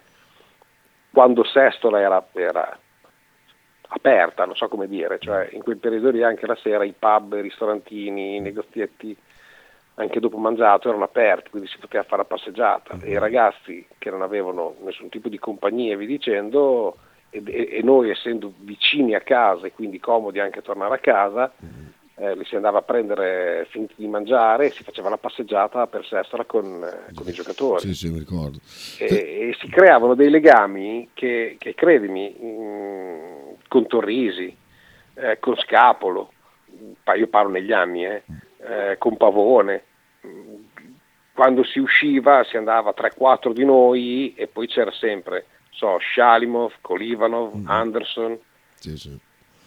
quando 1.13 1.45
Sestola 1.45 2.01
era, 2.01 2.27
era 2.33 2.79
aperta, 3.89 4.47
non 4.47 4.57
so 4.57 4.69
come 4.69 4.89
dire, 4.89 5.19
cioè 5.19 5.49
in 5.53 5.63
quel 5.63 5.77
periodo 5.77 6.11
lì 6.11 6.23
anche 6.23 6.47
la 6.47 6.57
sera 6.57 6.85
i 6.85 6.95
pub, 6.99 7.35
i 7.35 7.43
ristorantini, 7.43 8.37
i 8.37 8.41
negozietti 8.41 9.17
anche 9.97 10.21
dopo 10.21 10.39
mangiato 10.39 10.89
erano 10.89 11.05
aperti, 11.05 11.51
quindi 11.51 11.69
si 11.69 11.79
poteva 11.79 12.03
fare 12.05 12.23
la 12.23 12.29
passeggiata 12.29 12.97
e 13.03 13.11
i 13.11 13.19
ragazzi 13.19 13.87
che 13.99 14.11
non 14.11 14.23
avevano 14.23 14.77
nessun 14.81 15.11
tipo 15.11 15.29
di 15.29 15.39
compagnia 15.39 15.97
vi 15.97 16.07
dicendo 16.07 16.97
e, 17.33 17.81
noi 17.83 18.11
essendo 18.11 18.53
vicini 18.59 19.15
a 19.15 19.21
casa 19.21 19.67
e 19.67 19.73
quindi 19.73 19.99
comodi 19.99 20.39
anche 20.39 20.59
a 20.59 20.63
tornare 20.63 20.95
a 20.95 20.99
casa 20.99 21.53
eh, 22.23 22.37
li 22.37 22.45
si 22.45 22.55
andava 22.55 22.79
a 22.79 22.83
prendere 22.83 23.67
finiti 23.71 23.95
di 23.97 24.07
mangiare 24.07 24.67
e 24.67 24.71
si 24.71 24.85
faceva 24.85 25.09
la 25.09 25.17
passeggiata 25.17 25.87
per 25.87 26.07
Sestola 26.07 26.45
con, 26.45 26.85
eh, 26.85 27.13
con 27.15 27.27
i 27.27 27.33
giocatori. 27.33 27.81
Sì, 27.81 27.95
sì, 27.95 28.11
mi 28.11 28.19
ricordo. 28.19 28.59
E, 28.99 29.07
e 29.07 29.57
si 29.59 29.69
creavano 29.69 30.15
dei 30.15 30.31
legami 30.31 31.09
che, 31.15 31.57
che 31.59 31.75
credimi, 31.75 32.31
mh, 32.31 33.57
con 33.67 33.87
Torrisi, 33.87 34.55
eh, 35.15 35.39
con 35.41 35.57
Scapolo, 35.57 36.33
io 37.17 37.27
parlo 37.27 37.51
negli 37.51 37.73
anni, 37.73 38.05
eh, 38.05 38.23
eh, 38.59 38.99
con 38.99 39.17
Pavone. 39.17 39.83
Quando 41.33 41.65
si 41.65 41.79
usciva 41.79 42.45
si 42.45 42.57
andava 42.57 42.95
3-4 42.97 43.53
di 43.53 43.65
noi 43.65 44.35
e 44.37 44.47
poi 44.47 44.69
c'era 44.69 44.93
sempre 44.93 45.47
so, 45.73 45.99
Shalimov, 46.15 46.73
Kolivanov, 46.81 47.55
mm. 47.57 47.69
Anderson. 47.69 48.39
Sì, 48.75 48.97
sì. 48.97 49.19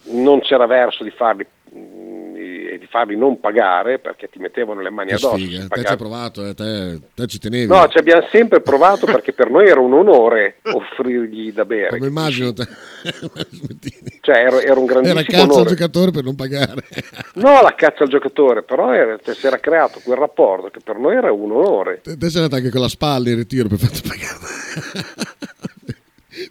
Non 0.08 0.40
c'era 0.40 0.66
verso 0.66 1.02
di 1.02 1.10
farli 1.10 1.46
e 1.72 2.78
di 2.78 2.86
farli 2.86 3.16
non 3.16 3.40
pagare 3.40 3.98
perché 3.98 4.28
ti 4.28 4.38
mettevano 4.38 4.80
le 4.80 4.90
mani 4.90 5.08
che 5.08 5.14
addosso. 5.14 5.36
Sfiga. 5.36 5.66
Te 5.68 5.80
ci 5.80 5.86
hai 5.86 5.96
provato, 5.96 6.46
eh, 6.46 6.54
te, 6.54 7.00
te, 7.14 7.26
ci 7.26 7.38
tenevi. 7.38 7.66
No, 7.66 7.88
ci 7.88 7.98
abbiamo 7.98 8.26
sempre 8.30 8.60
provato 8.60 9.06
perché 9.10 9.32
per 9.32 9.50
noi 9.50 9.66
era 9.66 9.80
un 9.80 9.92
onore 9.92 10.58
offrirgli 10.62 11.52
da 11.52 11.64
bere. 11.64 11.90
Come 11.90 12.06
immagino 12.06 12.52
te. 12.52 12.66
cioè, 14.20 14.36
era, 14.36 14.60
era, 14.60 14.78
un 14.78 14.86
grandissimo 14.86 15.20
Era 15.20 15.28
cazzo 15.28 15.44
onore. 15.44 15.60
al 15.60 15.66
giocatore 15.66 16.10
per 16.10 16.24
non 16.24 16.36
pagare. 16.36 16.82
no, 17.34 17.62
la 17.62 17.74
cazzo 17.74 18.02
al 18.02 18.08
giocatore, 18.08 18.62
però 18.62 18.92
era, 18.92 19.18
cioè, 19.22 19.34
si 19.34 19.46
era 19.46 19.58
creato 19.58 20.00
quel 20.04 20.18
rapporto 20.18 20.68
che 20.68 20.80
per 20.84 20.98
noi 20.98 21.16
era 21.16 21.32
un 21.32 21.50
onore. 21.50 22.00
Te, 22.02 22.16
te 22.16 22.28
sei 22.28 22.42
andato 22.42 22.56
anche 22.56 22.70
con 22.70 22.80
la 22.80 22.88
spalla 22.88 23.28
in 23.30 23.36
ritiro 23.36 23.68
per 23.68 23.78
farti 23.78 24.02
pagare. 24.06 25.64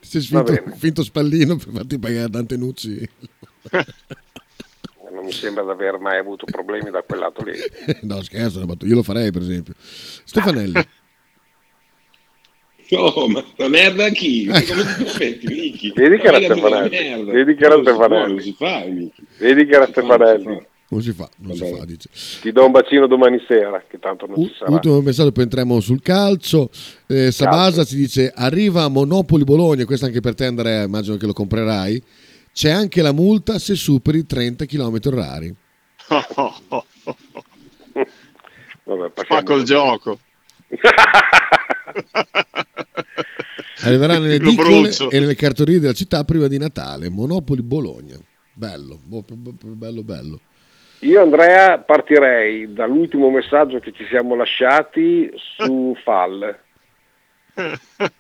Ti 0.01 0.07
sei 0.07 0.21
finto, 0.21 0.53
finto 0.75 1.03
spallino 1.03 1.57
per 1.57 1.67
farti 1.71 1.99
pagare 1.99 2.29
Dante 2.29 2.57
Nucci. 2.57 3.09
non 5.15 5.25
mi 5.25 5.31
sembra 5.31 5.63
di 5.63 5.69
aver 5.69 5.97
mai 5.97 6.17
avuto 6.17 6.45
problemi 6.45 6.91
da 6.91 7.01
quel 7.01 7.19
lato 7.19 7.43
lì. 7.43 7.53
no, 8.01 8.21
scherzo, 8.21 8.65
io 8.81 8.95
lo 8.95 9.03
farei 9.03 9.31
per 9.31 9.41
esempio. 9.41 9.73
Stefanelli. 9.77 10.88
No, 12.89 13.13
ma 13.29 13.43
la 13.55 13.67
merda 13.67 14.05
a 14.05 14.09
chi? 14.09 14.45
Come 14.45 14.61
ti 14.61 15.03
aspetti, 15.03 15.47
Miki? 15.47 15.91
Vedi 15.95 16.17
che 16.17 16.27
era 16.27 16.41
Stefanelli. 16.41 17.31
Vedi 17.31 17.55
che 17.55 17.65
era 17.65 17.79
Stefanelli. 17.79 19.13
Vedi 19.38 19.65
che 19.65 19.75
era 19.75 19.88
Stefanelli. 19.88 20.67
Non 20.88 21.01
si 21.01 21.13
fa, 21.13 21.27
non 21.38 21.55
si 21.55 21.65
fa, 21.65 21.83
dice. 21.83 22.09
Ti 22.41 22.51
do 22.51 22.65
un 22.65 22.71
bacino 22.71 23.07
domani 23.07 23.43
sera, 23.47 23.83
che 23.89 23.97
tanto 23.97 24.27
non 24.27 24.36
U- 24.38 24.47
si 24.47 24.53
sarà. 24.59 24.71
Ultimo 24.71 25.01
messaggio, 25.01 25.31
poi 25.31 25.43
entriamo 25.43 25.79
sul 25.79 25.99
calcio. 26.01 26.69
Eh, 27.07 27.31
Sabasa 27.31 27.83
ci 27.83 27.95
dice: 27.95 28.31
Arriva 28.33 28.88
Monopoli 28.88 29.43
Bologna. 29.43 29.83
Questo 29.86 30.05
anche 30.05 30.19
per 30.19 30.36
te, 30.36 30.45
Andrea. 30.45 30.83
Immagino 30.83 31.17
che 31.17 31.25
lo 31.25 31.33
comprerai. 31.33 32.01
C'è 32.53 32.69
anche 32.69 33.01
la 33.01 33.11
multa 33.11 33.57
se 33.57 33.73
superi 33.75 34.25
30 34.27 34.65
km 34.65 34.99
orari. 35.05 35.53
Vabbè, 38.83 39.11
Fa 39.25 39.41
col 39.43 39.63
gioco. 39.63 40.19
Arriverà 43.81 44.19
nelle 44.19 44.36
edicole 44.36 44.89
e 45.09 45.19
nelle 45.19 45.36
cartolerie 45.36 45.79
della 45.79 45.93
città 45.93 46.23
prima 46.23 46.47
di 46.47 46.57
Natale. 46.57 47.09
Monopoli 47.09 47.61
Bologna. 47.61 48.15
Bello, 48.53 48.99
bello, 49.03 50.03
bello. 50.03 50.39
Io 51.06 51.22
Andrea 51.22 51.78
partirei 51.78 52.74
dall'ultimo 52.74 53.30
messaggio 53.30 53.78
che 53.80 53.91
ci 53.91 54.08
siamo 54.08 54.34
lasciati 54.36 55.32
su 55.36 55.95
Fall. 56.03 56.60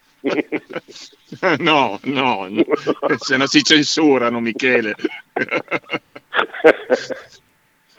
No, 1.59 1.99
no, 2.03 2.47
no. 2.49 2.65
se 3.17 3.37
no 3.37 3.45
si 3.45 3.61
censurano, 3.61 4.39
Michele. 4.39 4.95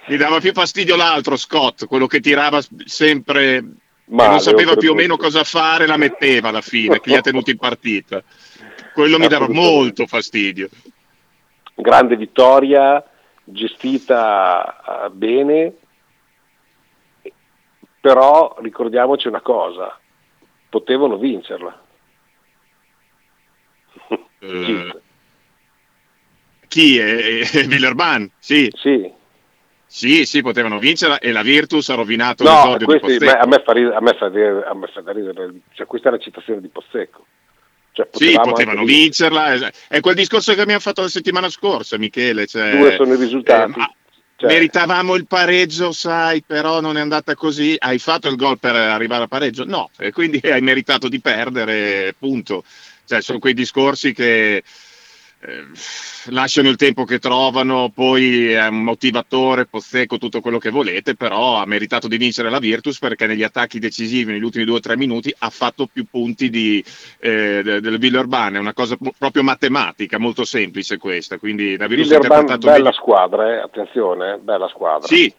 Mi 0.09 0.17
dava 0.17 0.41
più 0.41 0.53
fastidio 0.53 0.97
l'altro, 0.97 1.37
Scott, 1.37 1.87
quello 1.87 2.09
che 2.09 2.19
tirava 2.19 2.61
sempre, 2.85 3.65
Male, 4.07 4.31
non 4.31 4.41
sapeva 4.41 4.75
più 4.75 4.91
o 4.91 4.95
meno 4.95 5.17
cosa 5.17 5.45
fare, 5.45 5.87
la 5.87 5.97
metteva 5.97 6.49
alla 6.49 6.63
fine, 6.63 6.99
che 6.99 7.11
li 7.11 7.17
ha 7.17 7.21
tenuti 7.21 7.53
in 7.53 7.59
partita. 7.59 8.25
Quello 8.93 9.21
mi 9.21 9.29
dava 9.29 9.49
molto 9.49 10.07
fastidio. 10.07 10.69
Grande 11.75 12.17
vittoria, 12.17 13.05
gestita 13.47 15.05
eh, 15.07 15.11
bene, 15.11 15.75
però 18.01 18.57
ricordiamoci 18.61 19.29
una 19.29 19.41
cosa, 19.41 19.99
potevano 20.69 21.17
vincerla. 21.17 21.83
Eh, 24.41 25.01
chi 26.69 26.99
è? 26.99 27.49
è 27.51 27.65
Villerban? 27.67 28.31
Sì. 28.39 28.71
sì. 28.75 29.13
Sì, 29.89 30.27
sì, 30.27 30.43
potevano 30.43 30.79
vincerla 30.81 31.19
e 31.21 31.31
la 31.31 31.43
Virtus 31.43 31.89
ha 31.91 31.95
rovinato 31.95 32.43
No, 32.43 32.51
l'esordio 32.51 32.79
di 32.79 32.99
questi- 32.99 33.19
Pozzecco. 33.25 33.43
a 33.43 33.47
me 33.47 33.63
fa 33.65 33.73
ridere, 33.73 33.95
a 33.95 34.01
me 34.01 34.15
fa 34.15 34.27
ridere- 34.27 34.65
a 34.65 34.75
me 34.75 34.87
fa 34.89 35.13
ridere, 35.13 35.53
cioè, 35.75 35.87
questa 35.87 36.09
è 36.09 36.13
la 36.13 36.19
citazione 36.19 36.61
di 36.61 36.69
Pozzecco. 36.69 37.25
Cioè, 37.97 38.09
Sì, 38.13 38.33
potevano 38.35 38.81
anche 38.81 38.93
vincerla. 38.93 39.73
È 39.89 40.01
quel 40.01 40.15
discorso 40.15 40.53
che 40.53 40.61
abbiamo 40.61 40.81
fatto 40.81 41.01
la 41.01 41.09
settimana 41.09 41.49
scorsa, 41.49 41.97
Michele. 41.97 42.47
Cioè, 42.47 42.77
Due 42.77 42.95
sono 42.97 43.15
i 43.15 43.17
risultati. 43.17 43.73
eh, 43.73 43.77
ma 43.77 43.91
Cioè- 44.39 44.53
Meritavamo 44.53 45.15
il 45.15 45.27
pareggio, 45.27 45.93
sai, 45.93 46.43
però 46.47 46.83
non 46.83 46.99
è 46.99 47.01
andata 47.01 47.35
così. 47.35 47.75
Hai 47.79 47.99
fatto 47.99 48.29
il 48.29 48.37
gol 48.37 48.59
per 48.59 48.75
arrivare 48.75 49.23
al 49.23 49.29
pareggio? 49.31 49.65
No, 49.65 49.89
e 49.97 50.13
quindi 50.13 50.39
hai 50.45 50.61
meritato 50.61 51.09
di 51.09 51.21
perdere, 51.21 52.15
punto. 52.19 52.63
Cioè, 53.07 53.23
sono 53.23 53.39
quei 53.39 53.55
discorsi 53.55 54.13
che 54.13 54.63
lasciano 56.31 56.69
il 56.69 56.77
tempo 56.77 57.05
che 57.05 57.19
trovano, 57.19 57.91
poi 57.95 58.51
è 58.51 58.67
un 58.67 58.83
motivatore, 58.83 59.67
Pozzecco, 59.67 60.19
tutto 60.19 60.41
quello 60.41 60.59
che 60.59 60.71
volete, 60.71 61.15
però 61.15 61.57
ha 61.57 61.67
meritato 61.67 62.09
di 62.09 62.17
vincere 62.17 62.51
la 62.51 62.59
Virtus 62.59 62.99
perché 62.99 63.27
negli 63.27 63.43
attacchi 63.43 63.79
decisivi, 63.79 64.33
negli 64.33 64.43
ultimi 64.43 64.65
due 64.65 64.77
o 64.77 64.81
tre 64.81 64.97
minuti, 64.97 65.33
ha 65.39 65.51
fatto 65.51 65.87
più 65.87 66.07
punti 66.11 66.49
di, 66.51 66.83
eh, 67.19 67.61
de- 67.63 67.81
del 67.81 67.99
Villeurbanne, 67.99 68.57
è 68.57 68.61
una 68.61 68.73
cosa 68.73 68.97
proprio 69.19 69.43
matematica, 69.43 70.19
molto 70.19 70.45
semplice 70.45 70.97
questa, 70.97 71.39
quindi 71.39 71.77
la 71.77 71.87
Virtus 71.87 72.07
Villerban, 72.07 72.41
interpretato 72.41 72.67
bella 72.67 72.79
meglio- 72.79 72.93
squadra, 72.93 73.53
eh, 73.53 73.59
attenzione, 73.59 74.35
eh, 74.35 74.39
bella 74.39 74.69
squadra. 74.69 75.07
Sì, 75.07 75.33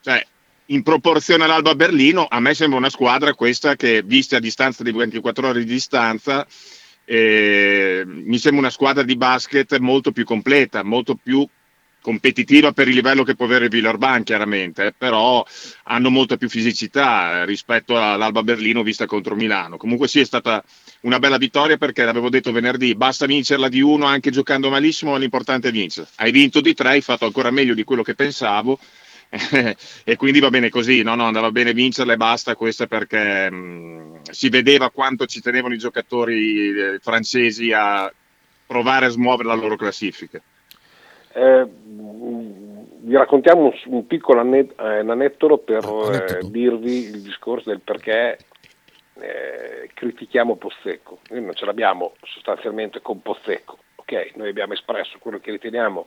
cioè, 0.00 0.26
in 0.66 0.82
proporzione 0.82 1.44
all'Alba 1.44 1.74
Berlino, 1.74 2.26
a 2.28 2.40
me 2.40 2.54
sembra 2.54 2.78
una 2.78 2.90
squadra 2.90 3.34
questa 3.34 3.74
che, 3.74 4.02
vista 4.04 4.36
a 4.36 4.40
distanza 4.40 4.82
di 4.82 4.92
24 4.92 5.48
ore 5.48 5.60
di 5.60 5.72
distanza, 5.72 6.46
eh, 7.12 8.04
mi 8.06 8.38
sembra 8.38 8.60
una 8.60 8.70
squadra 8.70 9.02
di 9.02 9.16
basket 9.16 9.78
molto 9.78 10.12
più 10.12 10.24
completa, 10.24 10.84
molto 10.84 11.16
più 11.20 11.44
competitiva 12.00 12.70
per 12.70 12.86
il 12.86 12.94
livello 12.94 13.24
che 13.24 13.34
può 13.34 13.46
avere 13.46 13.64
il 13.64 13.70
Villeurbanne 13.70 14.22
chiaramente, 14.22 14.86
eh, 14.86 14.94
però 14.96 15.44
hanno 15.84 16.08
molta 16.08 16.36
più 16.36 16.48
fisicità 16.48 17.40
eh, 17.40 17.46
rispetto 17.46 18.00
all'Alba 18.00 18.44
Berlino 18.44 18.84
vista 18.84 19.06
contro 19.06 19.34
Milano. 19.34 19.76
Comunque 19.76 20.06
sì, 20.06 20.20
è 20.20 20.24
stata 20.24 20.62
una 21.00 21.18
bella 21.18 21.36
vittoria 21.36 21.76
perché 21.78 22.04
l'avevo 22.04 22.30
detto 22.30 22.52
venerdì, 22.52 22.94
basta 22.94 23.26
vincerla 23.26 23.68
di 23.68 23.80
uno 23.80 24.06
anche 24.06 24.30
giocando 24.30 24.70
malissimo, 24.70 25.10
ma 25.10 25.18
l'importante 25.18 25.68
è 25.68 25.72
vincere. 25.72 26.06
Hai 26.14 26.30
vinto 26.30 26.60
di 26.60 26.74
tre, 26.74 26.90
hai 26.90 27.00
fatto 27.00 27.24
ancora 27.24 27.50
meglio 27.50 27.74
di 27.74 27.82
quello 27.82 28.04
che 28.04 28.14
pensavo 28.14 28.78
e 30.04 30.16
quindi 30.16 30.40
va 30.40 30.50
bene 30.50 30.70
così, 30.70 31.02
no, 31.02 31.14
no, 31.14 31.24
andava 31.24 31.52
bene 31.52 31.72
vincerla 31.72 32.14
e 32.14 32.16
basta, 32.16 32.56
questo 32.56 32.88
perché 32.88 33.48
mh, 33.48 34.22
si 34.30 34.48
vedeva 34.48 34.90
quanto 34.90 35.26
ci 35.26 35.40
tenevano 35.40 35.74
i 35.74 35.78
giocatori 35.78 36.70
eh, 36.70 36.98
francesi 37.00 37.72
a 37.72 38.12
provare 38.66 39.06
a 39.06 39.10
smuovere 39.10 39.48
la 39.48 39.54
loro 39.54 39.76
classifica. 39.76 40.40
Eh, 41.32 41.64
vi 43.02 43.14
raccontiamo 43.14 43.62
un, 43.62 43.72
un 43.86 44.06
piccolo 44.06 44.40
eh, 44.40 44.66
aneddolo 44.76 45.58
per 45.58 45.84
eh, 45.84 46.48
dirvi 46.48 47.04
il 47.04 47.22
discorso 47.22 47.70
del 47.70 47.80
perché 47.80 48.36
eh, 49.20 49.90
critichiamo 49.94 50.56
Pozzecco. 50.56 51.20
Noi 51.28 51.44
non 51.44 51.54
ce 51.54 51.66
l'abbiamo 51.66 52.14
sostanzialmente 52.22 53.00
con 53.00 53.22
Pozzecco, 53.22 53.78
ok? 53.94 54.32
Noi 54.34 54.48
abbiamo 54.48 54.72
espresso 54.72 55.18
quello 55.18 55.38
che 55.38 55.52
riteniamo 55.52 56.06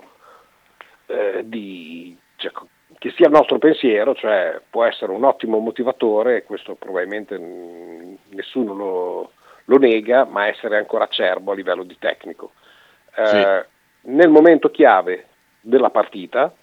eh, 1.07 1.41
di, 1.45 2.17
cioè, 2.35 2.51
che 2.97 3.11
sia 3.15 3.27
il 3.27 3.31
nostro 3.33 3.57
pensiero, 3.57 4.15
cioè 4.15 4.59
può 4.69 4.83
essere 4.85 5.11
un 5.11 5.23
ottimo 5.23 5.59
motivatore, 5.59 6.43
questo 6.43 6.75
probabilmente 6.75 7.37
mh, 7.37 8.17
nessuno 8.29 8.73
lo, 8.73 9.31
lo 9.65 9.77
nega, 9.77 10.25
ma 10.25 10.47
essere 10.47 10.77
ancora 10.77 11.05
acerbo 11.05 11.51
a 11.51 11.55
livello 11.55 11.83
di 11.83 11.97
tecnico. 11.99 12.51
Eh, 13.15 13.65
Nel 14.01 14.29
momento 14.29 14.69
chiave 14.69 15.27
della 15.61 15.89
partita, 15.89 16.53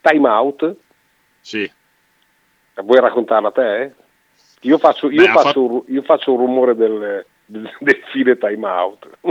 time 0.00 0.28
out. 0.28 0.74
Sì. 1.40 1.70
Vuoi 2.74 3.00
raccontarla 3.00 3.48
a 3.48 3.52
te? 3.52 3.92
Io 4.62 4.78
faccio, 4.78 5.10
io 5.10 5.24
Beh, 5.24 5.32
faccio, 5.32 5.64
un- 5.64 5.82
io 5.86 6.02
faccio 6.02 6.32
un 6.32 6.38
rumore 6.38 6.74
del, 6.74 7.24
del, 7.44 7.70
del 7.78 8.02
fine 8.12 8.36
time 8.36 8.66
out. 8.66 9.08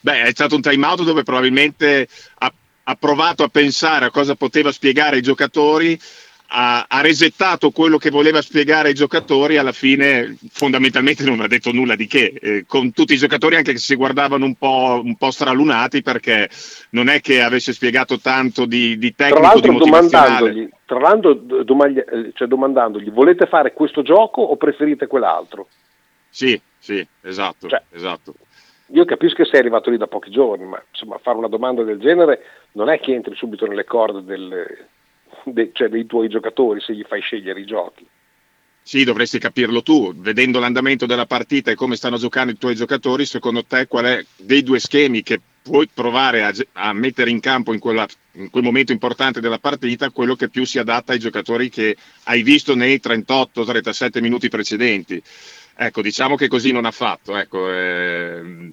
Beh, 0.00 0.22
è 0.22 0.30
stato 0.30 0.54
un 0.54 0.60
time 0.62 0.86
out 0.86 1.02
dove 1.02 1.22
probabilmente 1.22 2.06
ha, 2.38 2.52
ha 2.84 2.94
provato 2.96 3.42
a 3.44 3.48
pensare 3.48 4.04
a 4.06 4.10
cosa 4.10 4.34
poteva 4.34 4.70
spiegare 4.70 5.16
ai 5.16 5.22
giocatori, 5.22 5.98
ha, 6.48 6.84
ha 6.86 7.00
resettato 7.00 7.70
quello 7.70 7.96
che 7.96 8.10
voleva 8.10 8.42
spiegare 8.42 8.88
ai 8.88 8.94
giocatori, 8.94 9.56
alla 9.56 9.72
fine 9.72 10.36
fondamentalmente 10.52 11.24
non 11.24 11.40
ha 11.40 11.46
detto 11.48 11.72
nulla 11.72 11.96
di 11.96 12.06
che, 12.06 12.34
eh, 12.40 12.64
con 12.66 12.92
tutti 12.92 13.14
i 13.14 13.16
giocatori 13.16 13.56
anche 13.56 13.72
che 13.72 13.78
si 13.78 13.94
guardavano 13.96 14.44
un 14.44 14.54
po', 14.54 15.00
un 15.02 15.16
po' 15.16 15.30
stralunati 15.30 16.02
perché 16.02 16.48
non 16.90 17.08
è 17.08 17.20
che 17.20 17.42
avesse 17.42 17.72
spiegato 17.72 18.20
tanto 18.20 18.66
di, 18.66 18.98
di 18.98 19.14
Tra 19.14 19.28
tecnico, 19.28 19.40
di 19.40 19.46
l'altro, 19.46 19.72
motivazionale. 19.72 20.38
domandandogli, 20.38 20.68
tra 20.84 20.98
l'altro 21.00 21.34
domagli- 21.64 21.98
eh, 21.98 22.30
cioè 22.34 22.46
domandandogli, 22.46 23.10
volete 23.10 23.46
fare 23.46 23.72
questo 23.72 24.02
gioco 24.02 24.42
o 24.42 24.56
preferite 24.56 25.06
quell'altro? 25.06 25.68
Sì, 26.28 26.60
sì, 26.78 27.04
esatto, 27.22 27.68
Cioè, 27.68 27.82
esatto. 27.92 28.34
Io 28.88 29.04
capisco 29.06 29.36
che 29.36 29.44
sei 29.46 29.60
arrivato 29.60 29.90
lì 29.90 29.96
da 29.96 30.06
pochi 30.06 30.30
giorni, 30.30 30.64
ma 30.66 30.82
insomma 30.90 31.18
fare 31.18 31.38
una 31.38 31.48
domanda 31.48 31.82
del 31.82 31.98
genere 31.98 32.42
non 32.72 32.90
è 32.90 33.00
che 33.00 33.14
entri 33.14 33.34
subito 33.34 33.66
nelle 33.66 33.84
corde 33.84 34.22
del- 34.24 34.86
de- 35.44 35.70
cioè 35.72 35.88
dei 35.88 36.06
tuoi 36.06 36.28
giocatori 36.28 36.80
se 36.80 36.94
gli 36.94 37.04
fai 37.06 37.20
scegliere 37.20 37.60
i 37.60 37.64
giochi. 37.66 38.06
Sì, 38.86 39.02
dovresti 39.04 39.38
capirlo 39.38 39.82
tu, 39.82 40.12
vedendo 40.14 40.58
l'andamento 40.58 41.06
della 41.06 41.24
partita 41.24 41.70
e 41.70 41.74
come 41.74 41.96
stanno 41.96 42.18
giocando 42.18 42.52
i 42.52 42.58
tuoi 42.58 42.74
giocatori, 42.74 43.24
secondo 43.24 43.64
te 43.64 43.86
qual 43.86 44.04
è 44.04 44.24
dei 44.36 44.62
due 44.62 44.78
schemi 44.78 45.22
che 45.22 45.40
puoi 45.62 45.88
provare 45.92 46.44
a, 46.44 46.52
a 46.72 46.92
mettere 46.92 47.30
in 47.30 47.40
campo 47.40 47.72
in, 47.72 47.78
quella- 47.78 48.06
in 48.32 48.50
quel 48.50 48.62
momento 48.62 48.92
importante 48.92 49.40
della 49.40 49.58
partita, 49.58 50.10
quello 50.10 50.34
che 50.34 50.50
più 50.50 50.66
si 50.66 50.78
adatta 50.78 51.12
ai 51.12 51.18
giocatori 51.18 51.70
che 51.70 51.96
hai 52.24 52.42
visto 52.42 52.74
nei 52.74 53.00
38-37 53.02 54.20
minuti 54.20 54.50
precedenti. 54.50 55.22
Ecco, 55.76 56.02
diciamo 56.02 56.36
che 56.36 56.48
così 56.48 56.72
non 56.72 56.84
ha 56.84 56.90
fatto. 56.90 57.36
Ecco, 57.36 57.70
ehm, 57.70 58.70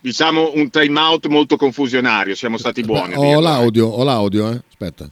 diciamo 0.00 0.52
un 0.54 0.70
time 0.70 0.98
out 1.00 1.26
molto 1.26 1.56
confusionario, 1.56 2.34
siamo 2.34 2.58
stati 2.58 2.82
buoni. 2.82 3.14
Ho 3.14 3.40
l'audio, 3.40 3.86
ho 3.86 4.04
l'audio, 4.04 4.50
eh. 4.50 4.60
Aspetta. 4.68 5.08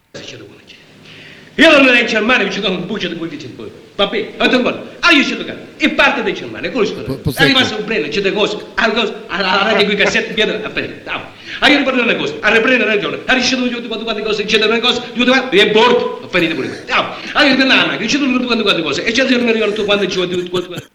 Io 1.56 1.70
non 1.70 1.86
ero 1.86 1.98
in 1.98 2.06
Germania, 2.06 2.46
mi 2.46 2.50
ci 2.52 2.62
sono 2.62 2.76
un 2.76 2.86
buccio 2.86 3.08
di 3.08 3.16
quel 3.16 3.36
tempo. 3.36 3.70
Vabbè, 3.94 4.32
a 4.38 4.48
te 4.48 4.58
guarda, 4.58 4.96
ah 5.00 5.10
io 5.10 5.22
ci 5.22 5.36
giocare. 5.36 5.74
E 5.76 5.90
parte 5.90 6.22
di 6.22 6.32
Germania, 6.32 6.70
quello 6.70 6.86
scuola. 6.86 7.12
posso- 7.12 7.42
Arriva 7.42 7.60
un 7.60 7.84
breno, 7.84 8.08
c'è 8.08 8.22
delle 8.22 8.34
cose, 8.34 8.56
cose, 8.74 9.14
alla 9.26 9.62
radio 9.64 9.84
qui 9.84 9.94
cassette, 9.94 10.32
via, 10.32 10.46
a 10.46 10.70
prendere. 10.70 11.02
A 11.04 11.68
io 11.68 11.76
riprendo 11.76 12.04
le 12.04 12.16
cose, 12.16 12.38
a 12.40 12.48
riprendere 12.48 12.94
ragione, 12.94 13.18
a 13.26 13.32
riuscito 13.34 13.68
tutte 13.68 13.86
quante 13.86 14.04
quante 14.04 14.22
cose, 14.22 14.44
c'è 14.44 14.58
delle 14.58 14.80
cose, 14.80 15.02
tutte 15.12 15.30
quante, 15.30 15.60
e 15.60 15.66
porto, 15.68 16.22
a 16.24 16.28
finire 16.28 16.54
pure. 16.54 16.68
questo. 16.68 16.90
A 16.94 17.42
io 17.42 17.50
riprendo 17.50 17.74
la 17.74 17.86
macchina, 17.86 18.06
c'è 18.08 18.18
tutte 18.18 18.44
quante 18.46 18.62
quante 18.62 18.82
cose, 18.82 19.04
e 19.04 19.12
c'è 19.12 19.24
delle 19.26 19.58
cose, 19.58 19.64
tutte 19.72 19.84
quante 19.84 20.08
ci 20.08 20.16
vuole, 20.16 20.30
tutte 20.30 20.66
quante. 20.66 20.88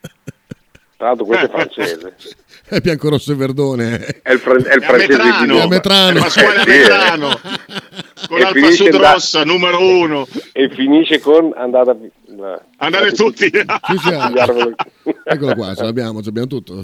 Tra 0.97 1.07
l'altro 1.07 1.25
questo 1.25 1.45
è 1.45 1.49
francese. 1.49 2.15
È 2.69 2.81
Bianco 2.81 3.07
Rosso 3.07 3.31
e 3.31 3.35
Verdone. 3.35 4.05
eh. 4.05 4.19
È 4.23 4.33
il, 4.33 4.39
fran- 4.39 4.61
è 4.65 4.73
il 4.75 4.81
È 4.81 4.85
francese 4.85 5.15
Metrano, 5.15 5.53
di. 5.53 5.59
È 5.59 5.67
Metrano. 5.67 6.17
è 6.17 6.21
Pasquale 6.21 6.55
Eh, 6.55 6.59
sì, 6.59 6.67
Metrano, 6.79 7.39
con 8.27 8.39
l'Alfa 8.39 8.71
Sud 8.71 8.95
Rossa, 8.95 9.43
numero 9.45 9.79
uno. 9.79 10.27
E 10.51 10.69
finisce 10.71 11.21
con 11.21 11.53
andata 11.55 11.91
a 11.91 11.95
Andare 12.79 13.13
tutti. 13.13 13.49
Sì. 13.55 15.13
Eccolo 15.23 15.55
qua, 15.55 15.73
ce 15.75 15.83
l'abbiamo, 15.83 16.19
ce 16.19 16.25
l'abbiamo 16.25 16.47
tutto. 16.47 16.83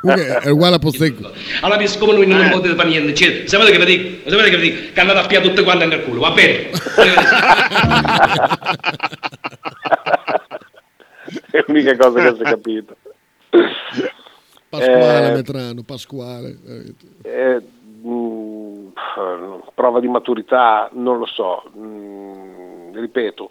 Comunque 0.00 0.38
è 0.42 0.48
uguale 0.50 0.76
a 0.76 0.78
Postecco. 0.78 1.32
Allora 1.62 1.84
siccome 1.86 2.12
noi 2.12 2.26
non 2.26 2.48
potete 2.50 2.76
fare 2.76 2.88
niente, 2.90 3.14
cioè, 3.14 3.42
sapete 3.46 3.72
che 3.72 3.84
vi 3.84 3.96
dico? 3.96 4.30
Sapete 4.30 4.50
che 4.50 4.56
vi 4.56 4.70
dico? 4.70 4.92
Che 4.92 5.00
andate 5.00 5.18
a 5.18 5.26
piare 5.26 5.48
tutte 5.48 5.64
quante 5.64 5.86
nel 5.86 6.04
culo, 6.04 6.20
va 6.20 6.30
bene? 6.30 6.70
è 11.50 11.64
l'unica 11.66 11.96
cosa 11.96 12.20
che 12.20 12.34
si 12.36 12.42
è 12.42 12.44
capito. 12.44 12.96
Pasquale 14.68 15.28
Eh, 15.28 15.32
Metrano, 15.32 15.82
Pasquale. 15.82 16.58
eh. 16.66 16.94
Eh, 17.22 17.60
mh, 18.06 18.92
prova 19.74 20.00
di 20.00 20.08
maturità, 20.08 20.88
non 20.92 21.18
lo 21.18 21.26
so. 21.26 21.62
Mh, 21.74 22.98
ripeto, 22.98 23.50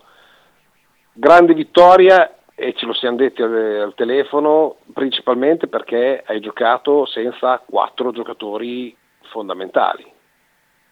grande 1.14 1.54
vittoria 1.54 2.38
e 2.56 2.74
ce 2.76 2.86
lo 2.86 2.94
siamo 2.94 3.18
detti 3.18 3.42
al, 3.42 3.54
al 3.54 3.94
telefono, 3.96 4.78
principalmente 4.94 5.68
perché 5.68 6.24
hai 6.26 6.40
giocato 6.40 7.06
senza 7.06 7.62
quattro 7.66 8.12
giocatori 8.12 8.96
fondamentali. 9.32 10.06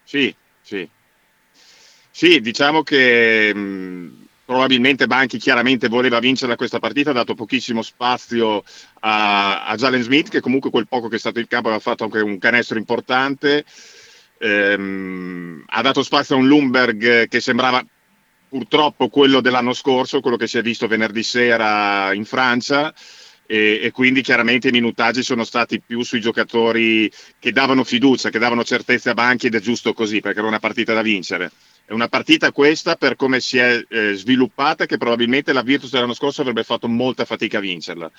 Sì, 0.04 0.34
sì. 0.62 0.88
Sì, 1.52 2.42
diciamo 2.42 2.82
che 2.84 3.54
mh, 3.54 4.19
probabilmente 4.50 5.06
Banchi 5.06 5.38
chiaramente 5.38 5.90
voleva 5.90 6.18
vincere 6.18 6.56
questa 6.56 6.80
partita, 6.80 7.12
ha 7.12 7.14
dato 7.14 7.36
pochissimo 7.36 7.84
spazio 7.84 8.64
a, 9.02 9.68
a 9.68 9.76
Jalen 9.76 10.02
Smith, 10.02 10.30
che 10.30 10.40
comunque 10.40 10.72
quel 10.72 10.88
poco 10.88 11.08
che 11.08 11.18
è 11.18 11.20
stato 11.20 11.38
in 11.40 11.46
campo 11.46 11.68
aveva 11.68 11.80
fatto 11.80 12.06
anche 12.06 12.20
un 12.20 12.40
canestro 12.40 12.80
importante. 12.80 13.64
Ehm, 14.40 15.64
ha 15.68 15.82
dato 15.84 16.02
spazio 16.02 16.34
a 16.34 16.40
un 16.40 16.48
Lumberg 16.48 17.28
che 17.28 17.40
sembrava 17.40 17.86
purtroppo 18.50 19.10
quello 19.10 19.40
dell'anno 19.40 19.74
scorso, 19.74 20.20
quello 20.20 20.36
che 20.36 20.48
si 20.48 20.58
è 20.58 20.64
visto 20.64 20.88
venerdì 20.88 21.22
sera 21.22 22.12
in 22.14 22.26
Francia. 22.26 22.92
E, 23.46 23.80
e 23.84 23.92
quindi 23.92 24.24
chiaramente 24.24 24.70
i 24.70 24.72
minutaggi 24.72 25.22
sono 25.22 25.44
stati 25.44 25.80
più 25.80 26.02
sui 26.02 26.22
giocatori 26.22 27.12
che 27.38 27.52
davano 27.52 27.84
fiducia, 27.84 28.32
che 28.32 28.40
davano 28.40 28.64
certezza 28.64 29.12
a 29.12 29.14
Banchi 29.14 29.46
ed 29.46 29.54
è 29.54 29.60
giusto 29.60 29.94
così 29.94 30.22
perché 30.22 30.40
era 30.40 30.48
una 30.48 30.58
partita 30.58 30.96
da 30.96 31.04
vincere. 31.04 31.52
È 31.90 31.94
una 31.94 32.08
partita 32.08 32.52
questa 32.52 32.98
per 32.98 33.16
come 33.16 33.40
si 33.40 33.58
è 33.58 33.84
eh, 33.90 34.14
sviluppata 34.14 34.86
che 34.86 35.00
probabilmente 35.00 35.54
la 35.54 35.64
Virtus 35.64 35.90
dell'anno 35.90 36.14
scorso 36.14 36.42
avrebbe 36.42 36.62
fatto 36.62 36.88
molta 36.88 37.26
fatica 37.26 37.58
a 37.58 37.62
vincerla. 37.62 38.12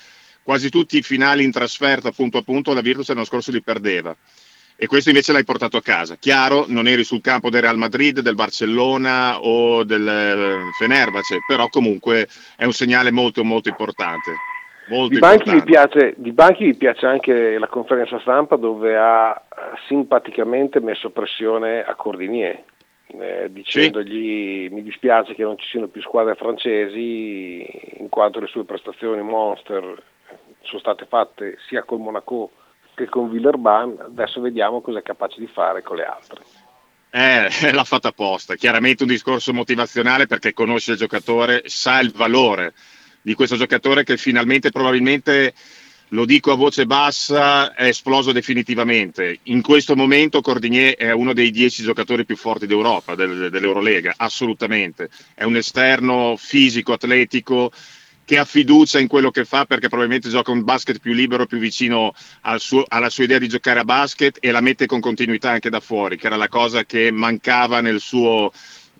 Quasi 0.43 0.69
tutti 0.69 0.97
i 0.97 1.01
finali 1.01 1.45
in 1.45 1.53
trasferta 1.53 2.11
punto 2.11 2.39
a 2.39 2.41
punto 2.41 2.73
la 2.73 2.81
Virtus 2.81 3.07
l'anno 3.07 3.23
scorso 3.23 3.49
li 3.49 3.61
perdeva 3.61 4.13
e 4.75 4.87
questo 4.87 5.07
invece 5.07 5.31
l'hai 5.31 5.45
portato 5.45 5.77
a 5.77 5.81
casa. 5.81 6.17
Chiaro, 6.17 6.65
non 6.67 6.85
eri 6.85 7.05
sul 7.05 7.21
campo 7.21 7.49
del 7.49 7.61
Real 7.61 7.77
Madrid, 7.77 8.19
del 8.19 8.35
Barcellona 8.35 9.39
o 9.39 9.85
del 9.85 10.05
eh, 10.05 10.57
Fenerbahce, 10.77 11.37
però 11.47 11.69
comunque 11.69 12.27
è 12.57 12.65
un 12.65 12.73
segnale 12.73 13.09
molto 13.09 13.41
molto 13.45 13.69
importante. 13.69 14.31
Molto 14.89 15.13
Di 15.13 15.19
Banchi, 15.19 15.49
mi 15.49 15.63
piace, 15.63 16.15
di 16.17 16.33
Banchi 16.33 16.65
mi 16.65 16.75
piace 16.75 17.05
anche 17.05 17.57
la 17.57 17.67
conferenza 17.67 18.19
stampa 18.19 18.57
dove 18.57 18.97
ha 18.97 19.31
eh, 19.31 19.77
simpaticamente 19.87 20.81
messo 20.81 21.09
pressione 21.11 21.81
a 21.85 21.95
Cordinier, 21.95 22.63
eh, 23.19 23.51
dicendogli 23.51 24.69
mi 24.71 24.83
dispiace 24.83 25.33
che 25.33 25.43
non 25.43 25.57
ci 25.57 25.67
siano 25.67 25.87
più 25.87 26.01
squadre 26.01 26.35
francesi 26.35 27.65
in 27.97 28.09
quanto 28.09 28.39
le 28.39 28.47
sue 28.47 28.63
prestazioni 28.63 29.21
monster 29.21 30.03
sono 30.61 30.79
state 30.79 31.05
fatte 31.05 31.57
sia 31.67 31.83
col 31.83 31.99
Monaco 31.99 32.51
che 32.93 33.07
con 33.07 33.29
Villeurbanne, 33.31 34.01
adesso 34.03 34.41
vediamo 34.41 34.81
cosa 34.81 34.99
è 34.99 35.03
capace 35.03 35.39
di 35.39 35.47
fare 35.47 35.81
con 35.81 35.97
le 35.97 36.05
altre. 36.05 36.41
Eh, 37.09 37.49
l'ha 37.73 37.83
fatta 37.83 38.09
apposta. 38.09 38.55
Chiaramente 38.55 39.03
un 39.03 39.09
discorso 39.09 39.53
motivazionale 39.53 40.27
perché 40.27 40.53
conosce 40.53 40.91
il 40.91 40.97
giocatore, 40.97 41.63
sa 41.65 41.99
il 41.99 42.11
valore 42.11 42.73
di 43.21 43.33
questo 43.33 43.55
giocatore 43.55 44.03
che 44.03 44.17
finalmente 44.17 44.71
probabilmente 44.71 45.53
lo 46.13 46.25
dico 46.25 46.51
a 46.51 46.55
voce 46.55 46.85
bassa, 46.85 47.73
è 47.73 47.85
esploso 47.85 48.31
definitivamente. 48.33 49.39
In 49.43 49.61
questo 49.61 49.95
momento 49.95 50.41
Cordinier 50.41 50.95
è 50.95 51.11
uno 51.11 51.33
dei 51.33 51.51
dieci 51.51 51.83
giocatori 51.83 52.25
più 52.25 52.35
forti 52.35 52.67
d'Europa, 52.67 53.15
del- 53.15 53.49
dell'Eurolega, 53.49 54.13
assolutamente. 54.17 55.09
È 55.33 55.43
un 55.43 55.55
esterno 55.55 56.35
fisico, 56.37 56.93
atletico, 56.93 57.71
che 58.25 58.37
ha 58.37 58.45
fiducia 58.45 58.99
in 58.99 59.07
quello 59.07 59.31
che 59.31 59.45
fa 59.45 59.65
perché 59.65 59.87
probabilmente 59.87 60.29
gioca 60.29 60.51
un 60.51 60.63
basket 60.63 60.99
più 60.99 61.13
libero, 61.13 61.45
più 61.45 61.57
vicino 61.59 62.13
al 62.41 62.59
suo- 62.59 62.85
alla 62.87 63.09
sua 63.09 63.23
idea 63.23 63.39
di 63.39 63.47
giocare 63.47 63.79
a 63.79 63.83
basket 63.85 64.37
e 64.41 64.51
la 64.51 64.61
mette 64.61 64.85
con 64.85 64.99
continuità 64.99 65.49
anche 65.51 65.69
da 65.69 65.79
fuori, 65.79 66.17
che 66.17 66.27
era 66.27 66.35
la 66.35 66.49
cosa 66.49 66.83
che 66.85 67.11
mancava 67.11 67.79
nel 67.81 67.99
suo... 68.01 68.51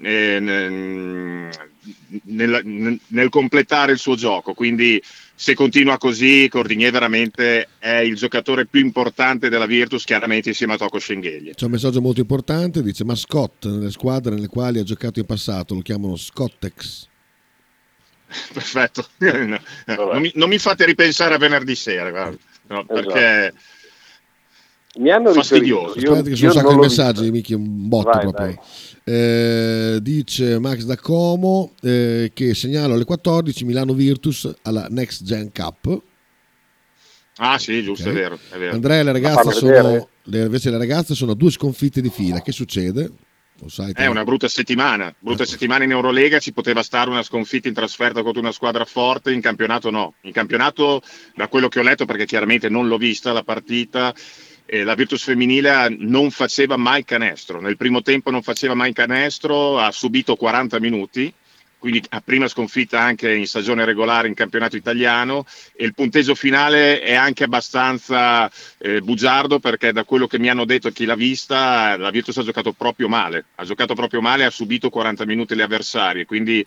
eh, 0.01 0.39
nel, 0.39 1.49
nel- 2.25 2.99
nel 3.07 3.29
completare 3.29 3.91
il 3.91 3.97
suo 3.97 4.15
gioco 4.15 4.53
quindi 4.53 5.01
se 5.33 5.55
continua 5.55 5.97
così 5.97 6.47
Cordinier 6.49 6.91
veramente 6.91 7.67
è 7.79 7.95
il 7.97 8.15
giocatore 8.15 8.65
più 8.67 8.79
importante 8.81 9.49
della 9.49 9.65
Virtus 9.65 10.03
chiaramente 10.03 10.49
insieme 10.49 10.73
a 10.73 10.77
Tocco 10.77 10.99
Schengelie 10.99 11.53
C'è 11.55 11.65
un 11.65 11.71
messaggio 11.71 12.01
molto 12.01 12.19
importante, 12.19 12.83
dice 12.83 13.03
ma 13.03 13.15
Scott 13.15 13.65
nelle 13.65 13.89
squadre 13.91 14.35
nelle 14.35 14.47
quali 14.47 14.79
ha 14.79 14.83
giocato 14.83 15.19
in 15.19 15.25
passato 15.25 15.73
lo 15.73 15.81
chiamano 15.81 16.15
Scottex. 16.15 17.07
perfetto 18.53 19.07
No, 19.19 19.59
non, 20.11 20.21
mi, 20.21 20.31
non 20.35 20.47
mi 20.49 20.57
fate 20.59 20.85
ripensare 20.85 21.33
a 21.33 21.37
venerdì 21.37 21.75
sera 21.75 22.09
guarda. 22.11 22.37
No, 22.67 22.85
perché 22.85 23.53
Mi 24.97 25.09
hanno 25.09 25.33
Fastidioso. 25.33 25.99
io- 25.99 26.11
Aspetta 26.11 26.29
che 26.29 26.35
sono 26.35 26.51
un 26.51 26.57
sacco 26.57 26.73
di 26.73 26.79
messaggi. 26.79 27.31
Michi, 27.31 27.53
un 27.53 27.87
botto 27.89 28.09
Vai, 28.11 28.19
proprio. 28.21 28.61
Eh, 29.03 29.97
dice 30.01 30.59
Max 30.59 30.83
da 30.83 30.95
Como 30.95 31.73
eh, 31.81 32.31
che 32.33 32.53
segnalo 32.53 32.93
alle 32.93 33.03
14 33.03 33.65
Milano 33.65 33.93
Virtus 33.93 34.51
alla 34.61 34.87
Next 34.89 35.23
Gen 35.23 35.51
Cup. 35.51 36.01
ah 37.37 37.57
sì 37.57 37.81
giusto 37.83 38.09
Ok. 38.09 38.15
è 38.15 38.19
vero, 38.19 38.39
è 38.51 38.57
vero. 38.57 38.73
Andrea 38.73 38.99
e 38.99 39.03
le 39.03 39.11
ragazze 39.11 39.51
sono 39.51 40.07
le, 40.23 40.43
invece 40.43 40.69
le 40.69 40.77
ragazze 40.77 41.15
sono 41.15 41.31
a 41.31 41.35
due 41.35 41.49
sconfitte 41.49 41.99
di 42.01 42.09
fila. 42.09 42.41
Che 42.41 42.51
succede? 42.51 43.11
Sai? 43.67 43.91
È 43.93 44.07
una 44.07 44.23
brutta 44.23 44.47
settimana, 44.47 45.13
brutta 45.19 45.45
settimana 45.45 45.83
in 45.83 45.91
Eurolega, 45.91 46.39
ci 46.39 46.51
poteva 46.51 46.81
stare 46.81 47.11
una 47.11 47.21
sconfitta 47.21 47.67
in 47.67 47.75
trasferta 47.75 48.23
contro 48.23 48.41
una 48.41 48.51
squadra 48.51 48.85
forte, 48.85 49.31
in 49.31 49.41
campionato 49.41 49.91
no. 49.91 50.15
In 50.21 50.31
campionato, 50.31 51.01
da 51.35 51.47
quello 51.47 51.67
che 51.67 51.79
ho 51.79 51.83
letto, 51.83 52.05
perché 52.05 52.25
chiaramente 52.25 52.69
non 52.69 52.87
l'ho 52.87 52.97
vista 52.97 53.31
la 53.33 53.43
partita, 53.43 54.15
eh, 54.73 54.85
la 54.85 54.95
Virtus 54.95 55.25
femminile 55.25 55.93
non 55.99 56.31
faceva 56.31 56.77
mai 56.77 57.03
canestro. 57.03 57.59
Nel 57.59 57.75
primo 57.75 58.01
tempo 58.01 58.31
non 58.31 58.41
faceva 58.41 58.73
mai 58.73 58.93
canestro, 58.93 59.77
ha 59.77 59.91
subito 59.91 60.37
40 60.37 60.79
minuti, 60.79 61.33
quindi 61.77 62.01
a 62.07 62.21
prima 62.21 62.47
sconfitta 62.47 62.97
anche 62.97 63.33
in 63.33 63.45
stagione 63.47 63.83
regolare 63.83 64.29
in 64.29 64.33
campionato 64.33 64.77
italiano. 64.77 65.45
E 65.75 65.83
il 65.83 65.93
punteggio 65.93 66.35
finale 66.35 67.01
è 67.01 67.13
anche 67.15 67.43
abbastanza 67.43 68.49
eh, 68.77 69.01
bugiardo 69.01 69.59
perché 69.59 69.91
da 69.91 70.05
quello 70.05 70.25
che 70.25 70.39
mi 70.39 70.47
hanno 70.47 70.63
detto 70.63 70.89
chi 70.91 71.03
l'ha 71.03 71.15
vista 71.15 71.97
la 71.97 72.09
Virtus 72.09 72.37
ha 72.37 72.43
giocato 72.43 72.71
proprio 72.71 73.09
male, 73.09 73.47
ha 73.55 73.65
giocato 73.65 73.93
proprio 73.93 74.21
male, 74.21 74.45
ha 74.45 74.49
subito 74.49 74.89
40 74.89 75.25
minuti 75.25 75.53
le 75.53 75.63
avversarie, 75.63 76.23
quindi 76.23 76.65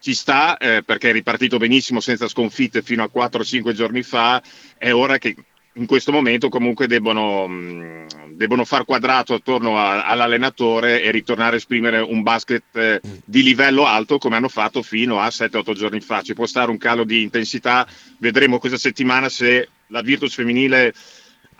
ci 0.00 0.14
sta 0.14 0.56
eh, 0.56 0.82
perché 0.82 1.10
è 1.10 1.12
ripartito 1.12 1.58
benissimo 1.58 2.00
senza 2.00 2.26
sconfitte 2.26 2.82
fino 2.82 3.04
a 3.04 3.10
4-5 3.14 3.72
giorni 3.72 4.02
fa, 4.02 4.42
è 4.76 4.92
ora 4.92 5.18
che 5.18 5.36
in 5.74 5.86
questo 5.86 6.10
momento 6.10 6.48
comunque 6.48 6.86
debbono, 6.86 7.46
mh, 7.46 8.34
debbono 8.34 8.64
far 8.64 8.84
quadrato 8.84 9.34
attorno 9.34 9.78
a, 9.78 10.04
all'allenatore 10.04 11.02
e 11.02 11.10
ritornare 11.10 11.54
a 11.54 11.58
esprimere 11.58 12.00
un 12.00 12.22
basket 12.22 12.64
eh, 12.72 13.00
di 13.24 13.42
livello 13.42 13.86
alto 13.86 14.18
come 14.18 14.36
hanno 14.36 14.48
fatto 14.48 14.82
fino 14.82 15.20
a 15.20 15.28
7-8 15.28 15.72
giorni 15.72 16.00
fa. 16.00 16.22
Ci 16.22 16.34
può 16.34 16.46
stare 16.46 16.70
un 16.70 16.78
calo 16.78 17.04
di 17.04 17.22
intensità, 17.22 17.86
vedremo 18.18 18.58
questa 18.58 18.78
settimana 18.78 19.28
se 19.28 19.68
la 19.88 20.02
Virtus 20.02 20.34
femminile 20.34 20.92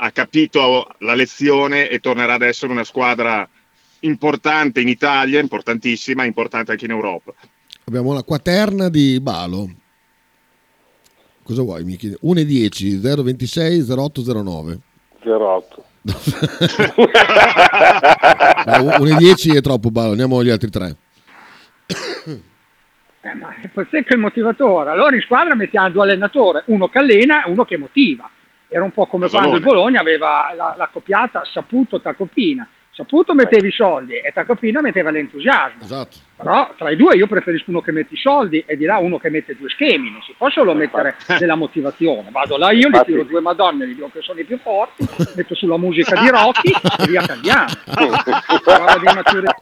ha 0.02 0.10
capito 0.10 0.88
la 0.98 1.14
lezione 1.14 1.88
e 1.88 2.00
tornerà 2.00 2.34
ad 2.34 2.42
essere 2.42 2.72
una 2.72 2.84
squadra 2.84 3.48
importante 4.00 4.80
in 4.80 4.88
Italia, 4.88 5.40
importantissima, 5.40 6.24
importante 6.24 6.72
anche 6.72 6.86
in 6.86 6.90
Europa. 6.90 7.32
Abbiamo 7.84 8.12
la 8.12 8.22
quaterna 8.22 8.88
di 8.88 9.20
Balo. 9.20 9.79
Cosa 11.42 11.62
vuoi? 11.62 11.84
Mi 11.84 11.96
chiede? 11.96 12.16
1 12.20 12.40
e 12.40 12.44
10, 12.44 13.00
0, 13.00 13.22
26, 13.22 13.86
08, 13.88 14.22
09. 14.42 14.78
08. 15.22 15.84
No, 18.66 18.96
1 19.00 19.06
e 19.06 19.16
10 19.16 19.56
è 19.56 19.60
troppo 19.60 19.90
Balo, 19.90 20.10
andiamo 20.10 20.38
agli 20.38 20.50
altri 20.50 20.70
tre. 20.70 20.96
Eh, 23.22 23.34
ma 23.34 23.54
è 23.54 23.68
secco 23.90 24.14
il 24.14 24.18
motivatore. 24.18 24.90
Allora 24.90 25.14
in 25.14 25.20
squadra 25.20 25.54
mettiamo 25.54 25.90
due 25.90 26.02
allenatori, 26.04 26.62
uno 26.66 26.88
che 26.88 26.98
allena 26.98 27.44
e 27.44 27.50
uno 27.50 27.64
che 27.64 27.76
motiva. 27.76 28.30
Era 28.68 28.84
un 28.84 28.92
po' 28.92 29.06
come 29.06 29.28
quando 29.28 29.56
il 29.56 29.62
Bologna 29.62 30.00
aveva 30.00 30.52
la, 30.56 30.74
la 30.78 30.88
coppiata 30.90 31.42
Saputo 31.44 32.00
Tacopina. 32.00 32.66
Saputo 33.00 33.32
metteva 33.34 33.66
i 33.66 33.70
soldi 33.70 34.12
e 34.18 34.30
Tacopina 34.30 34.82
metteva 34.82 35.10
l'entusiasmo. 35.10 35.80
Esatto. 35.80 36.18
Però 36.36 36.74
tra 36.76 36.90
i 36.90 36.96
due 36.96 37.16
io 37.16 37.26
preferisco 37.26 37.70
uno 37.70 37.80
che 37.80 37.92
mette 37.92 38.12
i 38.12 38.18
soldi 38.18 38.62
e 38.66 38.76
di 38.76 38.84
là 38.84 38.98
uno 38.98 39.16
che 39.16 39.30
mette 39.30 39.56
due 39.56 39.70
schemi, 39.70 40.10
non 40.10 40.20
si 40.20 40.34
può 40.36 40.50
solo 40.50 40.74
mettere 40.74 41.16
della 41.38 41.54
motivazione. 41.54 42.28
Vado 42.30 42.58
là 42.58 42.72
io, 42.72 42.90
li 42.90 43.00
tiro 43.06 43.24
due 43.24 43.40
madonne, 43.40 43.86
gli 43.86 43.94
dico 43.94 44.10
che 44.12 44.20
sono 44.20 44.40
i 44.40 44.44
più 44.44 44.58
forti, 44.58 45.08
metto 45.34 45.54
sulla 45.54 45.78
musica 45.78 46.20
di 46.20 46.28
Rocky 46.28 46.72
e 46.98 47.06
via 47.06 47.22
cambiamo. 47.22 47.68
Prova 48.62 48.96
di 48.98 49.04
maturità. 49.14 49.56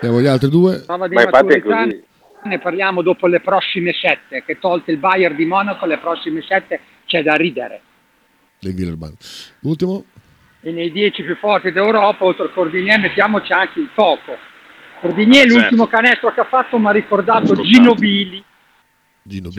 Agli 0.00 0.26
altri 0.26 0.48
due. 0.50 0.82
Prova 0.86 1.08
di 1.08 1.14
maturità 1.16 1.86
ne 2.42 2.58
parliamo 2.60 3.02
dopo 3.02 3.26
le 3.26 3.40
prossime 3.40 3.92
sette, 3.92 4.44
che 4.44 4.60
tolte 4.60 4.92
il 4.92 4.98
Bayern 4.98 5.34
di 5.34 5.46
Monaco, 5.46 5.84
le 5.84 5.98
prossime 5.98 6.42
sette 6.42 6.80
c'è 7.06 7.24
da 7.24 7.34
ridere. 7.34 7.80
L'ultimo? 9.60 10.04
E 10.62 10.72
nei 10.72 10.92
dieci 10.92 11.22
più 11.22 11.36
forti 11.36 11.72
d'Europa, 11.72 12.24
oltre 12.24 12.44
al 12.44 12.52
Cordinier, 12.52 12.98
mettiamoci 12.98 13.52
anche 13.52 13.80
il 13.80 13.90
Toco. 13.94 14.36
Cordinier, 15.00 15.44
Certo. 15.44 15.58
l'ultimo 15.58 15.86
canestro 15.86 16.32
che 16.34 16.40
ha 16.40 16.44
fatto, 16.44 16.78
mi 16.78 16.86
ha 16.86 16.90
ricordato 16.90 17.54
Ginobili. 17.54 18.44
Gino 19.22 19.50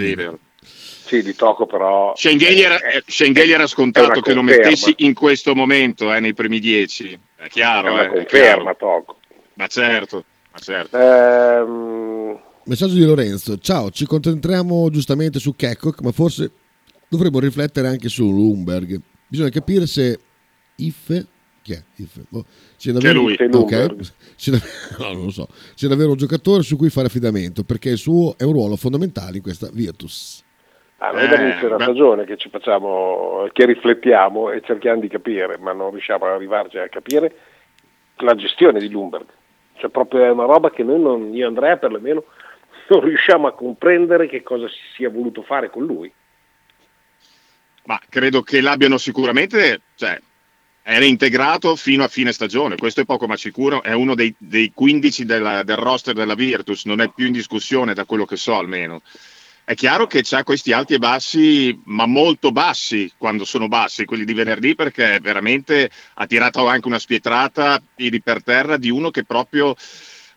Sì, 0.64 1.24
di 1.24 1.34
tocco 1.36 1.66
però... 1.66 2.14
Schengelli 2.16 2.62
era, 2.62 2.78
eh, 2.80 3.04
era 3.49 3.66
scontato 3.68 4.22
che 4.22 4.34
lo 4.34 4.41
conferma. 4.41 4.64
mettessi 4.64 4.93
in 4.97 5.14
questo 5.16 5.56
momento, 5.56 6.14
eh, 6.14 6.20
nei 6.20 6.34
primi 6.34 6.60
dieci. 6.60 7.18
È 7.36 7.43
È 7.45 7.49
chiaro, 7.49 7.91
una 7.93 8.04
eh, 8.04 8.06
è 8.06 8.10
conferma, 8.10 8.76
chiaro. 8.76 8.78
tocco. 8.78 9.18
Ma 9.56 9.68
certo, 9.68 10.24
ma 10.52 10.60
certo. 10.60 10.97
Ehm, 10.97 12.39
Messaggio 12.66 12.93
di 12.93 13.04
Lorenzo. 13.06 13.58
Ciao, 13.58 13.89
ci 13.89 14.06
concentriamo 14.06 14.89
giustamente 14.91 15.39
su 15.39 15.56
Kekkok, 15.56 16.02
ma 16.02 16.12
forse 16.12 16.52
dovremmo 17.08 17.39
riflettere 17.39 17.88
anche 17.88 18.08
su 18.08 18.24
Lumberg. 18.30 18.99
Bisogna 19.28 19.49
capire 19.49 19.88
se 19.88 20.20
Iffe 20.86 21.25
chi 21.61 21.73
è? 21.73 21.82
Iffe? 21.97 22.21
Boh, 22.29 22.43
sia 22.75 22.91
davvero, 22.91 23.21
lui. 23.21 23.36
Sei 23.36 23.47
ok, 23.47 23.53
Lumberg. 23.53 24.01
sia 24.36 24.51
dav- 24.53 24.97
no, 24.99 25.11
non 25.13 25.23
lo 25.25 25.29
so. 25.32 25.47
Sia 25.75 25.88
davvero 25.88 26.09
un 26.11 26.17
giocatore 26.17 26.63
su 26.63 26.75
cui 26.75 26.89
fare 26.89 27.07
affidamento, 27.07 27.63
perché 27.63 27.89
il 27.89 27.97
suo 27.97 28.36
è 28.38 28.43
un 28.43 28.53
ruolo 28.53 28.75
fondamentale 28.75 29.38
in 29.38 29.43
questa 29.43 29.69
Virtus. 29.71 30.43
ah, 30.97 31.11
noi 31.11 31.23
Eh, 31.23 31.27
dall'inizio 31.27 31.61
della 31.61 31.75
beh. 31.77 31.84
stagione 31.84 32.25
che 32.25 32.38
ci 32.38 32.49
facciamo, 32.49 33.47
che 33.53 33.65
riflettiamo 33.65 34.49
e 34.51 34.61
cerchiamo 34.63 35.01
di 35.01 35.07
capire, 35.07 35.57
ma 35.59 35.71
non 35.71 35.91
riusciamo 35.91 36.25
ad 36.25 36.32
arrivarci 36.32 36.77
a 36.79 36.89
capire 36.89 37.36
la 38.17 38.34
gestione 38.36 38.79
di 38.79 38.88
Bloomberg. 38.89 39.25
Cioè 39.77 39.89
proprio 39.91 40.23
è 40.23 40.29
una 40.32 40.45
roba 40.45 40.71
che 40.71 40.82
noi 40.84 40.99
non, 40.99 41.34
io 41.34 41.43
e 41.45 41.47
Andrea 41.47 41.77
perlomeno, 41.77 42.23
non 42.89 43.01
riusciamo 43.01 43.47
a 43.47 43.53
comprendere 43.53 44.27
che 44.27 44.41
cosa 44.43 44.67
si 44.67 44.79
sia 44.95 45.09
voluto 45.09 45.43
fare 45.43 45.69
con 45.69 45.86
lui. 45.86 46.11
Ma 47.86 47.99
credo 48.09 48.41
che 48.41 48.61
l'abbiano 48.61 48.97
sicuramente, 48.97 49.82
cioè, 49.95 50.19
era 50.84 51.05
integrato 51.05 51.75
fino 51.75 52.03
a 52.03 52.07
fine 52.07 52.32
stagione, 52.32 52.75
questo 52.75 53.01
è 53.01 53.05
poco 53.05 53.27
ma 53.27 53.38
sicuro, 53.38 53.84
è 53.84 53.93
uno 53.93 54.15
dei, 54.15 54.34
dei 54.38 54.71
15 54.73 55.25
della- 55.25 55.63
del 55.63 55.77
roster 55.77 56.13
della 56.13 56.36
Virtus, 56.36 56.86
non 56.86 57.01
è 57.01 57.11
più 57.13 57.27
in 57.27 57.34
discussione 57.34 57.93
da 57.93 58.05
quello 58.05 58.25
che 58.25 58.36
so 58.36 58.57
almeno. 58.57 59.01
È 59.63 59.75
chiaro 59.75 60.07
che 60.07 60.21
c'ha 60.23 60.43
questi 60.43 60.73
alti 60.73 60.95
e 60.95 60.97
bassi, 60.97 61.79
ma 61.86 62.05
molto 62.05 62.51
bassi 62.51 63.11
quando 63.15 63.45
sono 63.45 63.67
bassi, 63.67 64.05
quelli 64.05 64.25
di 64.25 64.34
venerdì, 64.34 64.75
perché 64.75 65.19
veramente 65.21 65.89
ha 66.15 66.25
tirato 66.25 66.67
anche 66.67 66.88
una 66.88 66.99
spietrata, 66.99 67.82
piedi 67.95 68.21
per 68.21 68.43
terra, 68.43 68.77
di 68.77 68.89
uno 68.89 69.11
che 69.11 69.23
proprio 69.23 69.75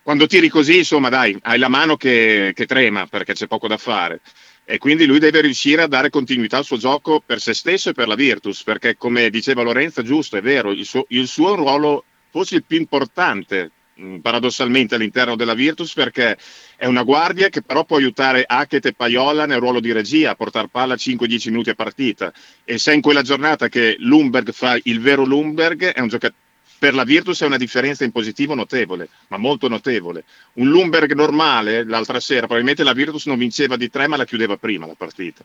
quando 0.03 0.27
tiri 0.27 0.49
così, 0.49 0.79
insomma, 0.79 1.09
dai, 1.09 1.37
hai 1.43 1.59
la 1.59 1.69
mano 1.69 1.97
che, 1.97 2.53
che 2.55 2.67
trema 2.67 3.07
perché 3.07 3.33
c'è 3.33 3.47
poco 3.47 3.67
da 3.67 3.79
fare. 3.79 4.21
E 4.67 4.79
quindi 4.79 5.05
lui 5.05 5.19
deve 5.19 5.43
riuscire 5.43 5.83
a 5.83 5.87
dare 5.87 6.09
continuità 6.09 6.57
al 6.57 6.65
suo 6.65 6.79
gioco 6.79 7.23
per 7.25 7.39
se 7.41 7.53
stesso 7.53 7.91
e 7.91 7.93
per 7.93 8.09
la 8.09 8.15
Virtus, 8.15 8.63
perché 8.63 8.97
come 8.97 9.29
diceva 9.29 9.63
Lorenzo, 9.63 10.03
giusto, 10.03 10.37
è 10.37 10.43
vero, 10.43 10.71
il 10.73 10.87
suo, 10.87 11.05
il 11.09 11.27
suo 11.27 11.55
ruolo 11.55 12.05
forse 12.31 12.57
il 12.57 12.65
più 12.65 12.79
importante, 12.79 13.71
mh, 13.95 14.17
paradossalmente, 14.19 14.95
all'interno 14.95 15.37
della 15.37 15.55
Virtus, 15.55 15.93
perché 15.93 16.37
è 16.77 16.87
una 16.87 17.03
guardia 17.03 17.49
che 17.49 17.63
però 17.63 17.85
può 17.85 17.97
aiutare 17.97 18.45
Hackett 18.47 18.87
e 18.87 18.93
Paiola 18.95 19.47
nel 19.47 19.61
ruolo 19.61 19.81
di 19.81 19.93
regia, 19.93 20.31
a 20.31 20.35
portare 20.35 20.69
palla 20.69 20.95
5-10 20.95 21.51
minuti 21.51 21.71
a 21.71 21.75
partita. 21.75 22.33
E 22.65 22.79
se 22.79 22.95
in 22.95 23.03
quella 23.03 23.23
giornata 23.23 23.69
che 23.69 23.97
Lumberg 23.99 24.51
fa 24.51 24.79
il 24.83 25.01
vero 25.01 25.25
Lumberg, 25.25 25.93
è 25.93 26.01
un 26.01 26.09
giocatore 26.09 26.43
per 26.79 26.95
la 26.95 27.05
Virtus 27.05 27.43
è 27.43 27.47
una 27.47 27.57
differenza 27.57 28.05
in 28.05 28.13
positivo 28.13 28.55
notevole, 28.55 29.09
ma 29.29 29.37
molto 29.37 29.69
notevole. 29.69 30.25
Un 30.55 30.69
Lumberg 30.69 31.13
normale, 31.15 31.85
l'altra 31.85 32.21
sera, 32.21 32.43
probabilmente 32.43 32.83
la 32.83 32.93
Virtus 32.93 33.27
non 33.27 33.39
vinceva 33.39 33.77
di 33.77 33.89
tre, 33.89 34.07
ma 34.07 34.17
la 34.17 34.25
chiudeva 34.25 34.57
prima 34.57 34.87
la 34.87 34.95
partita. 34.95 35.45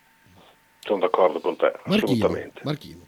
Sono 0.80 1.00
d'accordo 1.00 1.40
con 1.40 1.56
te, 1.56 1.72
Marchino. 1.86 1.96
assolutamente. 1.96 2.62
Marchino. 2.64 3.08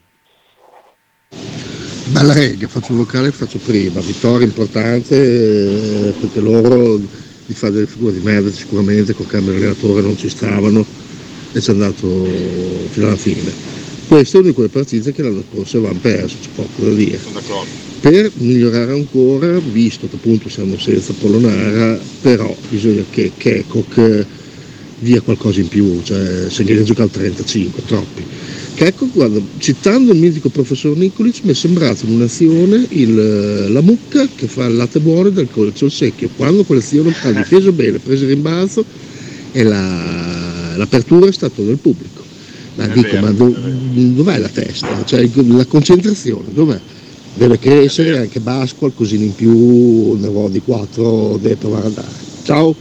Bella 2.12 2.34
regia, 2.34 2.68
faccio 2.68 2.92
un 2.92 2.98
vocale 2.98 3.30
faccio 3.30 3.58
prima, 3.58 4.00
vittoria 4.00 4.46
importante 4.46 5.14
eh, 5.16 6.12
perché 6.20 6.40
loro 6.40 6.96
di 6.98 7.54
fare 7.54 7.72
delle 7.72 7.86
figure 7.86 8.12
di 8.12 8.20
merda 8.20 8.50
sicuramente 8.50 9.14
col 9.14 9.26
cambio 9.26 9.52
di 9.52 9.58
allenatore 9.58 10.02
non 10.02 10.16
ci 10.16 10.28
stavano 10.28 10.84
e 11.52 11.60
ci 11.60 11.70
è 11.70 11.72
andato 11.72 12.24
fino 12.90 13.06
alla 13.06 13.16
fine. 13.16 13.81
Questa 14.12 14.36
è 14.36 14.40
una 14.40 14.50
di 14.50 14.54
quelle 14.54 14.68
partite 14.68 15.10
che 15.10 15.22
l'anno 15.22 15.42
scorso 15.50 15.78
avevamo 15.78 15.98
perso, 15.98 16.36
c'è 16.38 16.50
poco 16.54 16.84
da 16.84 16.92
dire. 16.92 17.18
Sono 17.18 17.40
d'accordo. 17.40 17.70
Per 17.98 18.30
migliorare 18.34 18.92
ancora, 18.92 19.58
visto 19.58 20.06
che 20.06 20.16
appunto 20.16 20.50
siamo 20.50 20.76
senza 20.76 21.14
Polonara, 21.14 21.98
però 22.20 22.54
bisogna 22.68 23.02
che 23.08 23.32
Kekok 23.34 24.26
dia 24.98 25.22
qualcosa 25.22 25.60
in 25.60 25.68
più, 25.68 26.02
cioè 26.02 26.50
se 26.50 26.62
viene 26.62 26.82
a 26.82 26.84
giocare 26.84 27.04
al 27.04 27.10
35, 27.10 27.84
troppi. 27.86 28.22
Kekok, 28.74 29.12
guarda, 29.14 29.40
citando 29.56 30.12
il 30.12 30.18
mitico 30.18 30.50
professor 30.50 30.94
Nicolic, 30.94 31.40
mi 31.44 31.52
è 31.52 31.54
sembrato 31.54 32.04
in 32.04 32.12
un'azione 32.12 32.84
il- 32.90 33.72
la 33.72 33.80
mucca 33.80 34.28
che 34.36 34.46
fa 34.46 34.66
il 34.66 34.76
latte 34.76 35.00
buono 35.00 35.30
del 35.30 35.48
colcio 35.50 35.86
al 35.86 35.90
secchio, 35.90 36.28
quando 36.36 36.64
quell'azione 36.64 37.14
ha 37.22 37.30
difeso 37.32 37.72
bene, 37.72 37.98
preso 37.98 38.24
il 38.24 38.30
rimbalzo 38.32 38.84
e 39.52 39.62
la- 39.62 40.74
l'apertura 40.76 41.28
è 41.28 41.32
stata 41.32 41.62
del 41.62 41.78
pubblico. 41.78 42.21
Ma 42.74 42.84
È 42.84 42.88
dico, 42.88 43.10
vero, 43.10 43.26
ma 43.26 43.32
do- 43.32 43.54
dov'è 44.14 44.38
la 44.38 44.48
testa? 44.48 45.04
Cioè 45.04 45.28
la 45.34 45.66
concentrazione, 45.66 46.52
dov'è? 46.52 46.78
Deve 47.34 47.58
crescere 47.58 48.18
anche 48.18 48.40
Basco, 48.40 48.78
qualcosina 48.80 49.24
in 49.24 49.34
più, 49.34 50.18
ne 50.18 50.26
ho 50.26 50.48
di 50.48 50.60
4, 50.60 51.38
deve 51.38 51.56
provare 51.56 51.86
ad 51.86 51.96
andare. 51.96 52.08
Ciao! 52.44 52.74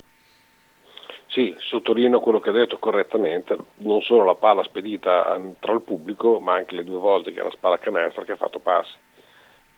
Sì, 1.27 1.55
sottolineo 1.57 2.19
quello 2.19 2.41
che 2.41 2.49
ha 2.49 2.53
detto 2.53 2.77
correttamente, 2.77 3.55
non 3.77 4.01
solo 4.01 4.25
la 4.25 4.35
palla 4.35 4.63
spedita 4.63 5.39
tra 5.59 5.71
il 5.71 5.81
pubblico, 5.81 6.41
ma 6.41 6.55
anche 6.55 6.75
le 6.75 6.83
due 6.83 6.97
volte 6.97 7.31
che 7.31 7.39
era 7.39 7.49
spalla 7.51 7.79
canestro 7.79 8.23
che 8.23 8.33
ha 8.33 8.37
fatto 8.37 8.59
passi. 8.59 8.91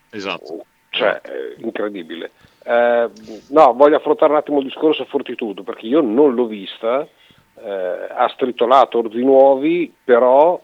Esatto. 0.10 0.66
Cioè, 0.90 1.22
eh, 1.24 1.62
incredibile. 1.64 2.32
Eh, 2.64 3.10
no, 3.50 3.74
voglio 3.74 3.98
affrontare 3.98 4.32
un 4.32 4.38
attimo 4.38 4.60
il 4.60 4.66
discorso 4.66 5.06
Fortitudo, 5.06 5.62
perché 5.62 5.86
io 5.86 6.02
non 6.02 6.34
l'ho 6.34 6.46
vista, 6.48 7.08
eh, 7.64 8.08
ha 8.10 8.28
stritolato 8.30 9.00
orzi 9.00 9.24
nuovi, 9.24 9.94
però 10.04 10.62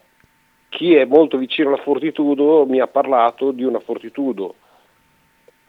chi 0.69 0.95
è 0.95 1.05
molto 1.05 1.37
vicino 1.37 1.69
alla 1.69 1.81
Fortitudo 1.81 2.65
mi 2.65 2.79
ha 2.79 2.87
parlato 2.87 3.51
di 3.51 3.63
una 3.63 3.79
Fortitudo 3.79 4.55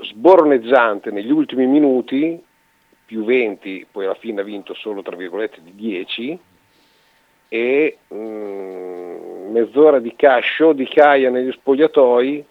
sborneggiante 0.03 1.11
negli 1.11 1.31
ultimi 1.31 1.67
minuti, 1.67 2.43
più 3.05 3.25
20, 3.25 3.87
poi 3.91 4.05
alla 4.05 4.15
fine 4.15 4.41
ha 4.41 4.45
vinto 4.45 4.75
solo 4.75 5.03
tra 5.03 5.17
virgolette 5.17 5.61
di 5.63 5.75
10, 5.75 6.39
e 7.49 7.99
mm, 8.13 9.51
mezz'ora 9.51 9.99
di 9.99 10.15
cascio 10.15 10.73
di 10.73 10.87
Caia 10.87 11.31
negli 11.31 11.51
spogliatoi 11.51 12.45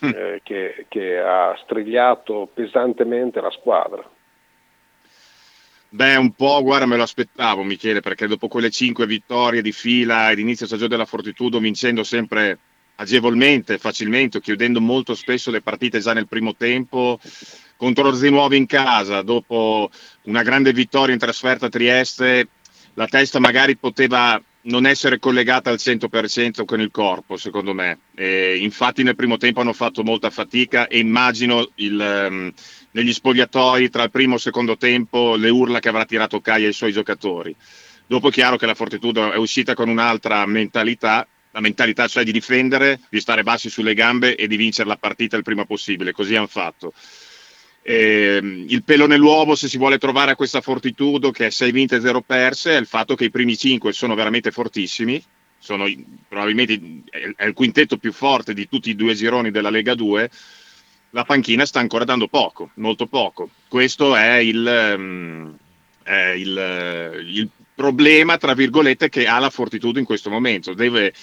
eh, 0.00 0.40
che, 0.42 0.86
che 0.88 1.18
ha 1.18 1.56
strigliato 1.62 2.48
pesantemente 2.52 3.40
la 3.40 3.50
squadra. 3.50 4.08
Beh, 5.90 6.16
un 6.16 6.32
po', 6.32 6.62
guarda, 6.62 6.84
me 6.84 6.96
lo 6.96 7.02
aspettavo, 7.02 7.62
Michele, 7.62 8.00
perché 8.00 8.26
dopo 8.26 8.46
quelle 8.46 8.70
cinque 8.70 9.06
vittorie 9.06 9.62
di 9.62 9.72
fila 9.72 10.30
ed 10.30 10.38
inizio 10.38 10.66
stagione 10.66 10.90
della 10.90 11.06
Fortitudo, 11.06 11.58
vincendo 11.58 12.04
sempre 12.04 12.58
agevolmente, 12.96 13.78
facilmente, 13.78 14.40
chiudendo 14.40 14.80
molto 14.80 15.14
spesso 15.14 15.50
le 15.50 15.62
partite 15.62 16.00
già 16.00 16.12
nel 16.12 16.28
primo 16.28 16.54
tempo, 16.54 17.18
contro 17.76 18.08
Orzinuovi 18.08 18.56
in 18.58 18.66
casa, 18.66 19.22
dopo 19.22 19.90
una 20.24 20.42
grande 20.42 20.72
vittoria 20.74 21.14
in 21.14 21.20
trasferta 21.20 21.66
a 21.66 21.70
Trieste, 21.70 22.48
la 22.94 23.06
testa 23.06 23.38
magari 23.38 23.76
poteva 23.76 24.42
non 24.62 24.84
essere 24.86 25.18
collegata 25.18 25.70
al 25.70 25.76
100% 25.76 26.64
con 26.64 26.80
il 26.80 26.90
corpo, 26.90 27.36
secondo 27.36 27.72
me. 27.72 28.00
E 28.14 28.58
infatti 28.58 29.02
nel 29.02 29.14
primo 29.14 29.36
tempo 29.36 29.60
hanno 29.60 29.72
fatto 29.72 30.02
molta 30.02 30.30
fatica 30.30 30.88
e 30.88 30.98
immagino 30.98 31.70
il, 31.76 32.26
um, 32.30 32.52
negli 32.92 33.12
spogliatoi 33.12 33.90
tra 33.90 34.04
il 34.04 34.10
primo 34.10 34.32
e 34.32 34.36
il 34.36 34.42
secondo 34.42 34.76
tempo 34.76 35.36
le 35.36 35.50
urla 35.50 35.80
che 35.80 35.88
avrà 35.88 36.04
tirato 36.04 36.40
Caia 36.40 36.66
ai 36.66 36.72
suoi 36.72 36.92
giocatori. 36.92 37.54
Dopo 38.06 38.28
è 38.28 38.32
chiaro 38.32 38.56
che 38.56 38.66
la 38.66 38.74
Fortitudo 38.74 39.32
è 39.32 39.36
uscita 39.36 39.74
con 39.74 39.88
un'altra 39.88 40.46
mentalità, 40.46 41.26
la 41.50 41.60
mentalità 41.60 42.08
cioè 42.08 42.24
di 42.24 42.32
difendere, 42.32 43.00
di 43.10 43.20
stare 43.20 43.42
bassi 43.42 43.68
sulle 43.68 43.92
gambe 43.92 44.34
e 44.34 44.46
di 44.46 44.56
vincere 44.56 44.88
la 44.88 44.96
partita 44.96 45.36
il 45.36 45.42
prima 45.42 45.66
possibile, 45.66 46.12
così 46.12 46.34
hanno 46.34 46.46
fatto. 46.46 46.92
Eh, 47.82 48.40
il 48.66 48.82
pelo 48.82 49.06
nell'uovo, 49.06 49.54
se 49.54 49.68
si 49.68 49.78
vuole 49.78 49.98
trovare 49.98 50.32
a 50.32 50.36
questa 50.36 50.60
Fortitudo 50.60 51.30
che 51.30 51.46
è 51.46 51.50
6 51.50 51.72
vinte 51.72 51.96
e 51.96 52.00
0 52.00 52.22
perse, 52.22 52.76
è 52.76 52.78
il 52.78 52.86
fatto 52.86 53.14
che 53.14 53.24
i 53.24 53.30
primi 53.30 53.56
5 53.56 53.92
sono 53.92 54.14
veramente 54.14 54.50
fortissimi. 54.50 55.22
Sono 55.60 55.86
probabilmente 56.28 57.02
è 57.36 57.44
il 57.44 57.52
quintetto 57.52 57.96
più 57.96 58.12
forte 58.12 58.54
di 58.54 58.68
tutti 58.68 58.90
i 58.90 58.94
due 58.94 59.14
gironi 59.14 59.50
della 59.50 59.70
Lega 59.70 59.94
2. 59.94 60.30
La 61.10 61.24
panchina 61.24 61.64
sta 61.64 61.80
ancora 61.80 62.04
dando 62.04 62.28
poco, 62.28 62.70
molto 62.74 63.06
poco. 63.06 63.48
Questo 63.66 64.14
è 64.14 64.36
il, 64.36 64.94
um, 64.96 65.56
è 66.02 66.32
il, 66.36 67.24
il 67.26 67.48
problema, 67.74 68.36
tra 68.36 68.54
virgolette, 68.54 69.08
che 69.08 69.26
ha 69.26 69.38
la 69.38 69.50
Fortitudo 69.50 69.98
in 69.98 70.04
questo 70.04 70.30
momento. 70.30 70.74
Deve 70.74 71.14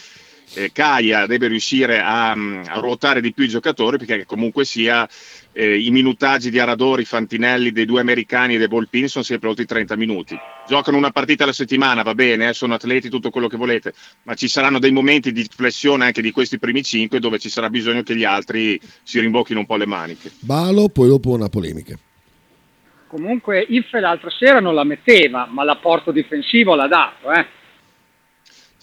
eh, 0.53 0.71
Caia 0.71 1.25
deve 1.25 1.47
riuscire 1.47 1.99
a, 1.99 2.31
a, 2.31 2.79
ruotare 2.79 3.21
di 3.21 3.33
più 3.33 3.43
i 3.43 3.49
giocatori 3.49 3.97
perché 3.97 4.25
comunque 4.25 4.65
sia 4.65 5.07
eh, 5.51 5.79
i 5.79 5.89
minutaggi 5.91 6.49
di 6.49 6.59
Aradori, 6.59 7.05
Fantinelli, 7.05 7.71
dei 7.71 7.85
due 7.85 8.01
americani 8.01 8.55
e 8.55 8.57
dei 8.57 8.67
Volpini 8.67 9.07
sono 9.07 9.23
sempre 9.23 9.49
oltre 9.49 9.63
i 9.63 9.67
30 9.67 9.95
minuti. 9.95 10.37
Giocano 10.67 10.97
una 10.97 11.11
partita 11.11 11.43
alla 11.43 11.53
settimana, 11.53 12.03
va 12.03 12.13
bene, 12.13 12.49
eh, 12.49 12.53
sono 12.53 12.73
atleti, 12.73 13.09
tutto 13.09 13.29
quello 13.29 13.47
che 13.47 13.57
volete, 13.57 13.93
ma 14.23 14.33
ci 14.35 14.47
saranno 14.47 14.79
dei 14.79 14.91
momenti 14.91 15.31
di 15.31 15.47
flessione 15.49 16.05
anche 16.05 16.21
di 16.21 16.31
questi 16.31 16.59
primi 16.59 16.83
cinque 16.83 17.19
dove 17.19 17.39
ci 17.39 17.49
sarà 17.49 17.69
bisogno 17.69 18.03
che 18.03 18.15
gli 18.15 18.23
altri 18.25 18.79
si 19.03 19.19
rimbocchino 19.19 19.59
un 19.59 19.65
po' 19.65 19.77
le 19.77 19.85
maniche. 19.85 20.31
Balo, 20.39 20.89
poi 20.89 21.07
dopo 21.07 21.31
una 21.31 21.49
polemica. 21.49 21.97
Comunque 23.07 23.65
Iffe 23.69 23.99
l'altra 23.99 24.29
sera 24.29 24.59
non 24.59 24.73
la 24.75 24.83
metteva, 24.83 25.47
ma 25.49 25.63
l'apporto 25.63 26.11
difensivo 26.11 26.75
l'ha 26.75 26.87
dato, 26.87 27.31
eh. 27.31 27.45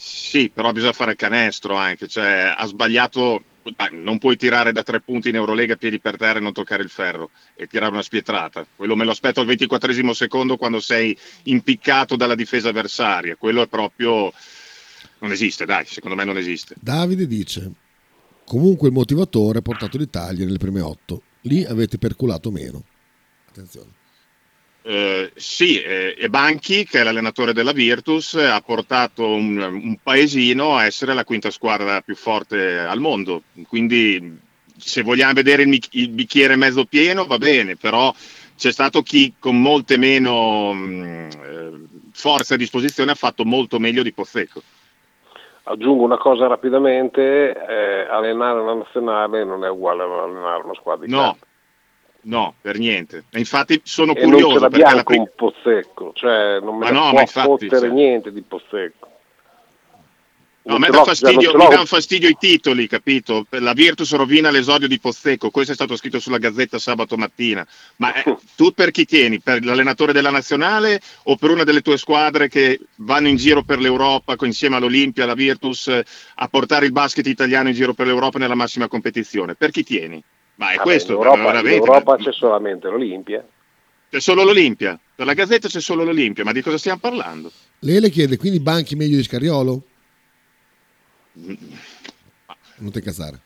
Sì, 0.05 0.51
però 0.53 0.73
bisogna 0.73 0.93
fare 0.93 1.15
canestro 1.15 1.77
anche, 1.77 2.09
cioè 2.09 2.53
ha 2.57 2.67
sbagliato, 2.67 3.45
non 3.93 4.19
puoi 4.19 4.37
tirare 4.37 4.73
da 4.73 4.83
tre 4.83 5.01
punti 5.01 5.29
in 5.29 5.37
Eurolega 5.37 5.77
piedi 5.77 6.01
per 6.01 6.17
terra 6.17 6.41
e 6.41 6.43
non 6.43 6.53
toccare 6.53 6.83
il 6.83 6.89
ferro 6.89 7.31
e 7.55 7.69
tirare 7.69 7.93
una 7.93 8.03
spietrata. 8.03 8.67
Quello 8.75 8.97
me 8.97 9.05
lo 9.05 9.13
aspetto 9.13 9.39
al 9.39 9.47
24 9.47 10.13
secondo 10.13 10.57
quando 10.57 10.81
sei 10.81 11.17
impiccato 11.45 12.17
dalla 12.17 12.35
difesa 12.35 12.71
avversaria. 12.71 13.37
Quello 13.37 13.63
è 13.63 13.69
proprio... 13.69 14.33
non 15.21 15.31
esiste, 15.31 15.67
dai, 15.67 15.87
secondo 15.87 16.17
me 16.17 16.25
non 16.25 16.37
esiste. 16.37 16.75
Davide 16.81 17.29
dice, 17.29 17.71
comunque 18.45 18.89
il 18.89 18.95
motivatore 18.95 19.59
ha 19.59 19.63
portato 19.63 19.99
l'Italia 19.99 20.45
nelle 20.45 20.59
prime 20.59 20.81
otto, 20.81 21.23
lì 21.43 21.65
avete 21.65 21.99
perculato 21.99 22.51
meno. 22.51 22.83
Attenzione. 23.47 24.01
Eh, 24.85 25.31
sì, 25.37 25.81
eh, 25.81 26.17
e 26.19 26.29
Banchi, 26.29 26.85
che 26.85 27.01
è 27.01 27.05
l'allenatore 27.05 27.53
della 27.53 27.73
Virtus, 27.73 28.35
ha 28.35 28.61
portato 28.61 29.27
un, 29.29 29.57
un, 29.59 29.97
paesino 30.03 30.77
a 30.77 30.85
essere 30.85 31.15
la 31.15 31.25
quinta 31.25 31.51
squadra 31.51 32.01
più 32.01 32.17
forte 32.17 32.79
al 32.81 32.99
mondo. 32.99 33.43
Quindi, 33.69 34.39
se 34.77 35.03
vogliamo 35.03 35.35
vedere 35.35 35.63
il, 35.63 35.81
il 35.93 36.09
bicchiere 36.09 36.57
mezzo 36.57 36.85
pieno, 36.85 37.27
va 37.27 37.39
bene, 37.39 37.77
però 37.77 38.13
c'è 38.57 38.73
stato 38.73 39.03
chi 39.03 39.35
con 39.39 39.61
molte 39.61 39.97
meno 39.97 40.73
mh, 40.73 41.29
eh, 41.43 41.71
forze 42.13 42.55
a 42.55 42.57
disposizione 42.57 43.13
ha 43.13 43.17
fatto 43.17 43.45
molto 43.45 43.79
meglio 43.79 44.03
di 44.03 44.13
Pozzecco. 44.13 44.63
Aggiungo 45.65 46.03
una 46.03 46.19
cosa 46.19 46.49
rapidamente, 46.49 47.55
eh, 47.55 48.07
allenare 48.11 48.59
una 48.59 48.75
nazionale 48.75 49.45
non 49.45 49.65
è 49.65 49.71
uguale 49.71 50.03
a 50.03 50.25
allenare 50.25 50.65
una 50.65 50.75
squadra 50.75 51.07
di 51.07 51.13
no. 51.13 51.21
campo. 51.21 51.47
No, 52.25 52.55
per 52.61 52.79
niente. 52.79 53.25
E 53.31 53.39
infatti 53.39 53.81
sono 53.85 54.15
e 54.15 54.23
curioso 54.23 54.59
non 54.59 54.61
perché 54.61 54.79
l'abbiamo 54.79 54.97
la 54.97 55.03
prima... 55.03 55.25
con 55.25 55.33
Pozzecco, 55.35 56.13
cioè 56.15 56.61
non 56.61 56.79
me 56.79 56.91
Ma 56.91 56.91
no, 56.91 57.11
può 57.11 57.21
infatti, 57.21 57.69
cioè- 57.69 57.89
niente 57.89 58.33
di 58.33 58.43
Pozzecco. 58.43 59.11
No, 60.65 60.77
a 60.77 60.79
me 60.79 60.91
dà 60.91 61.03
fastidio, 61.03 61.57
mi 61.57 61.67
danno 61.69 61.87
fastidio 61.87 62.29
i 62.29 62.37
titoli, 62.39 62.87
capito? 62.87 63.47
La 63.51 63.73
Virtus 63.73 64.15
rovina 64.15 64.49
l'esordio 64.53 64.87
di 64.87 65.01
Pozzecco, 65.01 65.51
questo 65.51 65.73
è 65.73 65.75
stato 65.75 65.97
scritto 65.97 66.21
sulla 66.21 66.39
Gazzetta 66.39 66.79
sabato 66.79 67.17
mattina. 67.17 67.67
Ma 67.97 68.15
eh, 68.15 68.37
tu 68.55 68.71
per 68.71 68.93
chi 68.93 69.05
tieni? 69.05 69.41
Per 69.41 69.65
l'allenatore 69.65 70.13
della 70.13 70.31
nazionale 70.31 71.01
o 71.25 71.35
per 71.35 71.51
una 71.51 71.65
delle 71.65 71.81
tue 71.81 71.99
squadre 71.99 72.47
che 72.49 72.79
vanno 72.99 73.27
in 73.27 73.37
giro 73.37 73.65
per 73.65 73.81
l'Europa 73.81 74.37
insieme 74.43 74.77
all'Olimpia, 74.77 75.25
alla 75.25 75.35
Virtus, 75.35 75.89
eh, 75.89 76.05
a 76.37 76.47
portare 76.47 76.87
il 76.87 76.93
basket 76.93 77.27
italiano 77.27 77.69
in 77.69 77.75
giro 77.75 77.93
per 77.93 78.07
l'Europa 78.07 78.39
nella 78.39 78.55
massima 78.55 78.87
competizione? 78.87 79.57
Per 79.57 79.73
chi 79.73 79.83
tieni? 79.83 80.23
Ma 80.63 80.71
è 80.71 80.77
Vabbè, 80.77 80.83
questo, 80.89 81.13
in 81.13 81.19
Europa, 81.19 81.59
in 81.61 81.67
Europa 81.67 82.17
ma- 82.17 82.23
c'è 82.23 82.33
solamente 82.33 82.89
l'Olimpia. 82.89 83.45
c'è 84.09 84.21
solo 84.21 84.45
l'Olimpia. 84.45 84.97
Per 85.15 85.27
la 85.27 85.35
Gazzetta 85.35 85.67
c'è 85.67 85.81
solo 85.81 86.05
l'Olimpia, 86.05 86.45
ma 86.45 86.53
di 86.53 86.63
cosa 86.63 86.79
stiamo 86.79 87.01
parlando? 87.01 87.51
Lele 87.81 88.11
chiede, 88.11 88.37
quindi 88.37 88.61
Banchi 88.61 88.95
meglio 88.95 89.17
di 89.17 89.25
Scariolo? 89.25 89.83
Non 91.33 92.91
ti 92.91 92.99
incazzare. 92.99 93.41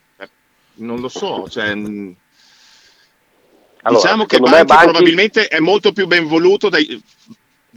Non 0.75 0.99
lo 0.99 1.07
so, 1.07 1.49
cioè, 1.49 1.73
mh, 1.73 2.15
Allora, 3.81 4.01
diciamo 4.01 4.25
che 4.25 4.37
Banchi, 4.37 4.65
Banchi- 4.65 4.83
probabilmente 4.83 5.47
è 5.47 5.59
molto 5.59 5.91
più 5.93 6.05
ben 6.05 6.27
voluto 6.27 6.69
dai, 6.69 7.01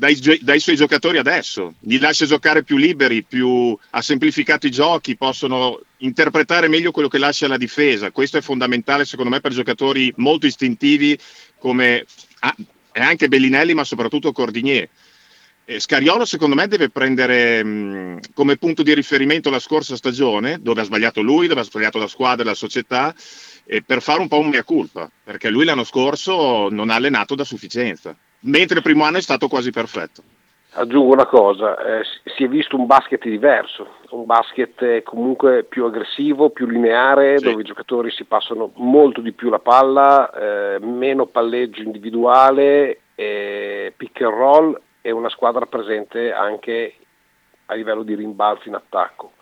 dai 0.00 0.40
dai 0.40 0.60
suoi 0.60 0.76
giocatori 0.76 1.18
adesso. 1.18 1.74
Gli 1.78 2.00
lascia 2.00 2.24
giocare 2.24 2.64
più 2.64 2.78
liberi, 2.78 3.22
più, 3.22 3.76
ha 3.90 4.00
semplificato 4.00 4.66
i 4.66 4.70
giochi, 4.70 5.16
possono 5.16 5.78
interpretare 5.98 6.68
meglio 6.68 6.90
quello 6.90 7.08
che 7.08 7.18
lascia 7.18 7.46
la 7.46 7.58
difesa. 7.58 8.10
Questo 8.10 8.38
è 8.38 8.40
fondamentale 8.40 9.04
secondo 9.04 9.30
me 9.30 9.40
per 9.40 9.52
giocatori 9.52 10.10
molto 10.16 10.46
istintivi 10.46 11.18
come 11.58 12.06
ah, 12.40 12.56
anche 12.92 13.28
Bellinelli, 13.28 13.74
ma 13.74 13.84
soprattutto 13.84 14.32
Cordinier. 14.32 14.88
Eh, 15.66 15.78
Scariolo 15.78 16.24
secondo 16.24 16.54
me 16.54 16.66
deve 16.66 16.88
prendere 16.88 17.62
mh, 17.62 18.20
come 18.32 18.56
punto 18.56 18.82
di 18.82 18.94
riferimento 18.94 19.50
la 19.50 19.60
scorsa 19.60 19.96
stagione, 19.96 20.60
dove 20.62 20.80
ha 20.80 20.84
sbagliato 20.84 21.20
lui, 21.20 21.46
dove 21.46 21.60
ha 21.60 21.64
sbagliato 21.64 21.98
la 21.98 22.08
squadra 22.08 22.42
la 22.42 22.54
società, 22.54 23.14
eh, 23.66 23.82
per 23.82 24.00
fare 24.00 24.20
un 24.20 24.28
po' 24.28 24.38
un 24.38 24.48
mea 24.48 24.64
culpa, 24.64 25.10
perché 25.22 25.50
lui 25.50 25.66
l'anno 25.66 25.84
scorso 25.84 26.70
non 26.70 26.88
ha 26.88 26.94
allenato 26.94 27.34
da 27.34 27.44
sufficienza, 27.44 28.16
mentre 28.40 28.76
il 28.76 28.82
primo 28.82 29.04
anno 29.04 29.18
è 29.18 29.22
stato 29.22 29.48
quasi 29.48 29.70
perfetto. 29.70 30.22
Aggiungo 30.72 31.12
una 31.12 31.26
cosa, 31.26 31.76
eh, 31.98 32.04
si- 32.36 32.44
è 32.44 32.48
visto 32.48 32.76
un 32.76 32.86
basket 32.86 33.24
diverso, 33.24 33.96
un 34.10 34.24
basket 34.24 34.80
eh, 34.82 35.02
comunque 35.02 35.64
più 35.64 35.84
aggressivo, 35.84 36.50
più 36.50 36.66
lineare, 36.66 37.40
dove 37.40 37.62
i 37.62 37.64
giocatori 37.64 38.10
si 38.12 38.22
passano 38.22 38.70
molto 38.76 39.20
di 39.20 39.32
più 39.32 39.48
la 39.50 39.58
palla, 39.58 40.30
eh, 40.30 40.78
meno 40.78 41.26
palleggio 41.26 41.82
individuale, 41.82 43.00
eh, 43.16 43.92
pick 43.96 44.20
and 44.22 44.32
roll 44.32 44.80
e 45.00 45.10
una 45.10 45.28
squadra 45.28 45.66
presente 45.66 46.32
anche 46.32 46.94
a 47.66 47.74
livello 47.74 48.04
di 48.04 48.14
rimbalzi 48.14 48.68
in 48.68 48.74
attacco. 48.74 49.32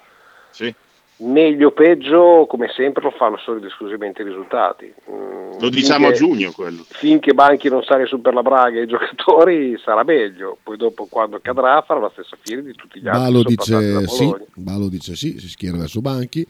Sì. 0.51 0.75
Meglio 1.21 1.69
o 1.69 1.71
peggio, 1.73 2.47
come 2.49 2.69
sempre, 2.77 3.03
lo 3.03 3.11
fanno 3.11 3.37
solo 3.39 3.59
ed 3.59 3.65
esclusivamente 3.65 4.23
i 4.23 4.25
risultati. 4.25 4.93
Mm, 5.11 5.59
Lo 5.59 5.69
diciamo 5.69 6.07
a 6.07 6.13
finché- 6.13 6.25
giugno 6.25 6.53
quello. 6.53 6.85
finché 6.87 7.35
Banchi 7.35 7.69
non 7.69 7.83
sale 7.83 8.07
su 8.07 8.21
per 8.21 8.35
la 8.35 8.43
Braga 8.43 8.79
e 8.79 8.83
i 8.83 8.87
giocatori 8.87 9.77
sarà 9.83 10.05
meglio, 10.05 10.59
poi 10.63 10.77
dopo 10.77 11.07
quando 11.07 11.41
cadrà 11.41 11.83
farà 11.83 11.99
la 11.99 12.11
stessa 12.13 12.37
fine 12.41 12.63
di 12.63 12.73
tutti 12.75 13.01
gli 13.01 13.09
altri. 13.09 13.23
Balo 13.33 13.43
dice 13.43 14.07
sì. 14.07 14.35
Balo 14.55 14.89
dice 14.89 15.17
sì, 15.17 15.41
si 15.41 15.49
schiera 15.49 15.77
verso 15.77 16.01
Banchi. 16.01 16.47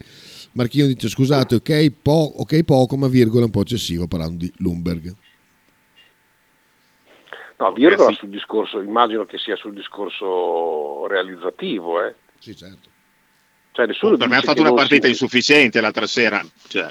Marchino 0.51 0.85
dice 0.85 1.07
scusate, 1.09 1.55
ok, 1.55 1.91
po- 2.03 2.33
ok 2.37 2.63
poco, 2.63 2.95
ma 2.95 3.07
virgola 3.07 3.45
un 3.45 3.51
po' 3.51 3.61
eccessivo 3.61 4.05
parlando 4.07 4.37
di 4.45 4.53
Lumberg. 4.57 5.11
No, 7.57 7.71
virgola 7.73 8.11
sul 8.13 8.29
discorso, 8.29 8.79
immagino 8.81 9.25
che 9.25 9.37
sia 9.39 9.55
sul 9.55 9.73
discorso 9.73 11.07
realizzativo, 11.07 12.01
eh. 12.05 12.13
Sì, 12.37 12.55
certo. 12.55 12.87
Cioè, 13.71 13.85
nessuno 13.85 14.17
per 14.17 14.27
me 14.27 14.37
ha 14.37 14.41
fatto 14.41 14.61
una 14.61 14.73
partita 14.73 15.05
si- 15.05 15.11
insufficiente 15.11 15.81
l'altra 15.81 16.07
sera. 16.07 16.43
Cioè, 16.67 16.87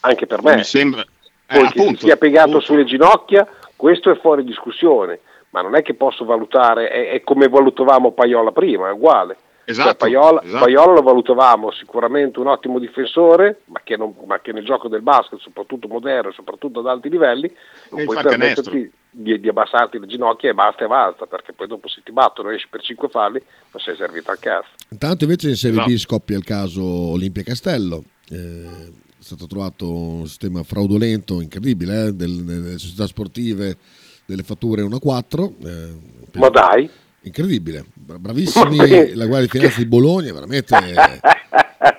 Anche 0.00 0.26
per 0.26 0.42
me. 0.42 0.56
Mi 0.56 0.64
sembra... 0.64 1.02
Eh, 1.02 1.58
Poi 1.58 1.62
che 1.66 1.72
si 1.72 1.78
appunto, 1.80 2.06
sia 2.06 2.16
piegato 2.16 2.48
appunto. 2.48 2.64
sulle 2.64 2.84
ginocchia, 2.84 3.46
questo 3.74 4.10
è 4.10 4.18
fuori 4.20 4.44
discussione, 4.44 5.20
ma 5.50 5.62
non 5.62 5.74
è 5.74 5.82
che 5.82 5.94
posso 5.94 6.24
valutare, 6.24 6.88
è, 6.88 7.10
è 7.10 7.22
come 7.22 7.48
valutavamo 7.48 8.12
Paiola 8.12 8.52
prima, 8.52 8.88
è 8.88 8.92
uguale. 8.92 9.36
Esatto, 9.64 9.88
Cioè, 9.88 9.96
Paiola, 9.96 10.42
esatto. 10.42 10.64
Paiola 10.64 10.92
lo 10.94 11.02
valutavamo 11.02 11.70
sicuramente 11.72 12.40
un 12.40 12.48
ottimo 12.48 12.78
difensore, 12.78 13.60
ma 13.66 13.80
che, 13.84 13.96
non- 13.96 14.14
ma 14.26 14.40
che 14.40 14.52
nel 14.52 14.64
gioco 14.64 14.88
del 14.88 15.02
basket, 15.02 15.38
soprattutto 15.40 15.86
moderno, 15.86 16.32
soprattutto 16.32 16.80
ad 16.80 16.86
alti 16.86 17.08
livelli, 17.08 17.52
non 17.90 18.00
E 18.00 18.04
puoi 18.04 18.22
permetterti 18.22 18.92
di, 19.12 19.38
di 19.40 19.48
abbassarti 19.48 19.98
le 19.98 20.06
ginocchia 20.06 20.50
e 20.50 20.54
basta 20.54 20.84
e 20.84 20.88
basta, 20.88 21.26
perché 21.26 21.52
poi 21.52 21.66
dopo 21.68 21.88
se 21.88 22.00
ti 22.04 22.10
battono 22.12 22.50
esci 22.50 22.66
per 22.68 22.80
5 22.82 23.08
falli, 23.08 23.40
non 23.72 23.80
sei 23.82 23.96
servito 23.96 24.30
al 24.30 24.38
cazzo. 24.38 24.68
Intanto 24.90 25.24
invece 25.24 25.48
in 25.50 25.56
Serie 25.56 25.78
No. 25.78 25.84
B 25.86 25.96
scoppia 25.96 26.36
il 26.36 26.44
caso 26.44 26.82
Olimpia 26.82 27.42
Castello. 27.42 28.02
Eh, 28.30 28.64
è 28.66 29.22
stato 29.22 29.46
trovato 29.46 29.90
un 29.92 30.26
sistema 30.26 30.62
fraudolento 30.62 31.40
incredibile 31.40 32.06
eh, 32.06 32.12
del- 32.12 32.42
delle 32.44 32.78
società 32.78 33.06
sportive, 33.06 33.76
delle 34.24 34.42
fatture 34.42 34.82
1 34.82 34.96
a 34.96 35.00
4. 35.00 35.52
eh, 35.64 35.88
Ma 36.34 36.48
dai! 36.48 36.88
Incredibile, 37.22 37.84
bravissimi 37.94 39.14
la 39.14 39.26
Guardia 39.26 39.40
di 39.40 39.48
Finanza 39.48 39.78
di 39.78 39.86
Bologna, 39.86 40.32
veramente 40.32 40.74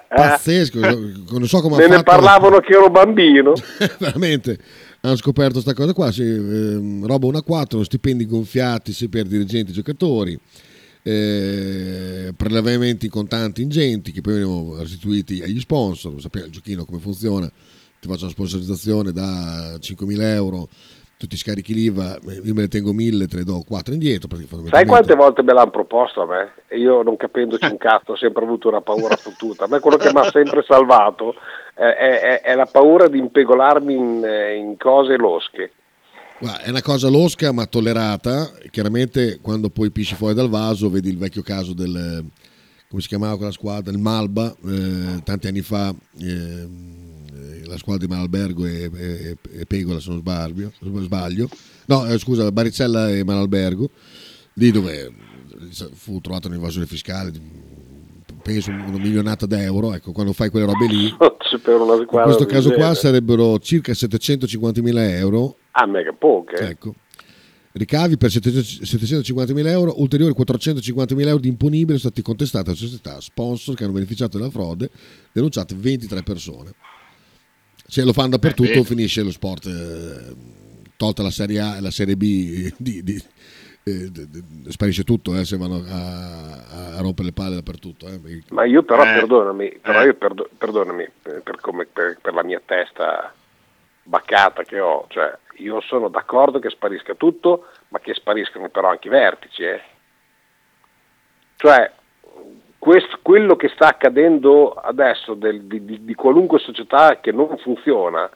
pazzesco. 0.07 0.79
Non 0.79 1.47
so 1.47 1.61
come 1.61 1.77
Me 1.77 1.87
ne 1.87 2.03
parlavano 2.03 2.59
che 2.59 2.73
ero 2.73 2.89
bambino. 2.89 3.53
veramente 3.99 4.57
hanno 5.01 5.15
scoperto 5.15 5.53
questa 5.53 5.73
cosa 5.73 5.93
qua 5.93 6.11
sì, 6.11 6.21
ehm, 6.21 7.05
roba 7.05 7.27
1 7.27 7.39
a 7.39 7.43
4 7.43 7.83
stipendi 7.83 8.25
gonfiati 8.25 8.93
sia 8.93 9.09
per 9.09 9.25
dirigenti 9.25 9.71
e 9.71 9.73
giocatori 9.73 10.39
eh, 11.03 12.31
prelevamenti 12.37 13.09
contanti 13.09 13.63
ingenti 13.63 14.11
che 14.11 14.21
poi 14.21 14.33
venivano 14.33 14.77
restituiti 14.77 15.41
agli 15.41 15.59
sponsor 15.59 16.21
sapete 16.21 16.45
il 16.45 16.51
giochino 16.51 16.85
come 16.85 16.99
funziona 16.99 17.47
ti 17.47 18.07
faccio 18.07 18.23
una 18.25 18.31
sponsorizzazione 18.31 19.11
da 19.11 19.73
5.000 19.75 20.21
euro 20.21 20.69
tu 21.21 21.27
ti 21.27 21.37
scarichi 21.37 21.75
l'IVA 21.75 22.15
eh, 22.15 22.41
io 22.43 22.53
me 22.55 22.61
ne 22.61 22.67
tengo 22.67 22.91
1.000 22.91 23.27
te 23.27 23.37
ne 23.37 23.43
do 23.43 23.61
4 23.63 23.93
indietro 23.93 24.27
Sai 24.69 24.87
quante 24.87 25.13
volte 25.13 25.43
me 25.43 25.53
l'hanno 25.53 25.69
proposto 25.69 26.21
a 26.23 26.25
me? 26.25 26.53
E 26.67 26.79
io 26.79 27.03
non 27.03 27.15
capendoci 27.15 27.65
un 27.65 27.77
cazzo 27.77 28.13
ho 28.13 28.17
sempre 28.17 28.43
avuto 28.43 28.69
una 28.69 28.81
paura 28.81 29.15
fottuta. 29.15 29.65
A 29.65 29.67
me 29.67 29.79
quello 29.79 29.97
che 29.97 30.11
mi 30.11 30.19
ha 30.19 30.31
sempre 30.31 30.63
salvato 30.67 31.35
è, 31.75 31.83
è- 31.83 32.41
è 32.41 32.55
la 32.55 32.65
paura 32.65 33.07
di 33.07 33.19
impegolarmi 33.19 33.93
in, 33.93 34.23
eh, 34.25 34.55
in 34.55 34.77
cose 34.77 35.15
losche. 35.15 35.73
Guarda, 36.39 36.61
è 36.63 36.69
una 36.69 36.81
cosa 36.81 37.07
losca 37.07 37.51
ma 37.51 37.67
tollerata. 37.67 38.51
Chiaramente 38.71 39.37
quando 39.41 39.69
poi 39.69 39.91
pisci 39.91 40.15
fuori 40.15 40.33
dal 40.33 40.49
vaso 40.49 40.89
vedi 40.89 41.09
il 41.09 41.19
vecchio 41.19 41.43
caso 41.43 41.73
del... 41.73 42.25
come 42.89 43.01
si 43.01 43.07
chiamava 43.07 43.35
quella 43.37 43.51
squadra? 43.51 43.91
Il 43.91 43.99
Malba, 43.99 44.51
eh, 44.65 45.21
tanti 45.23 45.47
anni 45.47 45.61
fa, 45.61 45.93
eh, 46.19 46.67
la 47.71 47.77
squadra 47.77 48.05
di 48.05 48.11
Malalbergo 48.11 48.65
e, 48.65 48.89
e- 48.93 49.37
e 49.51 49.65
Pegola 49.65 49.99
se 49.99 50.09
non 50.09 50.19
sbaglio. 50.19 50.71
sbaglio. 50.79 51.49
No, 51.85 52.05
eh, 52.05 52.17
scusa, 52.17 52.51
Baricella 52.51 53.09
e 53.09 53.23
Malalbergo, 53.23 53.89
lì 54.53 54.71
dove 54.71 55.05
eh, 55.05 55.11
fu 55.93 56.19
trovata 56.21 56.47
un'invasione 56.47 56.85
fiscale 56.85 57.31
penso 58.41 58.71
una 58.71 58.97
milionata 58.97 59.45
d'euro, 59.45 59.93
ecco, 59.93 60.11
quando 60.13 60.33
fai 60.33 60.49
quelle 60.49 60.65
robe 60.65 60.87
lì, 60.87 61.05
in 61.13 62.07
questo 62.07 62.45
caso 62.45 62.71
qua 62.71 62.95
sarebbero 62.95 63.59
circa 63.59 63.91
750.000 63.91 64.97
euro 65.17 65.57
Ah, 65.71 65.85
mega 65.85 66.11
poche. 66.11 66.55
Ecco. 66.55 66.95
Ricavi 67.73 68.17
per 68.17 68.29
750.000 68.29 69.67
euro, 69.67 70.01
ulteriori 70.01 70.33
450.000 70.37 71.27
euro 71.27 71.39
di 71.39 71.47
imponibili 71.47 71.97
sono 71.97 72.11
stati 72.11 72.21
contestati 72.21 72.69
alle 72.69 72.77
società 72.77 73.21
sponsor 73.21 73.75
che 73.75 73.85
hanno 73.85 73.93
beneficiato 73.93 74.37
della 74.37 74.49
frode, 74.49 74.89
denunciate 75.31 75.73
23 75.75 76.23
persone. 76.23 76.73
Se 77.91 78.05
lo 78.05 78.13
fanno 78.13 78.29
dappertutto 78.29 78.71
Eh, 78.71 78.83
finisce 78.85 79.21
lo 79.21 79.31
sport, 79.31 79.65
eh, 79.65 80.33
tolta 80.95 81.23
la 81.23 81.29
Serie 81.29 81.59
A 81.59 81.75
e 81.75 81.81
la 81.81 81.91
Serie 81.91 82.15
B, 82.15 82.71
di- 82.79 83.03
di- 83.03 83.21
eh, 83.83 84.09
sparisce 84.69 85.03
tutto 85.03 85.35
eh, 85.37 85.43
se 85.43 85.57
vanno 85.57 85.83
a, 85.85 86.95
a 86.95 87.01
rompere 87.01 87.27
le 87.27 87.33
palle 87.33 87.55
dappertutto. 87.55 88.07
eh. 88.07 88.43
Ma 88.51 88.63
io 88.63 88.83
però, 88.83 89.01
Eh. 89.03 89.13
perdonami, 89.15 89.79
però 89.81 90.03
Eh. 90.03 90.05
io 90.05 90.13
perdo- 90.13 90.49
perdonami 90.57 91.05
per, 91.21 91.41
per 91.41 91.59
come- 91.59 91.85
per- 91.85 92.17
per 92.21 92.33
la 92.33 92.43
mia 92.45 92.61
testa 92.63 93.33
baccata 94.03 94.63
che 94.63 94.79
ho, 94.79 95.05
cioè 95.09 95.37
io 95.57 95.81
sono 95.81 96.07
d'accordo 96.07 96.59
che 96.59 96.69
sparisca 96.69 97.15
tutto, 97.15 97.65
ma 97.89 97.99
che 97.99 98.13
spariscano 98.13 98.69
però 98.69 98.87
anche 98.89 99.09
i 99.09 99.11
vertici. 99.11 99.63
eh. 99.63 99.81
Cioè, 101.57 101.91
quest- 102.81 103.19
quello 103.21 103.55
che 103.55 103.67
sta 103.67 103.89
accadendo 103.89 104.71
adesso 104.71 105.35
del- 105.35 105.65
di, 105.65 105.85
di- 105.85 106.03
di 106.03 106.15
qualunque 106.15 106.57
società 106.57 107.19
che 107.19 107.31
non 107.31 107.55
funziona, 107.59 108.27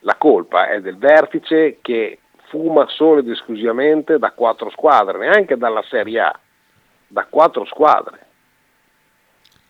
la 0.00 0.16
colpa 0.16 0.68
è 0.68 0.82
del 0.82 0.98
vertice 0.98 1.78
che 1.80 2.18
fuma 2.48 2.86
solo 2.88 3.20
ed 3.20 3.30
esclusivamente 3.30 4.18
da 4.18 4.32
quattro 4.32 4.68
squadre, 4.68 5.16
neanche 5.16 5.56
dalla 5.56 5.82
Serie 5.88 6.20
A, 6.20 6.38
da 7.06 7.24
quattro 7.30 7.64
squadre. 7.64 8.26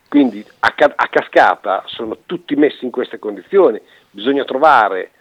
Quindi 0.09 0.45
a, 0.59 0.73
a 0.77 1.07
cascata 1.07 1.83
sono 1.85 2.17
tutti 2.25 2.55
messi 2.55 2.83
in 2.83 2.91
queste 2.91 3.17
condizioni, 3.17 3.79
bisogna 4.11 4.43
trovare 4.43 5.11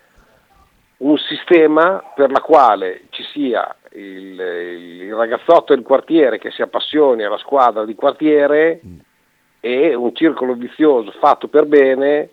un 0.97 1.17
sistema 1.19 2.03
per 2.17 2.33
la 2.33 2.41
quale 2.41 3.03
ci 3.11 3.23
sia 3.33 3.77
il, 3.95 4.39
il 4.39 5.15
ragazzotto 5.15 5.75
del 5.75 5.85
quartiere 5.85 6.39
che 6.39 6.51
si 6.51 6.63
appassioni 6.63 7.23
alla 7.23 7.39
squadra 7.39 7.85
di 7.85 7.95
quartiere 7.95 8.81
e 9.61 9.95
un 9.95 10.15
circolo 10.15 10.55
vizioso 10.55 11.11
fatto 11.13 11.49
per 11.49 11.67
bene 11.67 12.31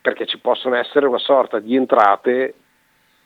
perché 0.00 0.26
ci 0.26 0.38
possono 0.38 0.76
essere 0.76 1.06
una 1.06 1.18
sorta 1.18 1.58
di 1.58 1.76
entrate 1.76 2.54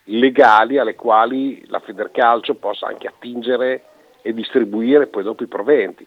legali 0.05 0.77
alle 0.77 0.95
quali 0.95 1.63
la 1.67 1.79
Federcalcio 1.79 2.55
possa 2.55 2.87
anche 2.87 3.07
attingere 3.07 3.83
e 4.21 4.33
distribuire 4.33 5.07
poi 5.07 5.23
dopo 5.23 5.43
i 5.43 5.47
proventi. 5.47 6.05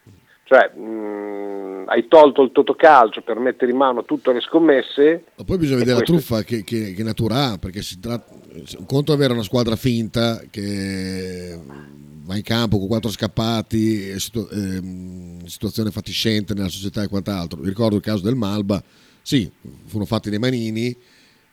Cioè, 0.49 0.73
mh, 0.75 1.83
hai 1.89 2.07
tolto 2.07 2.41
il 2.41 2.51
totocalcio 2.51 3.21
per 3.21 3.37
mettere 3.37 3.69
in 3.69 3.77
mano 3.77 4.03
tutte 4.03 4.33
le 4.33 4.41
scommesse. 4.41 5.25
Ma 5.37 5.43
poi 5.43 5.57
bisogna 5.59 5.77
vedere 5.77 5.97
la 5.99 6.03
truffa 6.03 6.41
che, 6.43 6.63
che- 6.63 6.93
che 6.93 7.03
natura 7.03 7.51
ha, 7.51 7.57
perché 7.59 7.83
si 7.83 7.99
tratta, 7.99 8.33
un 8.79 8.85
conto 8.87 9.11
è 9.11 9.15
avere 9.15 9.33
una 9.33 9.43
squadra 9.43 9.75
finta 9.75 10.41
che 10.49 11.55
va 12.23 12.35
in 12.35 12.41
campo 12.41 12.79
con 12.79 12.87
quattro 12.87 13.11
scappati, 13.11 14.19
situ- 14.19 14.51
ehm, 14.51 15.45
situazione 15.45 15.91
fatiscente 15.91 16.55
nella 16.55 16.67
società 16.69 17.03
e 17.03 17.07
quant'altro. 17.07 17.59
Mi 17.61 17.67
ricordo 17.67 17.95
il 17.97 18.01
caso 18.01 18.23
del 18.23 18.35
Malba, 18.35 18.81
sì, 19.21 19.47
furono 19.85 20.05
fatti 20.05 20.31
dei 20.31 20.39
manini, 20.39 20.95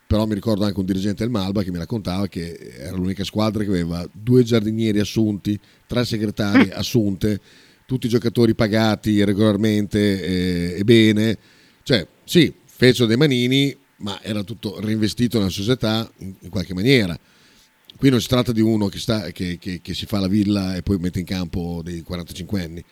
però 0.07 0.25
mi 0.25 0.33
ricordo 0.33 0.65
anche 0.65 0.79
un 0.79 0.85
dirigente 0.85 1.21
del 1.21 1.31
Malba 1.31 1.61
che 1.61 1.69
mi 1.71 1.77
raccontava 1.77 2.25
che 2.27 2.55
era 2.79 2.95
l'unica 2.95 3.23
squadra 3.23 3.61
che 3.63 3.69
aveva 3.69 4.07
due 4.11 4.41
giardinieri 4.41 4.99
assunti, 4.99 5.59
tre 5.85 6.03
segretari 6.03 6.69
assunte, 6.73 7.39
tutti 7.87 8.07
i 8.07 8.09
giocatori 8.09 8.53
pagati 8.53 9.23
regolarmente 9.23 10.21
eh, 10.21 10.79
e 10.79 10.83
bene. 10.83 11.37
Cioè, 11.83 12.05
sì, 12.25 12.53
fecero 12.65 13.07
dei 13.07 13.15
manini, 13.15 13.75
ma 13.99 14.19
era 14.21 14.43
tutto 14.43 14.81
reinvestito 14.81 15.37
nella 15.37 15.49
società 15.49 16.07
in, 16.17 16.33
in 16.41 16.49
qualche 16.49 16.73
maniera. 16.73 17.17
Qui 17.97 18.09
non 18.09 18.19
si 18.19 18.27
tratta 18.27 18.51
di 18.51 18.59
uno 18.59 18.87
che, 18.87 18.99
sta, 18.99 19.31
che, 19.31 19.57
che- 19.57 19.79
che 19.81 19.93
si 19.93 20.05
fa 20.05 20.19
la 20.19 20.27
villa 20.27 20.75
e 20.75 20.83
poi 20.83 20.97
mette 20.97 21.19
in 21.19 21.25
campo 21.25 21.79
dei 21.81 22.01
45 22.01 22.61
anni. 22.61 22.83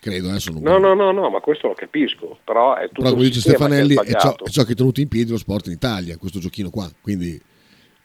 Credo, 0.00 0.30
adesso 0.30 0.50
non 0.52 0.62
No, 0.62 0.78
no, 0.78 0.94
no, 0.94 1.12
no, 1.12 1.28
ma 1.28 1.40
questo 1.40 1.68
lo 1.68 1.74
capisco, 1.74 2.38
però 2.44 2.76
è 2.76 2.88
tutto 2.88 3.02
Però 3.02 3.12
come 3.14 3.24
dice 3.24 3.40
che 3.42 3.48
è 3.50 3.50
Stefanelli, 3.50 3.94
è 3.94 4.14
ciò, 4.18 4.34
è 4.36 4.48
ciò 4.48 4.64
che 4.64 4.72
ha 4.72 4.74
tenuto 4.74 5.00
in 5.02 5.08
piedi 5.08 5.30
lo 5.30 5.36
sport 5.36 5.66
in 5.66 5.72
Italia, 5.72 6.16
questo 6.16 6.38
giochino 6.38 6.70
qua. 6.70 6.90
Quindi 7.02 7.38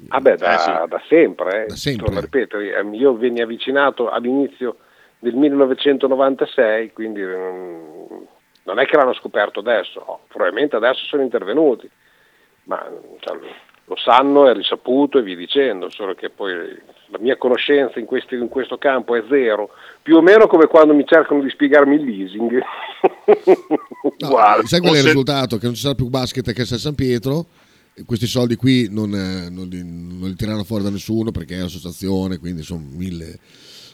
Ah 0.10 0.20
beh, 0.20 0.36
da, 0.38 0.86
da 0.90 1.02
sempre, 1.08 1.64
eh. 1.64 1.68
Da 1.68 1.76
sempre. 1.76 2.20
ripetere, 2.20 2.78
ehm, 2.78 2.94
io 2.94 3.16
venni 3.18 3.42
avvicinato 3.42 4.10
all'inizio 4.10 4.78
del 5.20 5.36
1996, 5.36 6.94
quindi 6.94 7.22
mm, 7.22 8.24
non 8.64 8.80
è 8.80 8.86
che 8.86 8.96
l'hanno 8.96 9.14
scoperto 9.14 9.60
adesso, 9.60 10.04
no, 10.06 10.20
probabilmente 10.28 10.76
adesso 10.76 11.04
sono 11.06 11.22
intervenuti, 11.22 11.90
ma 12.64 12.86
cioè, 13.20 13.38
lo 13.86 13.96
sanno, 13.98 14.48
è 14.48 14.54
risaputo 14.54 15.18
e 15.18 15.24
via 15.24 15.36
dicendo, 15.36 15.90
solo 15.90 16.14
che 16.14 16.30
poi 16.30 16.54
la 17.08 17.18
mia 17.20 17.38
conoscenza 17.38 18.00
in, 18.00 18.06
questi- 18.06 18.36
in 18.36 18.48
questo 18.48 18.78
campo 18.78 19.16
è 19.16 19.24
zero, 19.28 19.72
più 20.02 20.16
o 20.16 20.22
meno 20.22 20.48
come 20.48 20.68
quando 20.68 20.94
mi 20.94 21.06
cercano 21.06 21.42
di 21.42 21.50
spiegarmi 21.50 21.96
il 21.96 22.04
leasing. 22.04 22.62
Uguale. 24.20 24.66
sai 24.68 24.80
qual 24.80 24.94
è 24.94 25.00
il 25.00 25.06
risultato? 25.06 25.58
Che 25.58 25.66
non 25.66 25.74
ci 25.74 25.82
sarà 25.82 25.96
più 25.96 26.08
basket 26.08 26.54
che 26.54 26.62
a 26.62 26.66
San 26.66 26.96
Pietro. 26.96 27.48
e 27.96 28.04
Questi 28.06 28.28
soldi 28.28 28.56
qui 28.56 28.88
non, 28.92 29.14
eh, 29.14 29.50
non 29.50 29.68
li, 29.68 29.82
non 29.84 30.30
li 30.30 30.36
tireranno 30.36 30.64
fuori 30.64 30.84
da 30.84 30.92
nessuno 30.92 31.32
perché 31.32 31.56
è 31.56 31.62
associazione, 31.62 32.38
quindi 32.38 32.62
sono 32.62 32.84
mille 32.92 33.40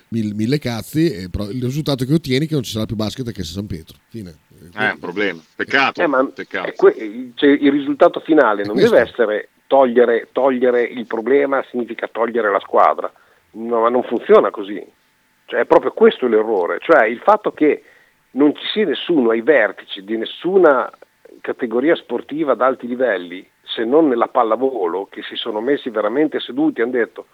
mille, 0.10 0.34
mille 0.34 0.60
cazzi, 0.60 1.12
e 1.12 1.30
però 1.30 1.50
il 1.50 1.64
risultato 1.64 2.06
che 2.06 2.14
ottieni 2.14 2.46
è 2.46 2.48
che 2.48 2.54
non 2.54 2.64
ci 2.64 2.72
sarà 2.72 2.86
più 2.86 2.96
basket 2.96 3.32
che 3.32 3.44
San 3.44 3.68
Pietro. 3.68 3.98
Fine. 4.10 4.36
Eh, 4.78 4.92
un 4.92 5.00
problema. 5.00 5.42
Peccato. 5.56 6.02
Eh, 6.02 6.32
peccato. 6.34 6.68
è 6.68 6.74
que- 6.76 7.32
cioè, 7.36 7.50
il 7.50 7.72
risultato 7.72 8.20
finale 8.20 8.64
non 8.64 8.74
questo. 8.76 8.92
deve 8.92 9.10
essere 9.10 9.50
togliere, 9.68 10.30
togliere 10.32 10.84
il 10.84 11.06
problema, 11.06 11.64
significa 11.70 12.08
togliere 12.08 12.52
la 12.52 12.60
squadra. 12.60 13.12
No, 13.52 13.82
ma 13.82 13.90
non 13.90 14.04
funziona 14.04 14.50
così. 14.52 14.84
Cioè, 15.46 15.62
è 15.62 15.66
proprio 15.66 15.92
questo 15.92 16.28
l'errore. 16.28 16.80
Cioè 16.80 17.06
il 17.06 17.20
fatto 17.20 17.52
che 17.52 17.84
non 18.32 18.54
ci 18.56 18.66
sia 18.72 18.86
nessuno 18.86 19.30
ai 19.30 19.42
vertici 19.42 20.04
di 20.04 20.18
nessuna 20.18 20.92
categoria 21.42 21.96
sportiva 21.96 22.54
ad 22.54 22.62
alti 22.62 22.88
livelli, 22.88 23.48
se 23.64 23.84
non 23.84 24.08
nella 24.08 24.28
pallavolo, 24.28 25.08
che 25.10 25.22
si 25.24 25.36
sono 25.36 25.62
messi 25.62 25.90
veramente 25.90 26.40
seduti 26.40 26.80
e 26.80 26.84
hanno 26.84 26.92
detto 26.92 27.28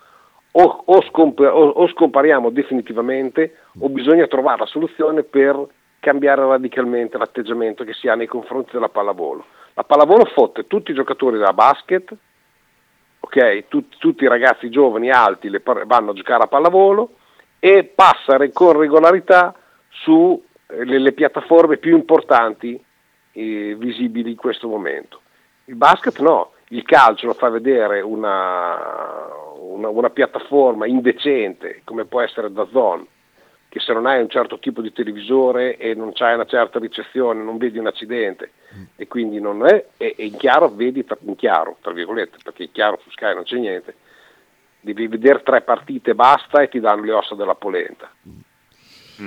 o, 0.51 0.83
o 0.85 1.01
scomp- 1.03 1.39
o- 1.39 1.69
o 1.69 1.87
scompariamo 1.87 2.49
definitivamente 2.49 3.55
o 3.79 3.89
bisogna 3.89 4.27
trovare 4.27 4.59
la 4.59 4.65
soluzione 4.65 5.23
per 5.23 5.57
cambiare 5.99 6.45
radicalmente 6.45 7.17
l'atteggiamento 7.17 7.83
che 7.83 7.93
si 7.93 8.07
ha 8.07 8.15
nei 8.15 8.27
confronti 8.27 8.71
della 8.73 8.89
pallavolo. 8.89 9.45
La 9.75 9.83
pallavolo 9.83 10.25
fotte 10.25 10.67
tutti 10.67 10.91
i 10.91 10.95
giocatori 10.95 11.37
da 11.37 11.53
basket, 11.53 12.13
ok? 13.19 13.67
Tut- 13.67 13.97
tutti 13.97 14.23
i 14.23 14.27
ragazzi 14.27 14.69
giovani 14.69 15.09
alti 15.09 15.49
par- 15.59 15.85
vanno 15.85 16.11
a 16.11 16.13
giocare 16.13 16.43
a 16.43 16.47
pallavolo 16.47 17.11
e 17.59 17.83
passa 17.83 18.37
re- 18.37 18.51
con 18.51 18.77
regolarità 18.77 19.55
sulle 19.89 20.41
le 20.99 21.11
piattaforme 21.13 21.77
più 21.77 21.95
importanti 21.95 22.83
eh, 23.33 23.75
visibili 23.77 24.31
in 24.31 24.35
questo 24.37 24.67
momento. 24.67 25.21
Il 25.65 25.75
basket 25.75 26.19
no, 26.19 26.51
il 26.69 26.83
calcio 26.83 27.27
lo 27.27 27.33
fa 27.33 27.49
vedere 27.49 28.01
una, 28.01 28.77
una, 29.61 29.89
una 29.89 30.09
piattaforma 30.09 30.87
indecente 30.87 31.81
come 31.83 32.05
può 32.05 32.21
essere 32.21 32.51
DAZN, 32.51 33.05
che 33.69 33.79
se 33.79 33.93
non 33.93 34.05
hai 34.05 34.21
un 34.21 34.29
certo 34.29 34.59
tipo 34.59 34.81
di 34.81 34.91
televisore 34.91 35.77
e 35.77 35.93
non 35.93 36.11
c'hai 36.13 36.33
una 36.33 36.45
certa 36.45 36.77
ricezione 36.77 37.41
non 37.41 37.57
vedi 37.57 37.77
un 37.77 37.87
accidente 37.87 38.51
e 38.97 39.07
quindi 39.07 39.39
non 39.39 39.65
è, 39.65 39.85
e, 39.95 40.13
in 40.17 40.35
chiaro 40.35 40.67
vedi, 40.69 41.05
tra- 41.05 41.17
in 41.21 41.35
chiaro, 41.35 41.77
tra 41.81 41.93
virgolette, 41.93 42.37
perché 42.43 42.63
in 42.63 42.71
chiaro 42.71 42.99
su 43.01 43.09
Sky 43.11 43.33
non 43.33 43.43
c'è 43.43 43.57
niente, 43.57 43.95
devi 44.81 45.07
vedere 45.07 45.43
tre 45.43 45.61
partite 45.61 46.11
e 46.11 46.15
basta 46.15 46.61
e 46.61 46.69
ti 46.69 46.79
danno 46.79 47.03
le 47.03 47.13
ossa 47.13 47.35
della 47.35 47.55
polenta. 47.55 48.11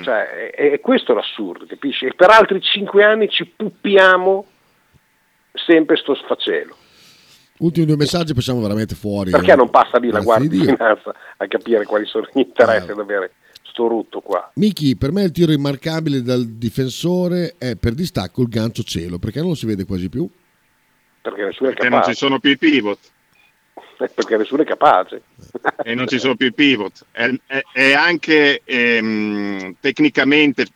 Cioè, 0.03 0.51
è, 0.51 0.71
è 0.73 0.81
questo 0.81 1.15
l'assurdo, 1.15 1.67
capisci? 1.67 2.07
E 2.07 2.15
per 2.15 2.29
altri 2.29 2.61
cinque 2.61 3.05
anni 3.05 3.29
ci 3.29 3.47
puppiamo 3.47 4.45
sempre 5.53 5.97
sto 5.97 6.15
sfacelo. 6.15 6.77
Ultimi 7.59 7.87
due 7.87 7.97
messaggi, 7.97 8.35
passiamo 8.35 8.61
veramente 8.61 8.95
fuori. 8.95 9.31
Perché 9.31 9.55
non 9.55 9.71
passa 9.71 9.99
lì 9.99 10.11
la 10.11 10.21
Guardia 10.21 10.49
di 10.49 10.59
di. 10.59 10.65
Finanza 10.65 11.15
a 11.37 11.47
capire 11.47 11.85
quali 11.85 12.05
sono 12.07 12.27
gli 12.33 12.41
interessi 12.41 12.91
ad 12.91 12.99
avere 12.99 13.33
sto 13.75 13.89
rutto 13.89 14.21
qua? 14.21 14.53
Miki, 14.55 14.97
per 14.97 15.11
me 15.11 15.23
il 15.23 15.33
tiro 15.33 15.51
immarcabile 15.51 16.23
dal 16.23 16.45
difensore 16.47 17.57
è 17.59 17.77
per 17.77 17.95
distacco 17.95 18.43
il 18.43 18.49
gancio 18.49 18.85
cielo, 18.85 19.19
perché 19.19 19.41
non 19.41 19.49
lo 19.51 19.55
si 19.57 19.67
vede 19.67 19.85
quasi 19.85 20.09
più. 20.09 20.29
Perché 21.21 21.45
nessuno 21.45 21.71
è 21.71 21.75
Perché 21.75 21.89
non 21.89 22.03
ci 22.05 22.15
sono 22.15 22.39
più 22.39 22.51
i 22.51 22.59
pivot. 22.59 22.99
Perché 24.15 24.37
nessuno 24.37 24.63
è 24.63 24.65
capace. 24.65 25.23
e 25.85 25.95
non 25.95 26.07
ci 26.07 26.19
sono 26.19 26.37
più 26.37 26.47
i 26.47 26.53
pivot. 26.53 27.07
È, 27.11 27.29
è- 27.47 27.63
è 27.73 27.93
anche 27.93 28.63
ehm, 28.65 29.77
tecnicamente, 29.81 30.67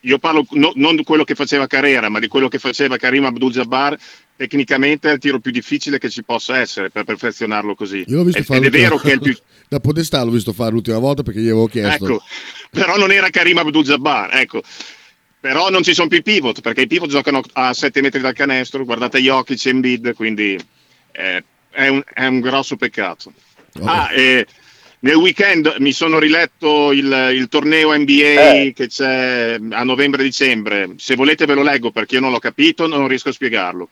io 0.00 0.18
parlo 0.18 0.44
no- 0.50 0.72
non 0.74 0.94
di 0.94 1.02
quello 1.04 1.24
che 1.24 1.34
faceva 1.34 1.66
Carrera, 1.66 2.08
ma 2.08 2.18
di 2.20 2.28
quello 2.28 2.48
che 2.48 2.58
faceva 2.58 2.96
Karim 2.96 3.24
Abdul-Jabbar, 3.24 3.96
tecnicamente 4.38 5.10
è 5.10 5.14
il 5.14 5.18
tiro 5.18 5.40
più 5.40 5.50
difficile 5.50 5.98
che 5.98 6.08
ci 6.08 6.22
possa 6.22 6.58
essere 6.58 6.90
per 6.90 7.02
perfezionarlo 7.02 7.74
così. 7.74 8.04
Io 8.06 8.18
l'ho 8.18 8.24
visto 8.24 8.44
fare 8.44 8.60
ed 8.60 8.66
è 8.66 8.70
vero 8.70 8.96
che 8.96 9.10
è 9.10 9.14
il 9.14 9.18
più... 9.20 9.36
da 9.68 9.80
Podestà 9.80 10.22
l'ho 10.22 10.30
visto 10.30 10.52
fare 10.52 10.70
l'ultima 10.70 10.98
volta 10.98 11.24
perché 11.24 11.40
gli 11.40 11.48
avevo 11.48 11.66
chiesto. 11.66 12.04
Ecco, 12.04 12.22
però 12.70 12.96
non 12.96 13.10
era 13.10 13.30
Karim 13.30 13.58
Abdul-Jabbar, 13.58 14.36
ecco. 14.36 14.62
Però 15.40 15.70
non 15.70 15.82
ci 15.82 15.92
sono 15.92 16.06
più 16.06 16.18
i 16.18 16.22
pivot, 16.22 16.60
perché 16.60 16.82
i 16.82 16.86
pivot 16.86 17.08
giocano 17.08 17.42
a 17.52 17.74
7 17.74 18.00
metri 18.00 18.20
dal 18.20 18.32
canestro, 18.32 18.84
guardate 18.84 19.18
Jokic 19.18 19.66
e 19.66 19.70
Embiid, 19.70 20.14
quindi 20.14 20.56
eh, 21.12 21.44
è, 21.70 21.88
un, 21.88 22.02
è 22.14 22.26
un 22.26 22.38
grosso 22.38 22.76
peccato. 22.76 23.32
Ah, 23.82 24.12
e 24.12 24.46
nel 25.00 25.14
weekend 25.14 25.76
mi 25.78 25.92
sono 25.92 26.18
riletto 26.18 26.92
il, 26.92 27.30
il 27.34 27.48
torneo 27.48 27.96
NBA 27.96 28.72
che 28.74 28.86
c'è 28.88 29.58
a 29.70 29.82
novembre-dicembre. 29.84 30.94
Se 30.96 31.14
volete 31.14 31.46
ve 31.46 31.54
lo 31.54 31.62
leggo 31.62 31.90
perché 31.90 32.16
io 32.16 32.20
non 32.20 32.30
l'ho 32.32 32.38
capito, 32.40 32.86
non 32.86 33.06
riesco 33.08 33.28
a 33.28 33.32
spiegarlo. 33.32 33.90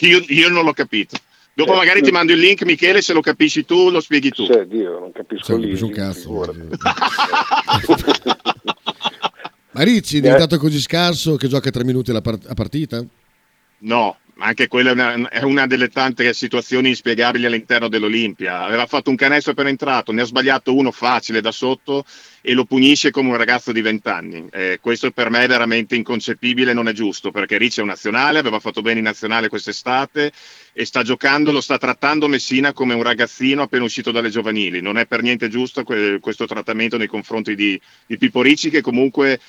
Io, 0.00 0.22
io 0.28 0.48
non 0.48 0.64
l'ho 0.64 0.72
capito. 0.72 1.16
Dopo 1.52 1.72
Eh, 1.72 1.76
magari 1.76 2.02
ti 2.02 2.10
mando 2.12 2.32
il 2.32 2.38
link, 2.38 2.62
Michele, 2.62 3.02
se 3.02 3.12
lo 3.12 3.20
capisci 3.20 3.64
tu, 3.64 3.90
lo 3.90 4.00
spieghi 4.00 4.30
tu. 4.30 4.46
Cioè, 4.46 4.64
Dio, 4.64 4.98
non 5.00 5.12
capisco 5.12 5.44
Cioè, 5.44 5.56
non 5.58 5.68
lì. 5.68 5.82
un 5.82 5.90
cazzo. 5.90 6.54
Ma 9.72 9.82
Ricci 9.82 10.18
è 10.18 10.20
diventato 10.20 10.56
così 10.58 10.80
scarso 10.80 11.36
che 11.36 11.46
gioca 11.48 11.70
tre 11.70 11.84
minuti 11.84 12.10
alla 12.10 12.20
part- 12.20 12.48
a 12.48 12.54
partita? 12.54 13.04
No, 13.80 14.18
anche 14.38 14.68
quella 14.68 14.90
è 14.90 14.92
una, 14.92 15.28
è 15.28 15.42
una 15.42 15.66
delle 15.66 15.88
tante 15.88 16.32
situazioni 16.32 16.88
inspiegabili 16.88 17.44
all'interno 17.46 17.88
dell'Olimpia. 17.88 18.62
Aveva 18.62 18.86
fatto 18.86 19.10
un 19.10 19.16
canestro 19.16 19.52
appena 19.52 19.68
entrato, 19.68 20.12
ne 20.12 20.22
ha 20.22 20.24
sbagliato 20.24 20.74
uno 20.74 20.92
facile 20.92 21.40
da 21.40 21.50
sotto 21.50 22.04
e 22.40 22.52
lo 22.54 22.64
punisce 22.64 23.10
come 23.10 23.30
un 23.30 23.36
ragazzo 23.36 23.72
di 23.72 23.80
20 23.80 24.08
anni. 24.08 24.46
Eh, 24.50 24.78
questo 24.80 25.10
per 25.10 25.30
me 25.30 25.42
è 25.42 25.48
veramente 25.48 25.96
inconcepibile, 25.96 26.72
non 26.72 26.88
è 26.88 26.92
giusto, 26.92 27.30
perché 27.30 27.58
Ricci 27.58 27.80
è 27.80 27.82
un 27.82 27.88
nazionale, 27.88 28.38
aveva 28.38 28.60
fatto 28.60 28.80
bene 28.80 28.98
in 28.98 29.04
nazionale 29.04 29.48
quest'estate 29.48 30.32
e 30.72 30.84
sta 30.84 31.02
giocando, 31.02 31.50
lo 31.50 31.60
sta 31.60 31.76
trattando 31.76 32.28
Messina 32.28 32.72
come 32.72 32.94
un 32.94 33.02
ragazzino 33.02 33.62
appena 33.62 33.84
uscito 33.84 34.12
dalle 34.12 34.30
giovanili. 34.30 34.80
Non 34.80 34.98
è 34.98 35.06
per 35.06 35.22
niente 35.22 35.48
giusto 35.48 35.82
que- 35.82 36.18
questo 36.20 36.46
trattamento 36.46 36.96
nei 36.96 37.08
confronti 37.08 37.56
di, 37.56 37.80
di 38.06 38.16
Pippo 38.16 38.42
Ricci 38.42 38.70
che 38.70 38.80
comunque 38.82 39.40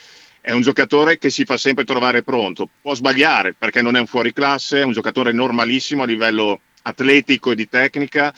è 0.41 0.51
un 0.51 0.61
giocatore 0.61 1.17
che 1.17 1.29
si 1.29 1.45
fa 1.45 1.57
sempre 1.57 1.83
trovare 1.83 2.23
pronto. 2.23 2.67
Può 2.81 2.93
sbagliare 2.93 3.53
perché 3.53 3.81
non 3.81 3.95
è 3.95 3.99
un 3.99 4.05
fuoriclasse, 4.07 4.81
è 4.81 4.83
un 4.83 4.91
giocatore 4.93 5.31
normalissimo 5.31 6.03
a 6.03 6.05
livello 6.05 6.59
atletico 6.83 7.51
e 7.51 7.55
di 7.55 7.67
tecnica, 7.69 8.33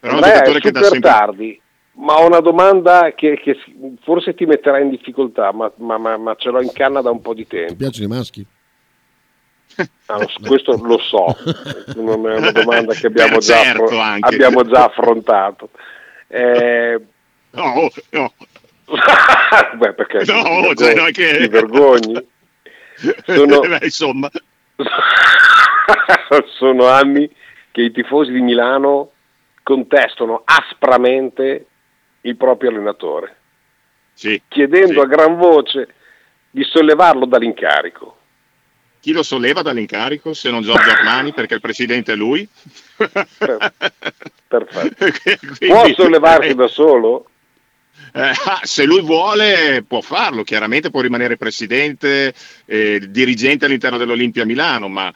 però 0.00 0.14
è 0.14 0.16
un 0.16 0.22
giocatore 0.22 0.60
che 0.60 0.70
dà 0.70 0.82
super 0.82 0.92
sempre... 0.92 1.10
tardi, 1.10 1.60
ma 1.92 2.14
ho 2.18 2.26
una 2.26 2.40
domanda 2.40 3.12
che, 3.14 3.38
che 3.40 3.56
forse 4.02 4.34
ti 4.34 4.44
metterà 4.46 4.78
in 4.80 4.90
difficoltà, 4.90 5.52
ma, 5.52 5.70
ma- 5.76 5.98
ma- 5.98 6.16
ma 6.16 6.34
ce 6.34 6.50
l'ho 6.50 6.60
in 6.60 6.72
canna 6.72 7.00
da 7.00 7.10
un 7.10 7.22
po' 7.22 7.34
di 7.34 7.46
Ti 7.46 7.56
tempo. 7.56 7.74
piacciono 7.76 8.04
i 8.06 8.16
maschi? 8.16 8.46
Ah, 10.06 10.24
questo 10.46 10.76
lo 10.76 10.98
so, 10.98 11.36
non 11.96 12.28
è 12.28 12.36
una 12.36 12.52
domanda 12.52 12.92
che 12.94 13.06
abbiamo, 13.08 13.36
Beh, 13.38 13.42
già, 13.42 13.62
certo, 13.62 13.98
abbiamo 14.20 14.64
già 14.64 14.84
affrontato. 14.84 15.70
Eh, 16.26 17.00
No, 17.50 17.88
no. 18.10 18.32
beh, 19.76 19.92
perché 19.94 20.18
No, 20.18 20.24
ti 20.24 20.32
vergogni? 20.32 20.74
cioè, 20.76 20.94
non 20.94 21.06
è 21.06 21.10
che- 21.12 21.38
ti 21.38 21.48
vergogni? 21.48 22.26
Sono, 23.24 23.60
Beh, 23.60 23.78
insomma, 23.82 24.30
sono 26.58 26.86
anni 26.86 27.30
che 27.70 27.82
i 27.82 27.92
tifosi 27.92 28.32
di 28.32 28.40
Milano 28.40 29.10
contestano 29.62 30.42
aspramente 30.44 31.66
il 32.22 32.36
proprio 32.36 32.70
allenatore, 32.70 33.36
sì. 34.12 34.40
chiedendo 34.48 34.92
sì. 34.92 34.98
a 35.00 35.06
gran 35.06 35.36
voce 35.36 35.94
di 36.50 36.62
sollevarlo 36.64 37.26
dall'incarico. 37.26 38.18
Chi 39.00 39.12
lo 39.12 39.22
solleva 39.22 39.60
dall'incarico 39.60 40.32
se 40.32 40.50
non 40.50 40.62
Giorgio 40.62 40.88
Armani 40.90 41.32
perché 41.32 41.54
il 41.54 41.60
presidente 41.60 42.12
è 42.12 42.16
lui? 42.16 42.48
Perfetto. 42.96 43.72
Quindi- 45.58 45.66
Può 45.66 45.86
sollevarsi 45.94 46.54
da 46.54 46.68
solo? 46.68 47.26
Eh, 48.16 48.20
ah, 48.20 48.60
se 48.62 48.84
lui 48.84 49.00
vuole 49.00 49.84
può 49.88 50.00
farlo, 50.00 50.44
chiaramente 50.44 50.90
può 50.90 51.00
rimanere 51.00 51.36
presidente, 51.36 52.32
eh, 52.64 53.08
dirigente 53.08 53.64
all'interno 53.64 53.98
dell'Olimpia 53.98 54.44
Milano, 54.44 54.88
ma 54.88 55.12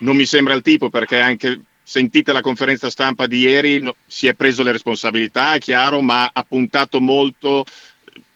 non 0.00 0.16
mi 0.16 0.26
sembra 0.26 0.52
il 0.52 0.60
tipo 0.60 0.90
perché 0.90 1.18
anche 1.18 1.62
sentite 1.82 2.30
la 2.30 2.42
conferenza 2.42 2.90
stampa 2.90 3.26
di 3.26 3.38
ieri 3.38 3.80
no, 3.80 3.96
si 4.06 4.26
è 4.26 4.34
preso 4.34 4.62
le 4.62 4.72
responsabilità, 4.72 5.54
è 5.54 5.60
chiaro, 5.60 6.02
ma 6.02 6.28
ha 6.30 6.44
puntato 6.46 7.00
molto 7.00 7.64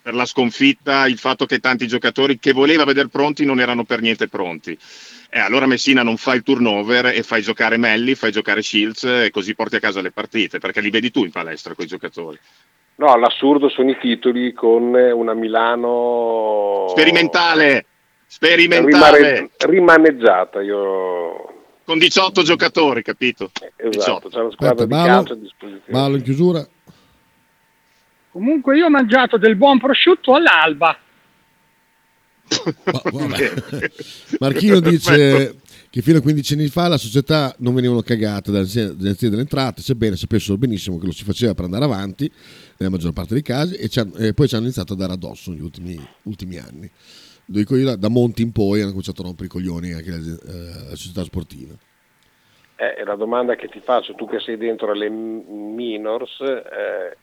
per 0.01 0.15
la 0.15 0.25
sconfitta 0.25 1.07
il 1.07 1.19
fatto 1.19 1.45
che 1.45 1.59
tanti 1.59 1.87
giocatori 1.87 2.39
che 2.39 2.53
voleva 2.53 2.85
vedere 2.85 3.09
pronti 3.09 3.45
non 3.45 3.61
erano 3.61 3.85
per 3.85 4.01
niente 4.01 4.29
pronti. 4.29 4.79
E 5.29 5.41
allora 5.41 5.67
Messina 5.67 6.03
non 6.03 6.17
fa 6.17 6.33
il 6.33 6.43
turnover 6.43 7.07
e 7.07 7.23
fai 7.23 7.43
giocare 7.43 7.77
Melli, 7.77 8.15
fai 8.15 8.33
giocare 8.33 8.63
Shields 8.63 9.05
e 9.05 9.31
così 9.31 9.55
porti 9.55 9.77
a 9.77 9.81
casa 9.81 10.01
le 10.01 10.11
partite, 10.11 10.59
perché 10.59 10.81
li 10.81 10.89
vedi 10.89 11.11
tu 11.11 11.23
in 11.23 11.31
palestra 11.33 11.75
quei 11.75 11.87
giocatori. 11.87 12.39
No, 12.99 13.17
l'assurdo 13.17 13.69
sono 13.69 13.91
i 13.91 13.99
titoli 13.99 14.53
con 14.55 14.95
una 14.95 15.35
Milano 15.35 16.87
Sperimentale, 16.89 17.85
sperimentale. 18.27 19.19
rimane- 19.19 19.51
rimaneggiata. 19.59 20.63
Io... 20.63 21.53
Con 21.85 21.99
18 21.99 22.43
giocatori, 22.43 23.03
capito? 23.03 23.51
Esatto, 23.77 24.29
c'è 24.29 24.41
una 24.41 24.51
squadra 24.51 24.85
Aspetta, 24.85 24.85
di 24.85 24.89
ballo, 24.89 25.07
calcio 25.07 25.33
a 25.35 25.37
disposizione. 25.37 25.83
ballo 25.87 26.17
in 26.17 26.23
chiusura. 26.23 26.67
Comunque 28.33 28.77
io 28.77 28.87
ho 28.87 28.91
mangiato 28.91 29.37
del 29.37 29.57
buon 29.57 29.79
prosciutto 29.79 30.35
all'alba. 30.35 30.99
Marchino 34.39 34.81
dice 34.81 35.57
che 35.97 36.03
fino 36.03 36.19
a 36.19 36.21
15 36.21 36.53
anni 36.53 36.67
fa 36.67 36.89
la 36.89 36.99
società 36.99 37.55
non 37.61 37.75
venivano 37.75 38.03
cagate 38.03 38.53
dall'agenzia 38.53 39.31
delle 39.31 39.41
entrate, 39.41 39.81
sebbene 39.81 40.15
sapessero 40.15 40.59
benissimo 40.59 40.99
che 40.99 41.07
lo 41.07 41.13
si 41.13 41.25
faceva 41.25 41.55
per 41.55 41.65
andare 41.65 41.85
avanti 41.85 42.31
nella 42.77 42.91
maggior 42.91 43.15
parte 43.15 43.33
dei 43.33 43.43
casi 43.43 43.77
e, 43.77 43.89
e 44.19 44.35
poi 44.35 44.47
ci 44.47 44.57
hanno 44.57 44.65
iniziato 44.65 44.93
a 44.93 44.97
dare 44.97 45.15
addosso 45.15 45.53
negli 45.53 45.63
ultimi, 45.63 45.99
ultimi 46.25 46.59
anni. 46.59 46.83
Lo 47.47 47.57
dico 47.57 47.77
io, 47.77 47.87
da, 47.87 47.97
da 47.97 48.09
Monti 48.11 48.43
in 48.43 48.53
poi 48.53 48.81
hanno 48.81 48.91
cominciato 48.91 49.23
a 49.23 49.25
rompere 49.25 49.47
i 49.47 49.49
coglioni 49.49 49.95
anche 49.95 50.11
le, 50.11 50.17
eh, 50.19 50.91
le 50.91 50.97
società 50.97 51.25
sportive. 51.25 51.79
Eh, 52.77 53.03
la 53.03 53.17
domanda 53.17 53.55
che 53.55 53.69
ti 53.69 53.81
faccio, 53.81 54.13
tu 54.13 54.29
che 54.29 54.39
sei 54.41 54.59
dentro 54.59 54.93
le 54.93 55.09
minors, 55.09 56.41
eh, 56.43 57.17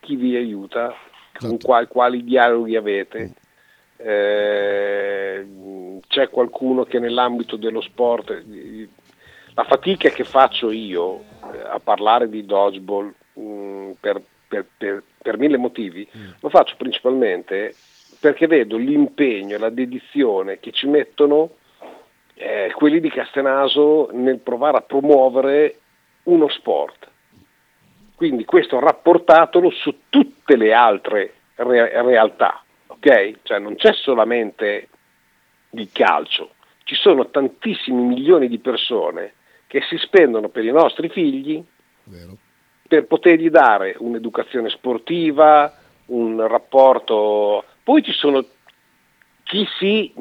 chi 0.00 0.16
vi 0.16 0.36
aiuta? 0.36 0.92
Con 1.38 1.56
quali, 1.56 1.86
quali 1.86 2.22
dialoghi 2.22 2.76
avete? 2.76 3.32
Eh, 3.96 5.46
c'è 6.08 6.28
qualcuno 6.30 6.84
che 6.84 6.98
nell'ambito 6.98 7.56
dello 7.56 7.80
sport, 7.80 8.44
la 9.54 9.64
fatica 9.64 10.08
che 10.10 10.24
faccio 10.24 10.70
io 10.70 11.20
eh, 11.52 11.60
a 11.70 11.80
parlare 11.82 12.28
di 12.28 12.44
dodgeball 12.44 13.12
mh, 13.34 13.90
per, 14.00 14.22
per- 14.48 14.66
per- 14.76 15.02
per 15.22 15.38
mille 15.38 15.56
motivi, 15.56 16.06
lo 16.40 16.48
faccio 16.48 16.74
principalmente 16.76 17.74
perché 18.20 18.46
vedo 18.46 18.76
l'impegno 18.76 19.56
e 19.56 19.58
la 19.58 19.70
dedizione 19.70 20.58
che 20.60 20.70
ci 20.72 20.86
mettono 20.86 21.50
eh, 22.34 22.72
quelli 22.76 23.00
di 23.00 23.10
Castenaso 23.10 24.08
nel 24.12 24.38
provare 24.38 24.78
a 24.78 24.82
promuovere 24.82 25.78
uno 26.24 26.48
sport. 26.48 27.08
Quindi 28.14 28.44
questo 28.44 28.78
rapportatelo 28.78 29.70
su 29.70 29.94
tutte 30.08 30.56
le 30.56 30.72
altre 30.72 31.32
re- 31.56 32.02
realtà, 32.02 32.62
ok? 32.96 33.38
Cioè 33.42 33.58
non 33.58 33.76
c'è 33.76 33.92
solamente 33.92 34.88
il 35.70 35.88
calcio, 35.92 36.50
ci 36.84 36.94
sono 36.94 37.30
tantissimi 37.30 38.02
milioni 38.02 38.48
di 38.48 38.58
persone 38.58 39.34
che 39.66 39.82
si 39.88 39.96
spendono 39.98 40.48
per 40.48 40.64
i 40.64 40.70
nostri 40.70 41.08
figli 41.08 41.62
per 42.86 43.06
potergli 43.06 43.50
dare 43.50 43.96
un'educazione 43.98 44.68
sportiva, 44.68 45.72
un 46.06 46.46
rapporto. 46.46 47.64
Poi 47.82 48.02
ci 48.02 48.12
sono 48.12 48.44
chi 49.42 49.66
si, 49.78 50.12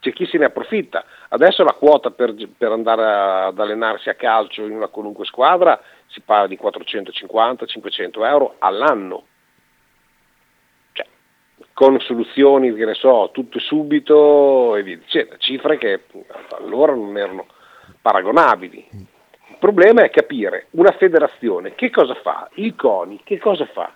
c'è 0.00 0.12
chi 0.12 0.26
se 0.26 0.38
ne 0.38 0.46
approfitta. 0.46 1.04
Adesso 1.28 1.64
la 1.64 1.72
quota 1.72 2.10
per, 2.10 2.34
per 2.56 2.72
andare 2.72 3.46
ad 3.48 3.58
allenarsi 3.58 4.08
a 4.08 4.14
calcio 4.14 4.64
in 4.64 4.72
una 4.72 4.88
qualunque 4.88 5.24
squadra 5.24 5.80
si 6.08 6.20
parla 6.20 6.46
di 6.46 6.58
450-500 6.60 8.24
euro 8.24 8.56
all'anno. 8.58 9.24
Con 11.72 11.98
soluzioni, 12.00 12.74
che 12.74 12.84
ne 12.84 12.94
so, 12.94 13.30
tutto 13.32 13.58
subito 13.58 14.76
e 14.76 14.82
via 14.82 14.96
dicendo, 14.96 15.36
cifre 15.38 15.78
che 15.78 16.04
allora 16.58 16.94
non 16.94 17.16
erano 17.16 17.46
paragonabili. 18.02 18.88
Il 18.90 19.56
problema 19.58 20.02
è 20.02 20.10
capire 20.10 20.66
una 20.70 20.92
federazione 20.92 21.74
che 21.74 21.90
cosa 21.90 22.14
fa, 22.14 22.48
il 22.54 22.74
CONI 22.74 23.20
che 23.24 23.38
cosa 23.38 23.66
fa. 23.66 23.92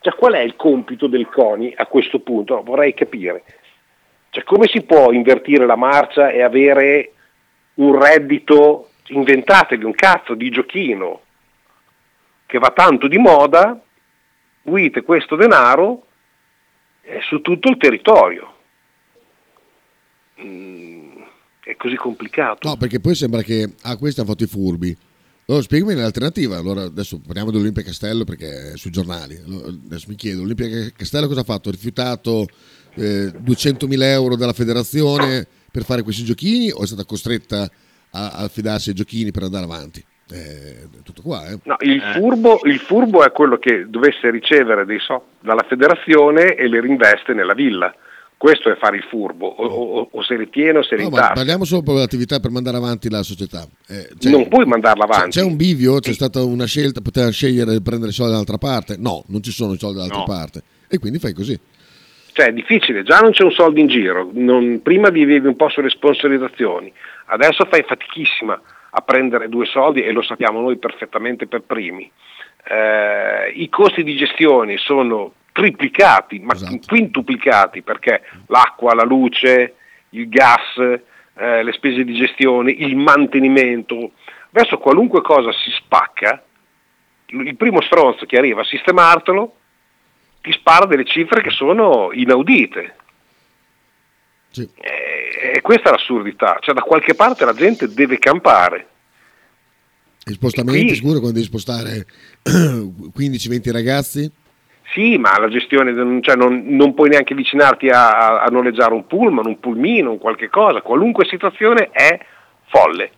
Cioè, 0.00 0.14
qual 0.14 0.32
è 0.32 0.40
il 0.40 0.56
compito 0.56 1.06
del 1.06 1.28
CONI 1.28 1.74
a 1.76 1.86
questo 1.86 2.20
punto? 2.20 2.60
Vorrei 2.62 2.92
capire. 2.92 3.44
Cioè, 4.30 4.42
come 4.42 4.66
si 4.66 4.82
può 4.82 5.12
invertire 5.12 5.66
la 5.66 5.76
marcia 5.76 6.30
e 6.30 6.42
avere 6.42 7.12
un 7.74 7.98
reddito, 7.98 8.88
inventatevi 9.08 9.84
un 9.84 9.94
cazzo 9.94 10.34
di 10.34 10.50
giochino 10.50 11.20
che 12.46 12.58
va 12.58 12.70
tanto 12.70 13.08
di 13.08 13.18
moda, 13.18 13.78
unite 14.64 15.02
questo 15.02 15.36
denaro 15.36 16.02
eh, 16.02 16.11
su 17.28 17.40
tutto 17.40 17.68
il 17.68 17.76
territorio. 17.76 18.54
Mm, 20.42 21.22
è 21.64 21.76
così 21.76 21.96
complicato. 21.96 22.68
No, 22.68 22.76
perché 22.76 23.00
poi 23.00 23.14
sembra 23.14 23.42
che 23.42 23.74
ah, 23.82 23.96
questi 23.96 24.20
hanno 24.20 24.30
fatto 24.30 24.44
i 24.44 24.48
furbi. 24.48 24.96
Allora, 25.46 25.62
spiegami 25.62 25.94
l'alternativa. 25.94 26.56
Allora, 26.56 26.82
adesso 26.82 27.20
parliamo 27.20 27.50
dell'Olimpia 27.50 27.82
Castello 27.82 28.24
perché 28.24 28.72
è 28.72 28.76
sui 28.76 28.90
giornali. 28.90 29.36
Allora, 29.44 29.68
adesso 29.68 30.06
mi 30.08 30.14
chiedo, 30.14 30.40
l'Olimpia 30.40 30.90
Castello 30.96 31.26
cosa 31.26 31.40
ha 31.40 31.44
fatto? 31.44 31.68
Ha 31.68 31.72
rifiutato 31.72 32.46
eh, 32.94 33.26
200.000 33.26 34.02
euro 34.02 34.36
dalla 34.36 34.52
federazione 34.52 35.46
per 35.70 35.84
fare 35.84 36.02
questi 36.02 36.24
giochini 36.24 36.70
o 36.70 36.82
è 36.82 36.86
stata 36.86 37.04
costretta 37.04 37.70
a, 38.10 38.30
a 38.30 38.38
affidarsi 38.44 38.90
ai 38.90 38.94
giochini 38.94 39.30
per 39.30 39.42
andare 39.42 39.64
avanti? 39.64 40.04
Eh, 40.32 40.88
tutto 41.04 41.22
qua, 41.22 41.46
eh. 41.48 41.58
No, 41.64 41.76
il, 41.80 42.00
furbo, 42.00 42.60
il 42.64 42.78
furbo 42.78 43.24
è 43.24 43.32
quello 43.32 43.58
che 43.58 43.86
dovesse 43.88 44.30
ricevere 44.30 44.84
dei 44.84 44.98
soldi 45.00 45.24
dalla 45.40 45.64
federazione 45.68 46.54
e 46.54 46.68
le 46.68 46.80
reinveste 46.80 47.34
nella 47.34 47.54
villa. 47.54 47.94
Questo 48.36 48.72
è 48.72 48.76
fare 48.76 48.96
il 48.96 49.04
furbo, 49.04 49.46
o, 49.46 49.64
o- 49.66 50.08
o 50.10 50.22
se 50.24 50.36
li 50.36 50.50
tiene 50.50 50.78
o 50.78 50.82
se 50.82 50.96
li 50.96 51.02
No, 51.04 51.10
ma 51.10 51.14
intasca. 51.16 51.34
parliamo 51.34 51.64
solo 51.64 51.82
per 51.82 51.94
l'attività 51.94 52.40
per 52.40 52.50
mandare 52.50 52.76
avanti 52.76 53.08
la 53.08 53.22
società. 53.22 53.64
Eh, 53.86 54.08
cioè- 54.18 54.32
Non 54.32 54.48
puoi 54.48 54.64
mandarla 54.66 55.04
avanti. 55.04 55.38
C'è 55.38 55.44
un 55.44 55.54
bivio, 55.54 56.00
c'è 56.00 56.12
stata 56.12 56.42
una 56.42 56.64
scelta, 56.66 57.00
poteva 57.00 57.30
scegliere 57.30 57.70
di 57.72 57.82
prendere 57.82 58.10
i 58.10 58.14
soldi 58.14 58.32
dall'altra 58.32 58.58
parte. 58.58 58.96
No, 58.98 59.22
non 59.28 59.42
ci 59.44 59.52
sono 59.52 59.74
i 59.74 59.78
soldi 59.78 59.94
dall'altra 59.98 60.18
No. 60.18 60.24
parte. 60.24 60.62
E 60.88 60.98
quindi 60.98 61.20
fai 61.20 61.34
così. 61.34 61.56
Cioè 62.32 62.46
è 62.46 62.52
difficile, 62.52 63.02
già 63.04 63.20
non 63.20 63.30
c'è 63.30 63.44
un 63.44 63.52
soldo 63.52 63.78
in 63.78 63.86
giro, 63.88 64.30
non- 64.32 64.80
prima 64.82 65.10
vivevi 65.10 65.46
un 65.46 65.54
po' 65.54 65.68
sulle 65.68 65.90
sponsorizzazioni, 65.90 66.90
adesso 67.26 67.64
fai 67.70 67.84
fatichissima 67.86 68.58
a 68.94 69.00
prendere 69.00 69.48
due 69.48 69.66
soldi 69.66 70.02
e 70.02 70.12
lo 70.12 70.22
sappiamo 70.22 70.60
noi 70.60 70.76
perfettamente 70.76 71.46
per 71.46 71.62
primi. 71.62 72.10
Eh, 72.64 73.52
I 73.54 73.68
costi 73.68 74.04
di 74.04 74.16
gestione 74.16 74.76
sono 74.76 75.32
triplicati, 75.52 76.38
ma 76.40 76.54
quintuplicati 76.86 77.82
perché 77.82 78.22
l'acqua, 78.46 78.94
la 78.94 79.04
luce, 79.04 79.74
il 80.10 80.28
gas, 80.28 80.78
eh, 80.78 81.62
le 81.62 81.72
spese 81.72 82.04
di 82.04 82.14
gestione, 82.14 82.70
il 82.70 82.96
mantenimento. 82.96 84.12
Adesso 84.52 84.78
qualunque 84.78 85.22
cosa 85.22 85.52
si 85.52 85.70
spacca, 85.70 86.42
il 87.26 87.56
primo 87.56 87.80
stronzo 87.80 88.26
che 88.26 88.36
arriva 88.36 88.60
a 88.60 88.64
sistemartelo 88.64 89.56
ti 90.42 90.52
spara 90.52 90.84
delle 90.84 91.04
cifre 91.04 91.40
che 91.40 91.50
sono 91.50 92.10
inaudite. 92.12 92.96
E, 94.60 95.52
e 95.54 95.60
questa 95.60 95.88
è 95.88 95.92
l'assurdità, 95.92 96.58
cioè 96.60 96.74
da 96.74 96.82
qualche 96.82 97.14
parte 97.14 97.44
la 97.44 97.54
gente 97.54 97.88
deve 97.92 98.18
campare. 98.18 98.86
I 100.24 100.32
spostamenti, 100.34 100.86
Qui- 100.86 100.94
sicuro, 100.94 101.18
quando 101.18 101.32
devi 101.32 101.44
spostare 101.46 102.06
15-20 102.46 103.72
ragazzi. 103.72 104.30
Sì, 104.92 105.16
ma 105.16 105.38
la 105.38 105.48
gestione, 105.48 106.20
cioè 106.22 106.36
non, 106.36 106.64
non 106.66 106.92
puoi 106.94 107.08
neanche 107.08 107.32
avvicinarti 107.32 107.88
a, 107.88 108.10
a- 108.10 108.42
a 108.42 108.46
noleggiare 108.48 108.92
un 108.92 109.06
pullman, 109.06 109.46
un 109.46 109.58
pulmino, 109.58 110.10
un 110.12 110.18
qualche 110.18 110.48
cosa, 110.50 110.82
qualunque 110.82 111.24
situazione 111.24 111.88
è 111.90 112.20
folle. 112.68 113.10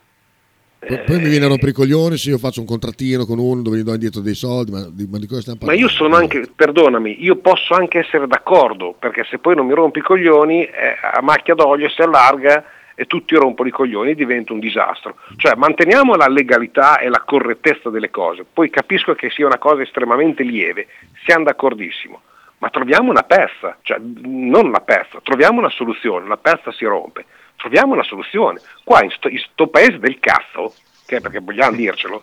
Poi, 0.86 1.00
poi 1.04 1.18
mi 1.18 1.28
viene 1.28 1.46
a 1.46 1.48
rompere 1.48 1.70
i 1.70 1.74
coglioni 1.74 2.16
se 2.16 2.30
io 2.30 2.38
faccio 2.38 2.60
un 2.60 2.66
contrattino 2.66 3.24
con 3.24 3.38
uno 3.38 3.62
dove 3.62 3.78
gli 3.78 3.82
do 3.82 3.92
indietro 3.92 4.20
dei 4.20 4.34
soldi, 4.34 4.70
ma 4.70 4.86
di, 4.90 5.06
ma 5.10 5.18
di 5.18 5.26
cosa 5.26 5.40
stiamo 5.40 5.58
Ma 5.60 5.66
parlando? 5.66 5.90
io 5.90 5.96
sono 5.96 6.16
anche, 6.16 6.48
perdonami, 6.54 7.22
io 7.22 7.36
posso 7.36 7.74
anche 7.74 7.98
essere 7.98 8.26
d'accordo, 8.26 8.94
perché 8.98 9.24
se 9.28 9.38
poi 9.38 9.54
non 9.54 9.66
mi 9.66 9.74
rompi 9.74 10.00
i 10.00 10.02
coglioni, 10.02 10.64
eh, 10.64 10.96
a 11.00 11.20
macchia 11.22 11.54
d'olio 11.54 11.88
si 11.88 12.02
allarga 12.02 12.64
e 12.94 13.06
tutti 13.06 13.34
rompono 13.34 13.68
i 13.68 13.72
coglioni 13.72 14.10
e 14.10 14.14
diventa 14.14 14.52
un 14.52 14.60
disastro. 14.60 15.16
Cioè 15.36 15.54
manteniamo 15.56 16.14
la 16.14 16.28
legalità 16.28 16.98
e 16.98 17.08
la 17.08 17.22
correttezza 17.24 17.90
delle 17.90 18.10
cose, 18.10 18.44
poi 18.50 18.70
capisco 18.70 19.14
che 19.14 19.30
sia 19.30 19.46
una 19.46 19.58
cosa 19.58 19.82
estremamente 19.82 20.42
lieve, 20.42 20.86
siamo 21.24 21.44
d'accordissimo, 21.44 22.20
ma 22.58 22.70
troviamo 22.70 23.10
una 23.10 23.22
pezza, 23.22 23.78
cioè 23.82 23.98
non 24.00 24.66
una 24.66 24.80
pezza, 24.80 25.20
troviamo 25.22 25.58
una 25.58 25.70
soluzione, 25.70 26.28
la 26.28 26.36
pezza 26.36 26.70
si 26.72 26.84
rompe, 26.84 27.24
troviamo 27.64 27.94
una 27.94 28.02
soluzione. 28.02 28.60
Qua 28.84 29.02
in 29.02 29.10
sto, 29.10 29.28
in 29.28 29.38
sto 29.38 29.68
paese 29.68 29.98
del 29.98 30.18
cazzo, 30.20 30.74
che 31.06 31.16
è 31.16 31.20
perché 31.20 31.40
vogliamo 31.40 31.74
dircelo, 31.74 32.22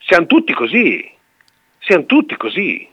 siamo 0.00 0.26
tutti 0.26 0.52
così, 0.52 1.08
siamo 1.78 2.06
tutti 2.06 2.36
così. 2.36 2.88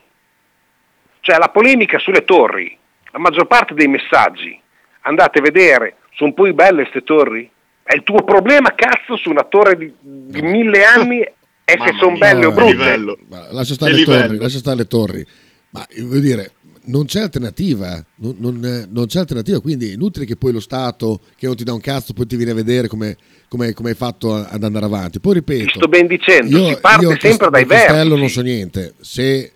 Cioè 1.18 1.38
la 1.38 1.48
polemica 1.48 1.98
sulle 1.98 2.24
torri, 2.24 2.78
la 3.10 3.18
maggior 3.18 3.48
parte 3.48 3.74
dei 3.74 3.88
messaggi, 3.88 4.58
andate 5.02 5.40
a 5.40 5.42
vedere, 5.42 5.96
sono 6.14 6.32
poi 6.32 6.52
belle 6.52 6.82
queste 6.82 7.02
torri? 7.02 7.50
È 7.82 7.96
il 7.96 8.04
tuo 8.04 8.22
problema 8.22 8.72
cazzo 8.74 9.16
su 9.16 9.28
una 9.28 9.42
torre 9.42 9.76
di, 9.76 9.92
di 9.98 10.42
mille 10.42 10.84
anni 10.84 11.20
e 11.20 11.34
se 11.64 11.94
sono 11.98 12.16
belle 12.16 12.46
o 12.46 12.52
brutte. 12.52 12.96
Ma 13.28 13.50
lascia 13.50 13.74
stare 13.74 14.00
torri, 14.04 14.36
lascia 14.38 14.58
stare 14.58 14.76
le 14.76 14.86
torri. 14.86 15.26
Ma 15.70 15.84
voglio 15.98 16.20
dire, 16.20 16.52
non 16.90 17.06
c'è 17.06 17.20
alternativa, 17.20 18.04
non, 18.16 18.34
non, 18.38 18.88
non 18.90 19.06
c'è 19.06 19.18
alternativa, 19.20 19.60
quindi 19.60 19.90
è 19.90 19.94
inutile 19.94 20.24
che 20.24 20.36
poi 20.36 20.52
lo 20.52 20.60
Stato, 20.60 21.20
che 21.36 21.46
non 21.46 21.56
ti 21.56 21.64
dà 21.64 21.72
un 21.72 21.80
cazzo, 21.80 22.12
poi 22.12 22.26
ti 22.26 22.36
viene 22.36 22.50
a 22.50 22.54
vedere 22.54 22.88
come, 22.88 23.16
come- 23.48 23.72
come 23.72 23.90
hai 23.90 23.94
fatto 23.94 24.34
ad 24.34 24.62
andare 24.62 24.84
avanti. 24.84 25.20
Poi 25.20 25.34
ripeto, 25.34 25.70
Sto 25.76 25.88
ben 25.88 26.06
dicendo, 26.06 26.58
io, 26.58 26.68
si 26.74 26.78
parte 26.80 27.04
io 27.04 27.16
sempre 27.20 27.50
dai 27.50 27.64
vertici. 27.64 28.08
non 28.08 28.28
so 28.28 28.40
niente, 28.42 28.94
se 29.00 29.52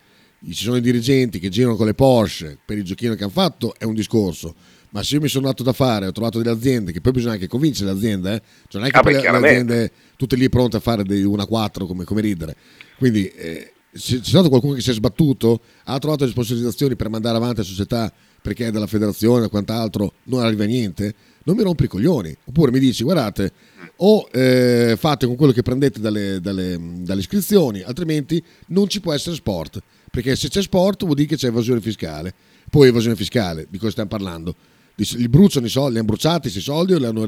ci 0.47 0.53
sono 0.65 0.77
i 0.77 0.81
dirigenti 0.81 1.39
che 1.39 1.49
girano 1.49 1.77
con 1.77 1.87
le 1.87 1.95
Porsche 1.95 2.59
per 2.65 2.79
il 2.79 2.85
giochino 2.85 3.15
che 3.15 3.23
hanno 3.25 3.33
fatto 3.33 3.75
è 3.77 3.85
un 3.85 3.95
discorso. 3.95 4.55
Ma 4.91 5.03
se 5.03 5.17
io 5.17 5.21
mi 5.21 5.29
sono 5.29 5.47
dato 5.47 5.65
da 5.65 5.73
fare, 5.73 6.07
ho 6.07 6.13
trovato 6.13 6.39
delle 6.39 6.51
aziende 6.55 6.93
che 6.93 7.01
poi 7.01 7.11
bisogna 7.11 7.33
anche 7.33 7.49
convincere 7.49 7.91
le 7.91 7.97
aziende, 7.97 8.35
eh? 8.35 8.43
cioè 8.69 8.81
non 8.81 8.85
è 8.85 8.91
che 8.93 8.99
Ah, 8.99 9.03
poi 9.03 9.13
le- 9.15 9.27
aziende 9.27 9.91
tutte 10.17 10.37
lì 10.37 10.49
pronte 10.49 10.77
a 10.77 10.81
fare 10.81 11.03
dei 11.03 11.25
1 11.25 11.43
a 11.43 11.47
4 11.49 11.85
come, 11.87 12.05
come 12.05 12.21
ridere. 12.21 12.55
Quindi 12.97 13.27
eh, 13.27 13.73
c'è 13.97 14.19
stato 14.23 14.49
qualcuno 14.49 14.75
che 14.75 14.81
si 14.81 14.91
è 14.91 14.93
sbattuto, 14.95 15.61
ha 15.85 15.99
trovato 15.99 16.25
le 16.25 16.31
sponsorizzazioni 16.31 16.97
per 16.97 17.09
mandare 17.09 17.37
avanti 17.37 17.59
la 17.59 17.63
società 17.65 18.13
perché 18.43 18.67
è 18.67 18.71
della 18.71 18.87
federazione 18.87 19.47
o 19.47 19.49
quant'altro, 19.49 20.13
non 20.25 20.43
arriva 20.43 20.65
niente. 20.65 21.15
non 21.47 21.57
mi 21.57 21.63
rompi 21.63 21.85
i 21.85 21.89
coglioni. 21.89 22.35
Oppure 22.47 22.71
mi 22.71 22.79
dici, 22.79 23.03
guardate, 23.05 23.53
o 23.97 24.27
eh, 24.33 24.97
fate 24.99 25.27
con 25.27 25.37
quello 25.37 25.53
che 25.53 25.61
prendete 25.63 26.01
dalle, 26.01 26.41
dalle- 26.41 26.79
dalle 26.81 27.21
iscrizioni, 27.21 27.83
altrimenti 27.83 28.43
non 28.69 28.89
ci 28.89 29.01
può 29.01 29.13
essere 29.13 29.37
sport. 29.37 29.79
Perché 30.11 30.37
se 30.37 30.49
c'è 30.49 30.63
sport 30.63 31.03
vuol 31.05 31.17
dire 31.17 31.29
che 31.29 31.37
c'è 31.37 31.49
evasione 31.49 31.81
fiscale. 31.81 32.33
Poi 32.71 32.89
evasione 32.89 33.15
fiscale, 33.15 33.67
di 33.69 33.77
cosa 33.77 33.91
stiamo 33.91 34.09
parlando? 34.09 34.55
Di- 34.95 35.07
Li 35.17 35.29
bruciano 35.29 35.67
i 35.67 35.69
soldi, 35.69 35.93
li 35.93 35.99
hanno 35.99 36.07
bruciati 36.07 36.41
questi 36.43 36.61
soldi 36.61 36.95
o 36.95 36.99
li 36.99 37.05
hanno 37.05 37.21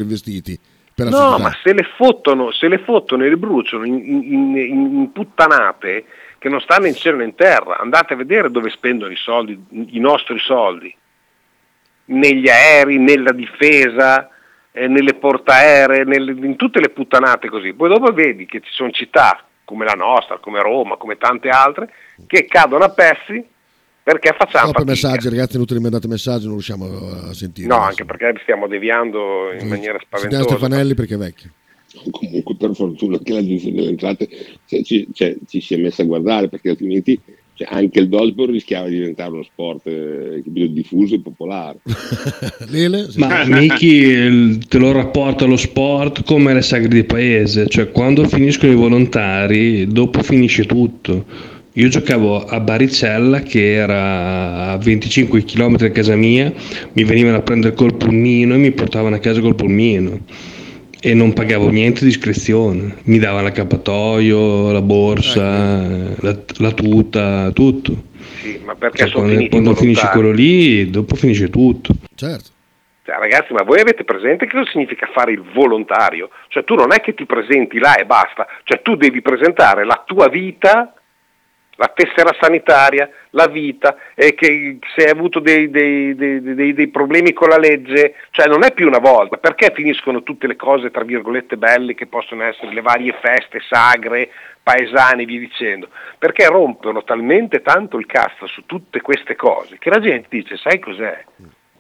la 1.05 1.11
No, 1.11 1.17
società? 1.17 1.43
ma 1.43 1.53
se 1.63 1.73
le 1.75 1.85
fottono, 1.99 2.53
se 2.53 2.69
le 2.69 2.79
fottono 2.85 3.23
e 3.25 3.29
le 3.29 3.37
bruciano 3.37 3.85
in, 3.85 3.97
in- 3.97 4.23
in- 4.57 4.97
in 4.97 5.11
puttanate 5.13 6.05
che 6.39 6.49
non 6.49 6.61
stanno 6.61 6.87
in 6.87 6.95
cielo 6.95 7.19
né 7.19 7.25
in 7.25 7.35
terra, 7.35 7.79
andate 7.79 8.13
a 8.15 8.17
vedere 8.17 8.51
dove 8.51 8.71
spendono 8.71 9.11
i 9.13 9.17
soldi, 9.17 9.59
i 9.91 9.99
nostri 9.99 10.39
soldi. 10.39 10.95
Negli 12.07 12.49
aerei, 12.49 12.99
nella 12.99 13.33
difesa, 13.33 14.29
eh, 14.71 14.87
nelle 14.87 15.15
portaeree, 15.15 16.05
nelle- 16.05 16.33
in 16.33 16.57
tutte 16.57 16.79
le 16.81 16.91
puttanate 16.91 17.49
così. 17.49 17.73
Poi 17.73 17.89
dopo 17.89 18.13
vedi 18.13 18.47
che 18.47 18.61
ci 18.61 18.71
sono 18.73 18.91
città 18.91 19.43
come 19.65 19.85
la 19.85 19.95
nostra, 19.95 20.39
come 20.39 20.61
Roma, 20.63 20.97
come 20.97 21.17
tante 21.19 21.49
altre, 21.49 21.93
che 22.29 22.47
cadono 22.47 22.85
a 22.85 22.91
pezzi 22.91 23.45
perché 24.05 24.29
facciamo 24.39 24.71
Troppi 24.71 24.87
fatica. 24.91 25.09
messaggi, 25.09 25.29
ragazzi, 25.29 25.57
inutili 25.57 25.81
mandate 25.81 26.07
messaggi, 26.07 26.45
non 26.45 26.53
riusciamo 26.53 26.85
a 27.29 27.35
sentire. 27.35 27.67
No, 27.67 27.79
anche 27.79 28.05
perché 28.05 28.39
stiamo 28.43 28.69
deviando 28.69 29.51
in 29.51 29.67
maniera 29.67 29.99
Sentiamo 29.99 30.19
spaventosa. 30.45 30.57
Stefanelli 30.57 30.95
perché 30.95 31.15
è 31.15 31.19
vecchio. 31.19 31.51
Comunque 32.11 32.55
per 32.57 32.75
fortuna 32.75 33.19
che 33.19 33.33
l'agenzia 33.33 33.73
delle 33.73 33.89
entrate 33.89 34.29
cioè, 34.67 34.83
ci, 34.83 35.07
cioè, 35.13 35.37
ci 35.47 35.61
si 35.61 35.75
è 35.75 35.77
messa 35.79 36.03
a 36.03 36.07
guardare 36.07 36.49
perché 36.49 36.71
altrimenti 36.71 37.19
cioè, 37.57 37.69
anche 37.71 38.01
il 38.01 38.09
dodgeball 38.09 38.51
rischiava 38.51 38.89
di 38.89 38.97
diventare 38.97 39.31
uno 39.31 39.43
sport 39.43 39.87
eh, 39.87 40.43
diffuso 40.45 41.15
e 41.15 41.21
popolare 41.21 41.79
Lele? 42.69 43.09
Ma 43.17 43.47
Miki 43.47 44.59
te 44.69 44.79
lo 44.79 44.93
rapporta 44.93 45.47
lo 45.47 45.57
sport 45.57 46.23
come 46.25 46.53
le 46.53 46.61
sagre 46.61 46.89
di 46.89 47.05
paese, 47.05 47.67
cioè 47.69 47.91
quando 47.91 48.29
finiscono 48.29 48.73
i 48.73 48.77
volontari, 48.77 49.87
dopo 49.87 50.23
finisce 50.23 50.65
tutto. 50.65 51.25
Io 51.73 51.89
giocavo 51.89 52.45
a 52.45 52.61
Baricella 52.61 53.41
che 53.41 53.73
era 53.73 54.73
a 54.73 54.77
25 54.79 55.45
km 55.45 55.77
da 55.77 55.91
casa 55.91 56.17
mia, 56.17 56.53
mi 56.93 57.05
venivano 57.05 57.39
a 57.39 57.43
prendere 57.43 57.75
col 57.75 57.95
pulmino 57.95 58.55
e 58.55 58.59
mi 58.59 58.73
portavano 58.73 59.17
a 59.17 59.19
casa 59.19 59.41
col 59.41 59.55
pulmino 59.55 60.21
e 61.07 61.15
non 61.15 61.33
pagavo 61.33 61.69
niente 61.69 62.01
di 62.01 62.09
iscrizione, 62.09 62.97
mi 63.05 63.21
davano 63.21 63.45
l'accappatoio, 63.45 64.73
la 64.73 64.83
borsa, 64.83 65.41
la, 65.41 66.37
la 66.59 66.73
tuta, 66.73 67.53
tutto. 67.53 67.93
Sì, 68.41 68.61
ma 68.65 68.75
perché 68.75 68.99
Cioè, 68.99 69.09
sono 69.11 69.23
quando 69.23 69.37
finiti 69.37 69.51
quando 69.51 69.75
finisce 69.77 70.09
quello 70.09 70.33
lì, 70.33 70.91
dopo 70.91 71.15
finisce 71.15 71.49
tutto. 71.49 71.95
Certo. 72.13 72.51
Cioè, 73.05 73.19
ragazzi, 73.19 73.53
ma 73.53 73.63
voi 73.63 73.79
avete 73.79 74.03
presente 74.03 74.47
che 74.47 74.57
cosa 74.57 74.69
significa 74.69 75.09
fare 75.15 75.31
il 75.31 75.45
volontario? 75.55 76.31
Cioè 76.49 76.65
tu 76.65 76.75
non 76.75 76.93
è 76.93 77.01
che 77.01 77.15
ti 77.15 77.25
presenti 77.25 77.79
là 77.79 77.95
e 77.95 78.05
basta, 78.05 78.45
cioè 78.65 78.83
tu 78.83 78.97
devi 78.97 79.23
presentare 79.23 79.85
la 79.85 80.03
tua 80.05 80.27
vita, 80.27 80.93
la 81.77 81.93
tessera 81.95 82.35
sanitaria, 82.41 83.09
la 83.37 83.47
vita, 83.49 83.97
e 84.15 84.35
che 84.35 84.79
se 84.97 85.05
hai 85.05 85.11
avuto 85.11 85.41
dei, 85.41 85.71
dei- 85.71 86.15
dei- 86.15 86.41
dei- 86.43 86.73
dei 86.73 86.89
problemi 86.89 87.35
con 87.35 87.49
la 87.51 87.59
legge, 87.59 88.15
cioè 88.31 88.47
non 88.49 88.65
è 88.65 88.73
più 88.73 88.87
una 88.87 88.99
volta, 88.99 89.37
perché 89.37 89.73
finiscono 89.75 90.23
tutte 90.23 90.47
le 90.47 90.57
cose 90.57 90.91
tra 90.91 91.05
virgolette 91.05 91.59
belle 91.59 91.95
che 91.95 92.07
possono 92.07 92.43
essere 92.45 92.73
le 92.73 92.81
varie 92.81 93.15
feste, 93.21 93.61
sagre, 93.69 94.31
paesani 94.63 95.23
e 95.23 95.27
via 95.27 95.39
dicendo? 95.39 95.89
Perché 96.19 96.47
rompono 96.47 97.05
talmente 97.05 97.61
tanto 97.61 97.99
il 97.99 98.07
cazzo 98.07 98.47
su 98.47 98.65
tutte 98.65 99.03
queste 99.03 99.37
cose 99.37 99.77
che 99.79 99.91
la 99.91 100.01
gente 100.01 100.29
dice, 100.31 100.57
sai 100.57 100.79
cos'è? 100.79 101.23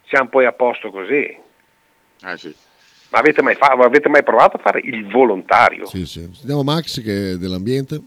Siamo 0.09 0.29
poi 0.29 0.45
a 0.45 0.53
posto 0.53 0.91
così. 0.91 1.25
Eh 2.25 2.37
sì. 2.37 2.55
Ma 3.11 3.19
avete 3.19 3.41
mai, 3.41 3.55
fa- 3.55 3.69
avete 3.79 4.09
mai 4.11 4.23
provato 4.23 4.57
a 4.57 4.61
fare 4.61 4.81
il 4.85 5.07
volontario? 5.09 5.87
Sì, 5.87 6.05
sì. 6.07 6.29
Sentiamo 6.33 6.63
Max 6.63 7.03
che 7.03 7.33
è 7.33 7.37
dell'ambiente. 7.37 8.01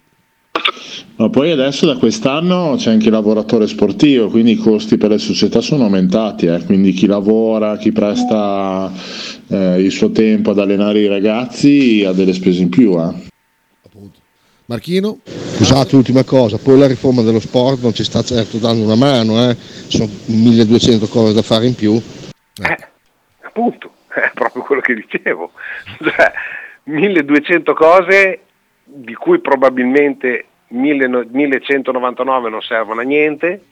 Ma 1.16 1.30
poi 1.30 1.52
adesso 1.52 1.86
da 1.86 1.98
quest'anno 1.98 2.76
c'è 2.78 2.92
anche 2.92 3.08
il 3.08 3.12
lavoratore 3.12 3.68
sportivo, 3.68 4.30
quindi 4.30 4.52
i 4.52 4.56
costi 4.58 4.98
per 4.98 5.10
le 5.10 5.18
società 5.18 5.60
sono 5.60 5.84
aumentati, 5.84 6.46
eh, 6.46 6.64
quindi 6.64 6.94
chi 6.94 7.08
lavora, 7.08 7.76
chi 7.76 7.92
presta 7.92 8.90
eh, 9.50 9.82
il 9.82 9.92
suo 9.92 10.12
tempo 10.12 10.52
ad 10.52 10.60
allenare 10.60 11.02
i 11.02 11.08
ragazzi 11.08 12.06
ha 12.08 12.14
delle 12.14 12.32
spese 12.34 12.62
in 12.62 12.70
più. 12.70 12.98
eh. 12.98 13.28
Marchino? 14.68 15.20
Scusate, 15.26 15.96
ultima 15.98 16.24
cosa, 16.24 16.58
poi 16.58 16.78
la 16.78 16.88
riforma 16.88 17.22
dello 17.22 17.42
sport 17.42 17.82
non 17.82 17.94
ci 17.94 18.04
sta 18.06 18.24
certo 18.24 18.58
dando 18.58 18.86
una 18.86 18.96
mano, 18.96 19.50
eh. 19.50 19.58
sono 19.88 20.08
1200 20.26 21.08
cose 21.08 21.34
da 21.34 21.42
fare 21.42 21.66
in 21.66 21.76
più. 21.76 22.02
Eh, 22.62 22.78
appunto, 23.42 23.92
è 24.14 24.32
proprio 24.34 24.62
quello 24.62 24.82
che 24.82 24.94
dicevo. 24.94 25.52
Cioè, 26.02 26.32
1200 26.84 27.74
cose 27.74 28.40
di 28.92 29.14
cui 29.14 29.40
probabilmente 29.40 30.46
1000 30.70 31.08
no- 31.08 31.26
1199 31.30 32.50
non 32.50 32.62
servono 32.62 33.02
a 33.02 33.04
niente, 33.04 33.64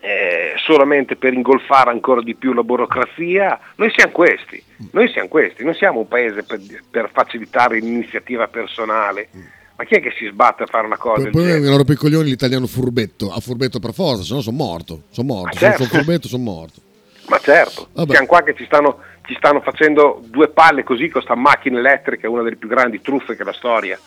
eh, 0.00 0.52
solamente 0.64 1.16
per 1.16 1.32
ingolfare 1.32 1.90
ancora 1.90 2.20
di 2.22 2.34
più 2.34 2.52
la 2.52 2.62
burocrazia. 2.62 3.58
Noi 3.76 3.90
siamo 3.94 4.12
questi, 4.12 4.62
noi 4.92 5.08
siamo 5.08 5.28
questi, 5.28 5.64
non 5.64 5.74
siamo 5.74 6.00
un 6.00 6.08
paese 6.08 6.42
per, 6.42 6.60
per 6.90 7.10
facilitare 7.12 7.78
l'iniziativa 7.78 8.46
personale. 8.48 9.28
Ma 9.76 9.84
chi 9.84 9.94
è 9.94 10.00
che 10.00 10.12
si 10.16 10.26
sbatte 10.26 10.62
a 10.62 10.66
fare 10.66 10.86
una 10.86 10.96
cosa 10.96 11.14
Poi, 11.14 11.22
del 11.24 11.32
poi 11.32 11.42
genere? 11.42 11.60
mi 11.60 11.76
rompe 11.76 11.92
i 11.94 11.96
coglioni 11.96 12.28
l'italiano 12.28 12.66
furbetto. 12.66 13.32
A 13.32 13.40
furbetto 13.40 13.80
per 13.80 13.92
forza, 13.92 14.22
se 14.22 14.32
no 14.34 14.40
sono 14.40 14.56
morto. 14.56 15.02
Sono 15.10 15.26
morto. 15.26 15.46
Ma 15.46 15.52
Se 15.52 15.58
certo. 15.58 15.84
sono 15.84 15.88
furbetto, 16.02 16.28
sono 16.28 16.42
morto. 16.44 16.80
Ma 17.26 17.38
certo, 17.38 17.88
siamo 18.06 18.26
qua 18.26 18.42
che 18.42 18.54
ci 18.54 18.66
stanno, 18.66 18.98
ci 19.26 19.34
stanno 19.36 19.60
facendo 19.60 20.20
due 20.26 20.48
palle 20.48 20.82
così 20.82 21.04
con 21.04 21.12
questa 21.22 21.34
macchina 21.34 21.78
elettrica, 21.78 22.28
una 22.28 22.42
delle 22.42 22.56
più 22.56 22.68
grandi 22.68 23.00
truffe 23.00 23.36
che 23.36 23.44
la 23.44 23.52
storia 23.52 23.98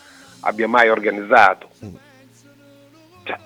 abbia 0.42 0.68
mai 0.68 0.90
organizzato. 0.90 1.70
Cioè, 3.24 3.38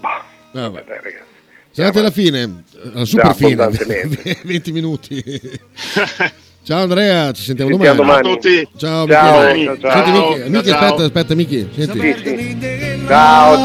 bah, 0.00 0.24
Vabbè. 0.52 0.84
dai, 0.86 0.98
ragazzi. 1.02 1.28
Siamo 1.72 1.98
alla 2.00 2.10
fine, 2.10 2.62
alla 2.92 3.04
super 3.04 3.34
fine, 3.34 3.52
abbondantemente. 3.62 4.38
20 4.44 4.72
minuti. 4.72 5.22
Ciao 6.62 6.82
Andrea, 6.82 7.32
ci 7.32 7.42
sentiamo 7.42 7.70
sentiamo 7.70 8.02
domani. 8.02 8.22
Ciao 8.22 8.32
a 8.32 8.36
tutti. 8.36 8.68
Ciao, 8.76 9.06
Ciao, 9.08 9.52
Michi. 9.52 9.64
ciao, 9.64 9.78
ciao. 9.78 9.90
Senti, 9.92 10.10
Michi, 10.10 10.38
Ciao, 10.40 10.48
Michi, 10.50 10.68
ciao. 10.68 10.78
aspetta, 10.84 11.04
aspetta, 11.04 11.34
Michi. 11.34 11.70
Senti. 11.74 12.00
Sì, 12.00 12.14
sì. 12.22 13.06
Ciao, 13.06 13.62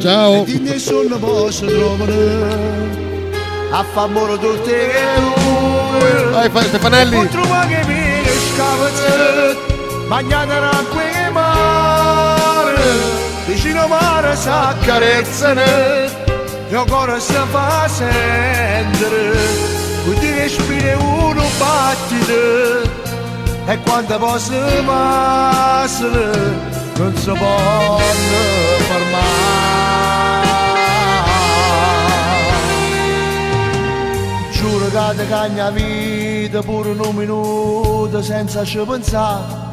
Ciao. 0.00 0.44
a 3.70 3.82
favore 3.84 4.38
tutti 4.38 5.47
Vai, 6.30 6.50
fai 6.50 6.64
Stefanelli. 6.64 7.28
bagnata 10.06 10.58
l'acqua 10.60 11.02
che 11.02 11.30
mare. 11.30 12.82
Vicino 13.46 13.86
mare 13.86 14.36
si 14.36 14.48
accarezzano 14.48 15.96
il 16.70 16.84
cuore 16.86 17.18
si 17.18 17.32
fa 17.50 17.88
sentire 17.88 19.32
tutti 20.04 20.34
che 20.34 20.48
spine 20.48 20.92
uno 20.92 21.42
battito 21.58 22.90
e 23.66 23.78
quando 23.84 24.18
posso 24.18 24.52
passare 24.84 26.30
non 26.96 27.16
si 27.16 27.32
può 27.32 27.98
fermare 28.86 30.07
giuro 34.98 35.14
che 35.14 35.28
cagna 35.28 35.70
vita 35.70 36.60
pure 36.62 36.90
un 36.90 37.14
minuto 37.14 38.20
senza 38.20 38.64
ci 38.64 38.78
pensare 38.78 39.66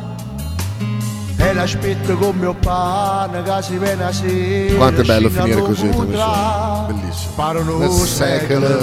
e 1.38 1.54
l'aspetto 1.54 2.16
come 2.16 2.40
mio 2.40 2.54
pane 2.54 3.42
che 3.42 3.62
si 3.62 3.78
viene 3.78 4.04
a 4.04 4.12
sera 4.12 4.76
Quanto 4.76 5.02
è 5.02 5.04
bello 5.04 5.30
finire 5.30 5.62
così, 5.62 5.88
bellissimo. 5.88 7.78
Nel 7.78 7.92
secolo. 7.92 8.78